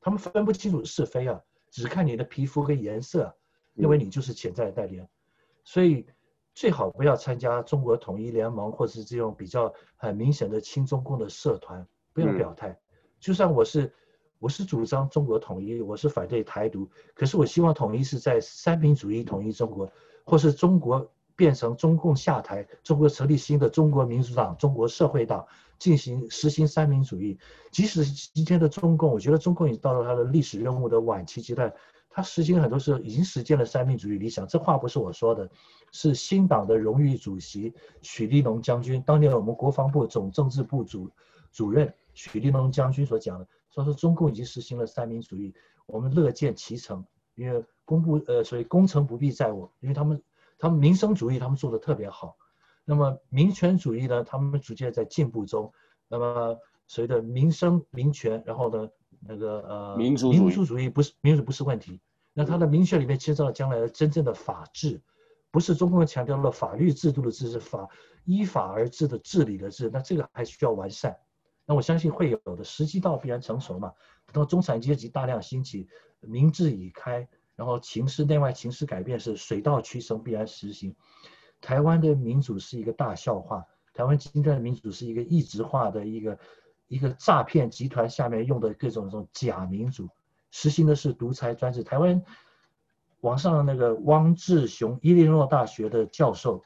[0.00, 1.38] 他们分不清楚是非啊，
[1.70, 3.34] 只看你的皮肤跟颜色，
[3.74, 5.06] 认为你就是潜在的代理人，
[5.62, 6.06] 所以。
[6.58, 12.76] 最好不要参加中国统一联盟，或者是这种比较很明显的亲中共的社团，不要表态。
[13.20, 13.94] 就算我是
[14.40, 19.88] 我是主张中国统一，我是反对台独，可是我希望统一是在三民主义统一中国，
[20.24, 25.46] 或是中国变成中共下台，中国成立新的中国民主党、中国社会党，
[25.78, 27.38] 进行实行三民主义。
[27.70, 31.72] 即使今天的中共，我觉得中共已经到了它的历史任务的晚期阶段，
[32.18, 34.44] 它实行很多时候已经实践了三民主义理想。
[34.48, 35.48] 这话不是我说的，
[35.92, 37.72] 是新党的荣誉主席
[38.02, 41.08] 许立龙将军，当年我们国防部总政治部主
[41.52, 45.54] 主任许立龙将军所讲的，说是中共已经实行了三民主义，
[45.86, 47.04] 我们乐见其成，
[47.36, 50.20] 因为功不呃，所以功成不必在我，因为他们。
[50.60, 52.36] 他们民生主义他们做的特别好，
[52.84, 55.72] 那么民权主义呢，他们逐渐在进步中。
[56.08, 56.58] 那么
[56.88, 58.88] 随着民生民权，然后呢，
[59.20, 62.00] 那个呃民族民族主义不是民主不是问题。
[62.38, 65.02] 那它的民权里面牵涉到将来的真正的法治，
[65.50, 67.88] 不是中共强调了法律制度的治，是法
[68.24, 69.90] 依法而治的治理的治。
[69.92, 71.16] 那这个还需要完善。
[71.66, 73.92] 那我相信会有的，时机到必然成熟嘛。
[74.26, 75.88] 等到中产阶级大量兴起，
[76.20, 77.28] 民智已开。
[77.56, 80.94] 然后情势内外情势改变是水到渠成必然实行。
[81.60, 86.38] 台湾的民主是一个大笑话，台湾今天的民主是一个异质化的一个
[86.86, 90.08] 一个诈骗集团下面用的各种这种假民主，
[90.50, 91.82] 实行的是独裁专制。
[91.82, 92.22] 台湾
[93.20, 96.62] 网上的那个汪志雄，伊利诺大学的教授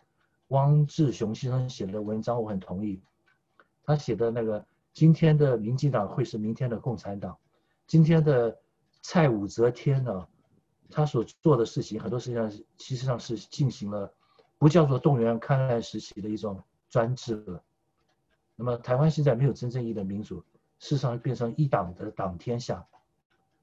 [0.49, 3.01] 汪志雄先生写的文章我很同意，
[3.85, 7.39] 他写的那个今天的民进党会是明天的共产党，
[7.87, 8.59] 今天的
[9.01, 10.29] 蔡武则天呢？
[10.95, 14.13] 他所做的事情，很多实际上，其实上是进行了，
[14.59, 17.65] 不叫做动员抗战时期的一种专制了。
[18.57, 20.45] 那么台湾现在没有真正意义的民主，
[20.79, 22.87] 事实上变成一党的党天下。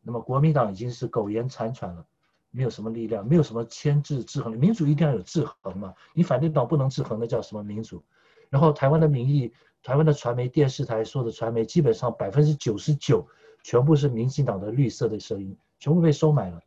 [0.02, 2.06] 那么国民党已经是苟延残喘了，
[2.52, 4.58] 没有什么力量，没有什么牵制制衡。
[4.58, 8.04] 民主一定要有制衡嘛，你反对党不能制衡，那叫什么民主？
[8.50, 9.54] 然后台湾的民意，
[9.84, 13.28] 台湾的传媒、电视台说的传媒，基本上百分之九十九
[13.62, 16.62] 全部是民进党的绿色的声音，全部被收买了。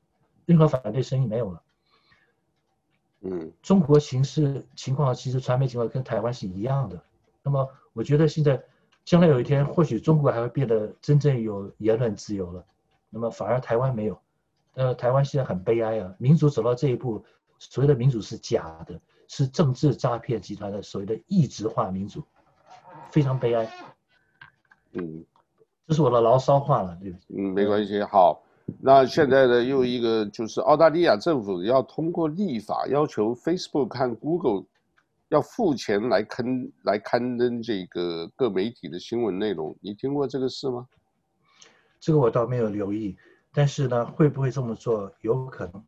[0.44, 1.62] 任何反对声音没有了。
[3.22, 7.02] 嗯，中国形势情况其实传媒情况跟台湾是一样的。
[7.42, 8.62] 那么我觉得现在
[9.04, 12.64] 将来有一天，或许中国还会变得真正有言论自由了。
[13.12, 14.18] 那么反而台湾没有。
[14.74, 17.22] 呃，台湾现在很悲哀啊，民主走到这一步，
[17.59, 18.98] 所谓的民主是假的，
[19.28, 22.24] 是政治诈骗集团的所谓的异质化民主，
[23.10, 23.70] 非常悲哀。
[24.94, 25.22] 嗯，
[25.86, 27.26] 这是我的牢骚话了，对不起？
[27.36, 28.43] 嗯，没关系，好。
[28.80, 34.64] 那现在呢又一个就是澳大利亚政府要通过立法要求 Facebook 和 Google
[35.28, 40.86] 要付钱来刊来刊登这个各媒体的新闻内容，你听过这个事吗？
[42.02, 43.16] 这个我倒没有留意，
[43.54, 45.12] 但是呢，会不会这么做？
[45.20, 45.84] 有可能。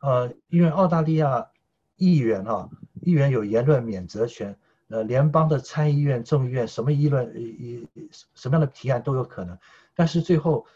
[0.00, 1.48] 呃，因为澳大利亚
[1.96, 2.68] 议员啊，
[3.00, 4.56] 议员有言论免责权，
[4.88, 7.88] 呃，联邦的参议院、众议院什么议论一
[8.34, 9.58] 什么样的提案都有可能，
[9.94, 10.66] 但是最后。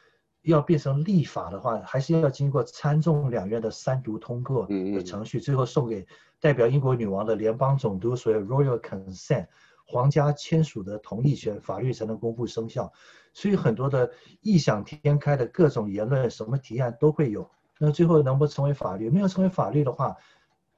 [0.43, 6.07] 要变成立法的话，还是要经过参众两院的三读通过的程序，最后送给
[6.41, 9.49] 代表英国女王的联邦总督，所谓 Royal Consent，
[9.91, 12.93] 皇家签署的同意权，法律才能公布生效。
[13.35, 17.51] 所以很多的异想天开的各种言论，什么提案都会有。
[17.79, 19.11] 那最后能不成为法律？
[19.11, 20.17] 没有成为法律的话，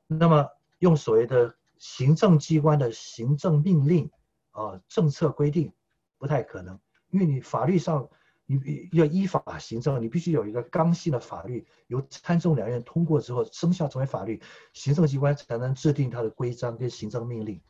[0.07, 0.49] 那么
[0.79, 4.11] 用所谓的行政机关的行政命令
[4.53, 5.73] 啊，政策规定，
[6.17, 6.81] 不太可能，
[7.11, 8.09] 因为你法律上。
[8.45, 14.43] 你要依法行政，你必须有一个刚性的法律，由参众两院通过之后生效成为法律，
[14.75, 17.63] 行政机关才能制定它的规章跟行政命令。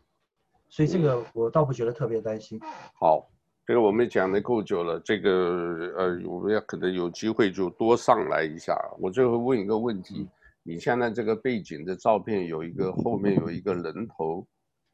[0.72, 2.58] 所以这个我倒不觉得特别担心。
[2.94, 3.30] 好，
[3.66, 8.74] 这个我们讲的够久了，这个呃，我们要可能有机会就多上来一下。
[8.98, 10.26] 我最后问一个问题，
[10.62, 14.46] 你现在这个背景的照片有一个后面有一个人头，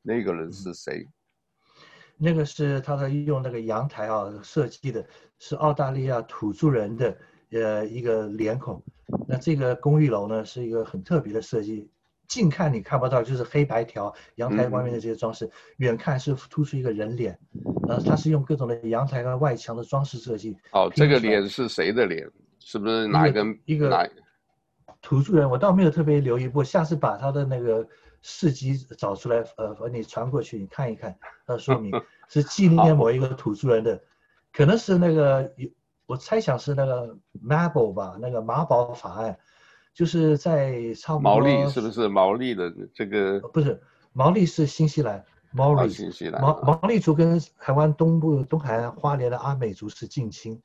[0.03, 1.07] 那个人是谁？
[2.17, 5.07] 那个是他的用那个阳台啊设计的，
[5.39, 7.17] 是澳大利亚土著人的
[7.53, 8.83] 呃一个脸孔。
[9.29, 11.89] 那这个公寓楼呢是一个很特别的设计，
[12.29, 17.37] 近看你看不到，就是黑白条阳台外面的这些装饰，远看是突出一个人脸。
[17.89, 20.57] 呃，它是用各种的阳台和外墙的装饰设计。
[20.73, 22.31] 哦，这个脸是谁的脸？
[22.61, 24.11] 是不是哪一个一个
[25.01, 25.49] 土著人？
[25.51, 27.85] 我倒没有特别留意过，下次把他的那个。
[28.21, 31.93] 事迹找出来，呃，把你传过去，你看一看，它说明
[32.29, 34.03] 是纪念某一个土著人的，
[34.53, 35.49] 可能是那个，
[36.05, 39.39] 我猜想是那个 Mabel 吧，那个马堡法案，
[39.99, 41.29] 就是在差不多。
[41.29, 43.41] 毛利是不是毛利的这个？
[43.41, 50.62] 不是，毛利是新西兰，毛利，新西兰，毛毛利族跟台湾东部东海岸花莲的阿美族是近亲。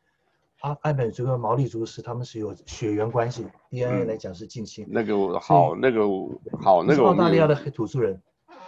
[0.60, 4.86] 阿阿美族跟毛利族是他们是有血缘关系，DNA 来讲是近亲。
[4.88, 6.02] 那个好，那个
[6.62, 8.22] 好，那个澳大利亚的土著人，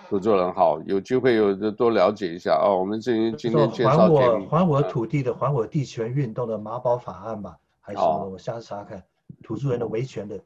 [0.10, 2.76] 土著人好，有机会有的多了解一下哦。
[2.80, 9.04] 我们今今天介绍还我还我土地的还我地权运动的马宝法案吧，还是我下次查看
[9.44, 10.40] 土著人的维权的。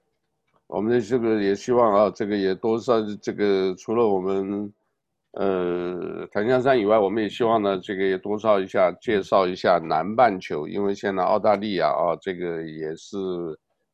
[0.70, 4.72] 我们的这个也希望啊，这个也多少这个除了我们
[5.32, 13.18] 呃檀香山以外，我们也希望呢，这个也多少一下介绍一下南半球，因为现在澳大利亚啊，这个也是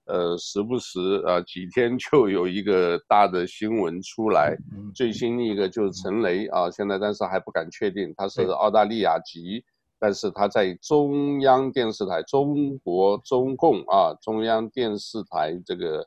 [0.03, 4.53] 呃时不时啊几天就有一个大的新闻出来，
[4.93, 9.63] 最新的一个就是陈雷啊，现在但是还不敢确定他是澳大利亚籍。
[9.97, 16.05] 但是他在中央电视台、中国中共啊中央电视台这个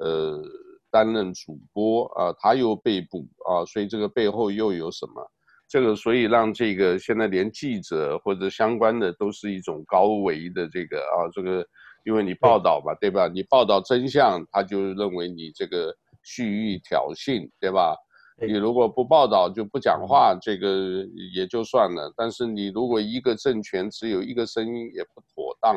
[0.00, 0.42] 呃
[0.90, 5.30] 担任主播啊，他又被捕啊，所以这个背后又有什么？
[5.68, 11.66] 这个所以让这个现在连记者或者相关的都是一种高维的这个啊，这个
[12.04, 13.28] 因为你报道嘛，对吧？
[13.28, 17.94] 你报道真相，他就认为你这个蓄意挑衅，对吧？
[18.40, 21.04] 你如果不报道就不讲话，这个
[21.34, 22.10] 也就算了。
[22.16, 25.74] 但是你如果一个政权只有一个声音也不妥当，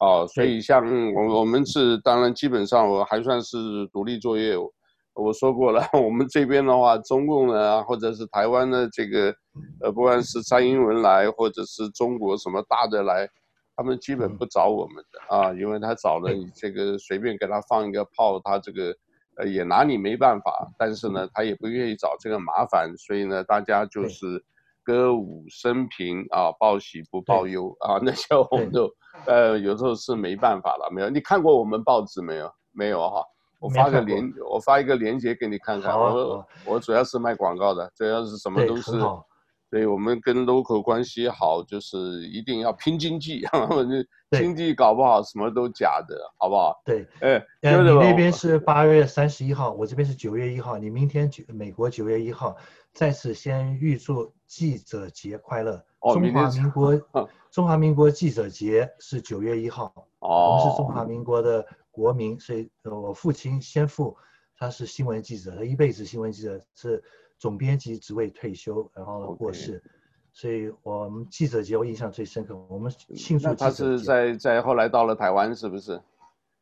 [0.00, 0.82] 啊，所以像
[1.14, 4.54] 我我们是当然基本上我还算是独立作业。
[5.12, 9.34] 我说过了， 我们这边的话，中共呢或者是台湾的这个，
[9.82, 13.28] 呃，不管是蔡英文来或者是中国什么大的来，
[13.76, 18.94] 他们基本不找我们的啊，因为他找了你这个随便给他放一个炮，他这个
[19.36, 19.46] 呃。
[19.46, 24.42] 也拿你没办法，但是呢，他也不愿意找这个麻烦，所以呢，大家就是
[24.82, 28.88] 歌舞升平啊，报喜不报忧啊，那些我们就
[29.26, 30.90] 呃有时候是没办法了。
[30.92, 32.50] 没有，你看过我们报纸没有？
[32.72, 33.24] 没有哈，
[33.58, 35.98] 我发个连，我发一个链接给你看看。
[35.98, 38.92] 我我主要是卖广告的，主要是什么都是。
[39.70, 43.46] 所以我们跟 local 关系好，就是一定要拼经济，
[44.36, 46.82] 经济搞不好什么都假的，好不好？
[46.84, 52.56] 对，哎，你那边是八月三十一号，我这边是九月一号，你明天九美国九月一号，
[52.92, 55.80] 在此先预祝记者节快乐。
[56.00, 56.92] 哦，中华民国，
[57.50, 59.92] 中华民国记者节是九月一号。
[60.20, 64.16] 哦，我们是中华民国的国民，所以我父亲先父
[64.56, 67.02] 他是新闻记者，他一辈子新闻记者是。
[67.40, 69.84] 总编辑职位退休，然后过世，Okay.
[70.30, 72.54] 所以我们记者节我印象最深刻。
[72.68, 75.98] 我们庆祝他是在在后来到了台湾，是不是？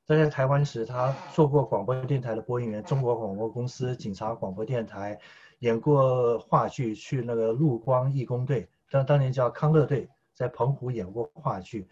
[0.06, 5.18] 他在台湾时，他做过广播电台的播音员，中国广播公司、警察广播电台，
[5.58, 10.08] 演过话剧，去那个陆光义工队，当当年叫康乐队，
[10.38, 11.88] 在澎湖演过话剧，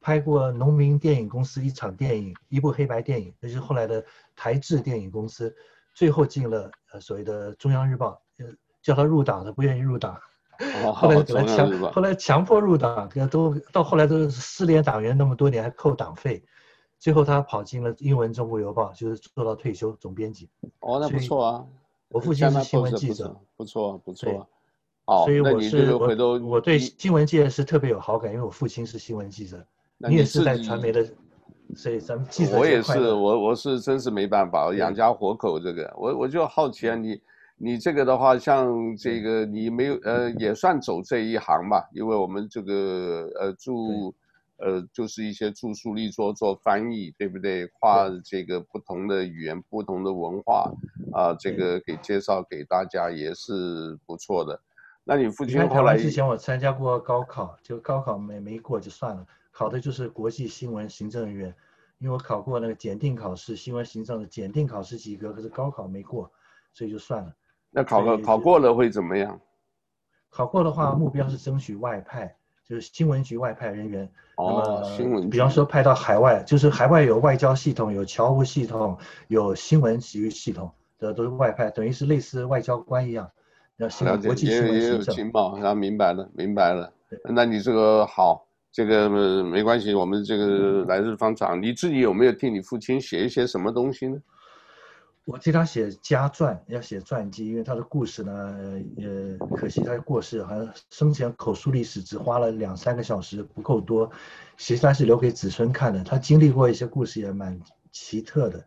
[0.00, 4.02] 拍过农民电影公司一场电影，一部黑白电影，那就是后来的
[4.34, 5.54] 台制电影公司，
[5.94, 8.20] 最后进了呃所谓的中央日报。
[8.82, 10.18] 叫他入党，他不愿意入党，
[10.94, 16.42] 后来给他强，后来强迫入党，都到后来都是失联党员那么多年还扣党费，
[16.98, 20.48] 最后他跑进了英文中国邮报，就是做到退休总编辑。
[20.78, 21.66] 哦，那不错啊。
[22.08, 24.48] 我父亲是新闻记者，不错不错。
[25.10, 29.64] 哦，所以我是我我对新闻界是特别有好感，因为我父亲是新闻记者。
[29.98, 31.04] 你也是在传媒的，
[31.74, 32.56] 所以咱们记者。
[32.56, 37.20] 我也是，我我是真是没办法，养家活口这个，我我就好奇啊你。
[37.62, 44.14] 你这个的话，像这个你没有呃，也算走这一行吧，因为我们这个呃住，
[44.56, 47.66] 呃就是一些驻苏利做做翻译，对不对？
[47.78, 50.72] 跨这个不同的语言、不同的文化
[51.12, 54.58] 啊，这个给介绍给大家也是不错的。
[55.10, 55.96] 那你父亲后来？
[55.98, 61.52] 之前我参加过高考，就高考没没过就算了，考的就是国际新闻行政人员，
[61.98, 66.30] 因为我考过那个检定考试，新闻行政的检定考试及格，可是高考没过，
[66.72, 67.34] 所以就算了。
[67.72, 69.40] 那考个考过了会怎么样？
[70.28, 74.08] 考过的话，目标是争取外派，就是新闻局外派人员。
[74.36, 75.28] 哦，新闻局。
[75.28, 78.96] 比方说派到海外，就是海外有外交系统、有侨务系统、
[79.26, 80.70] 有新闻体育系统
[81.00, 83.28] 的都是外派，等于是类似外交官一样。
[83.80, 85.14] 要新闻国际新闻行政。
[85.14, 86.92] 情报，然后明白了，明白了。
[87.24, 89.08] 那你这个好，这个
[89.42, 89.94] 没关系。
[89.94, 94.20] 我们这个来日方长，你自己有没有替你父亲写一些什么东西呢？
[95.24, 98.32] 我替他写家传，要写传记，因为他的故事呢，
[98.98, 104.10] 呃，可惜他过世，好像生前口述历史只花了两三个小时，不够多，
[104.58, 106.04] 实际上是留给子孙看的。
[106.04, 107.58] 他经历过一些故事也蛮
[107.92, 108.62] 奇特的，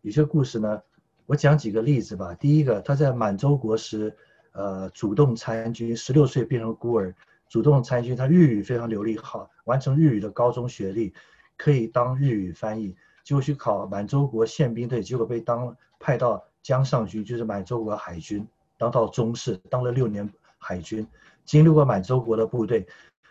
[0.00, 0.80] 有些故事呢，
[1.26, 2.32] 我讲几个例子吧。
[2.34, 4.14] 第一个，他在满洲国时，
[4.52, 7.14] 呃，主动参军，十六岁变成孤儿，
[7.48, 11.12] 主动参军，他日语非常流利，好，完成日语的高中学历，
[11.56, 15.76] 可以当日语翻译，就去考满洲国宪兵队，结果被当。
[16.00, 18.46] 派到江上军，就是满洲国海军，
[18.76, 21.04] 当到中士，当了六年海军，
[21.44, 22.86] 经历过满洲国的部队，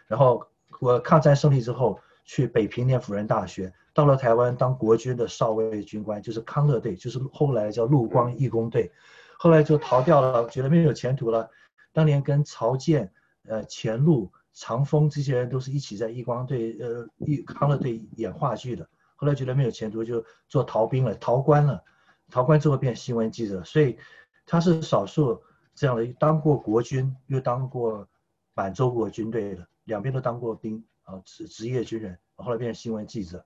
[0.05, 0.45] 然后
[0.81, 8.91] 我抗战胜利之后去北平念辅仁大学，到了台湾当国军的少尉军官，就是康乐队，就是后来叫陆光义工队，
[9.37, 11.49] 后来就逃掉了，觉得没有前途了。
[11.93, 13.11] 当年跟曹健、
[13.47, 21.83] 呃钱陆、长风这些人都是一起在义光队、呃义康乐队演话剧的，后来觉得没有前途，就做逃兵了，逃官了。
[22.29, 23.97] 逃官之后变新闻记者，所以
[24.45, 25.41] 他是少数
[25.73, 28.05] 这样的当过国军又当过
[28.53, 33.45] 满洲国军队的，两边都当过兵啊，职职业军人，后来变成新闻记者，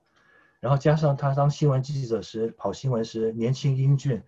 [0.58, 4.20] 然后加上他当新闻记者时跑新闻时年轻英俊，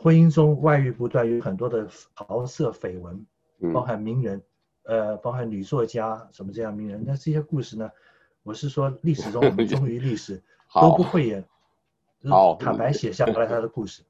[0.00, 3.26] 婚姻中外遇不断，有很多的桃色绯闻，
[3.74, 4.40] 包含名人，
[4.84, 7.90] 呃，包含女作家什么这样名人，那这些故事呢，
[8.44, 10.40] 我是说历史中 我们忠于历史
[10.80, 11.44] 都不会演。
[12.28, 14.04] 好，坦白写下来他的故事。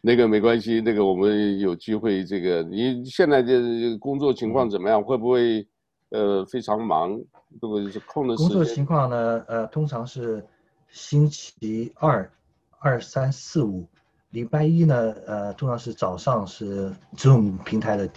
[0.00, 2.24] 那个没关系，那个我们有机会。
[2.24, 5.02] 这个你现在的工作情况怎么样？
[5.02, 5.66] 会不会
[6.10, 7.20] 呃非常忙？
[7.60, 8.48] 如果是空的时间。
[8.48, 9.44] 工作情况呢？
[9.48, 10.46] 呃，通常是
[10.90, 12.30] 星期二、
[12.78, 13.88] 二三四五，
[14.34, 18.10] 礼拜一呢，呃，通常是早上是 Zoom 平台的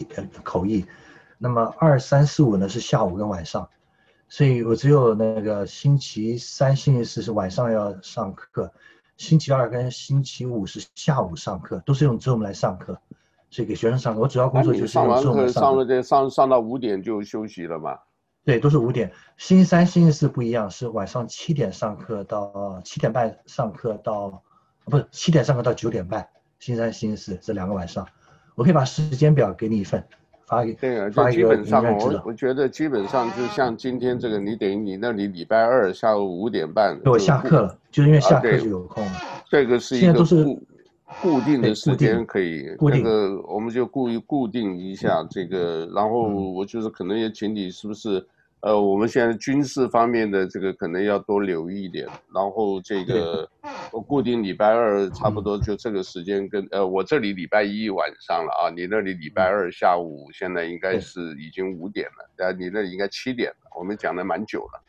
[0.44, 0.84] 口译，
[1.38, 3.70] 那么二三四五呢是下午跟晚上，
[4.28, 8.74] 所以我只有那个星期三、星期四是晚上要上课。
[9.18, 13.00] 星期二跟星期五是下午上课，都是用 Zoom 来上课，
[13.52, 14.22] 所以给学生上课。
[14.22, 15.22] 我主要工作就是用 Zoom 上。
[15.22, 17.96] 上完课上了这上上到五点就休息了嘛？
[18.44, 19.12] 对，都是五点。
[19.38, 24.42] 星期三、星期四不一样，是晚上七点上课到七点半上课到，
[24.90, 26.28] 不是七点上课到九点半。
[26.60, 28.08] 星期三、星期四这两个晚上，
[28.56, 30.04] 我可以把时间表给你一份。
[30.48, 39.12] 发给对啊，就基本上我我觉得基本上就像今天这个，你等于你那里礼拜二下午五点半，我下课了，就是因为下课就有空了。
[39.50, 40.64] 这个是一个固
[41.22, 48.26] 固定的时间可以，固定，这个我们就故意固定一下这个，然后我就是可能也请你是不是？
[48.62, 53.48] 呃，我们现在军事方面的这个可能要多留意一点，然后这个
[53.92, 64.84] 我固定礼拜二差不多就这个时间跟呃我这里礼拜一晚上了啊，你那里礼拜二下午现在应该是已经五点了，呃，你那里应该七点了，我们讲的蛮久了。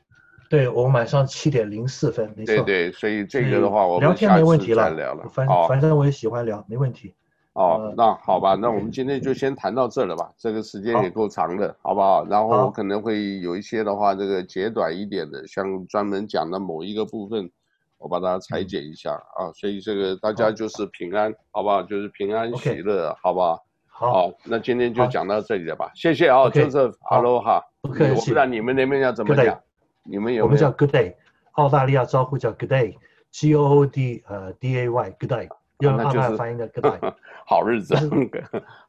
[0.48, 2.54] 对，我晚上七点零四分，没错。
[2.56, 7.12] 对对，所以这个的话我们聊天没问题了，聊了，反反正我也喜欢聊，没问题。
[7.58, 12.24] 哦，那好吧，那我们今天就先谈到这了吧，这个时间也够长的，好不好？
[12.26, 17.50] 然后我可能会有一些的话，这个简短一点的，像专门讲的某一个部分，
[17.98, 19.50] 我把它裁剪一下啊。
[19.56, 21.82] 所以这个大家就是平安，好不好？
[21.82, 23.60] 就是平安喜乐，好不好？
[23.88, 27.60] 好，那今天就讲到这里了吧，谢谢啊，就是哈喽哈。
[27.80, 28.10] 不客气。
[28.10, 29.58] 我不知道你们那边要怎么讲，
[30.04, 30.44] 你们有没有？
[30.44, 31.14] 我们叫 Good day，
[31.54, 35.48] 澳大利亚招呼叫 Good day，G O O D 呃 D A Y，Good day。
[35.80, 37.14] 用澳大利亚发音的 Good day，
[37.46, 37.94] 好日子，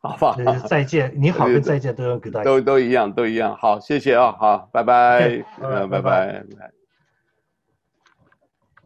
[0.01, 0.35] 好吧？
[0.67, 3.55] 再见，你好跟再见都用 Good day， 都都一样，都一样。
[3.55, 6.78] 好，谢谢啊，好，拜拜，嗯，拜拜，拜。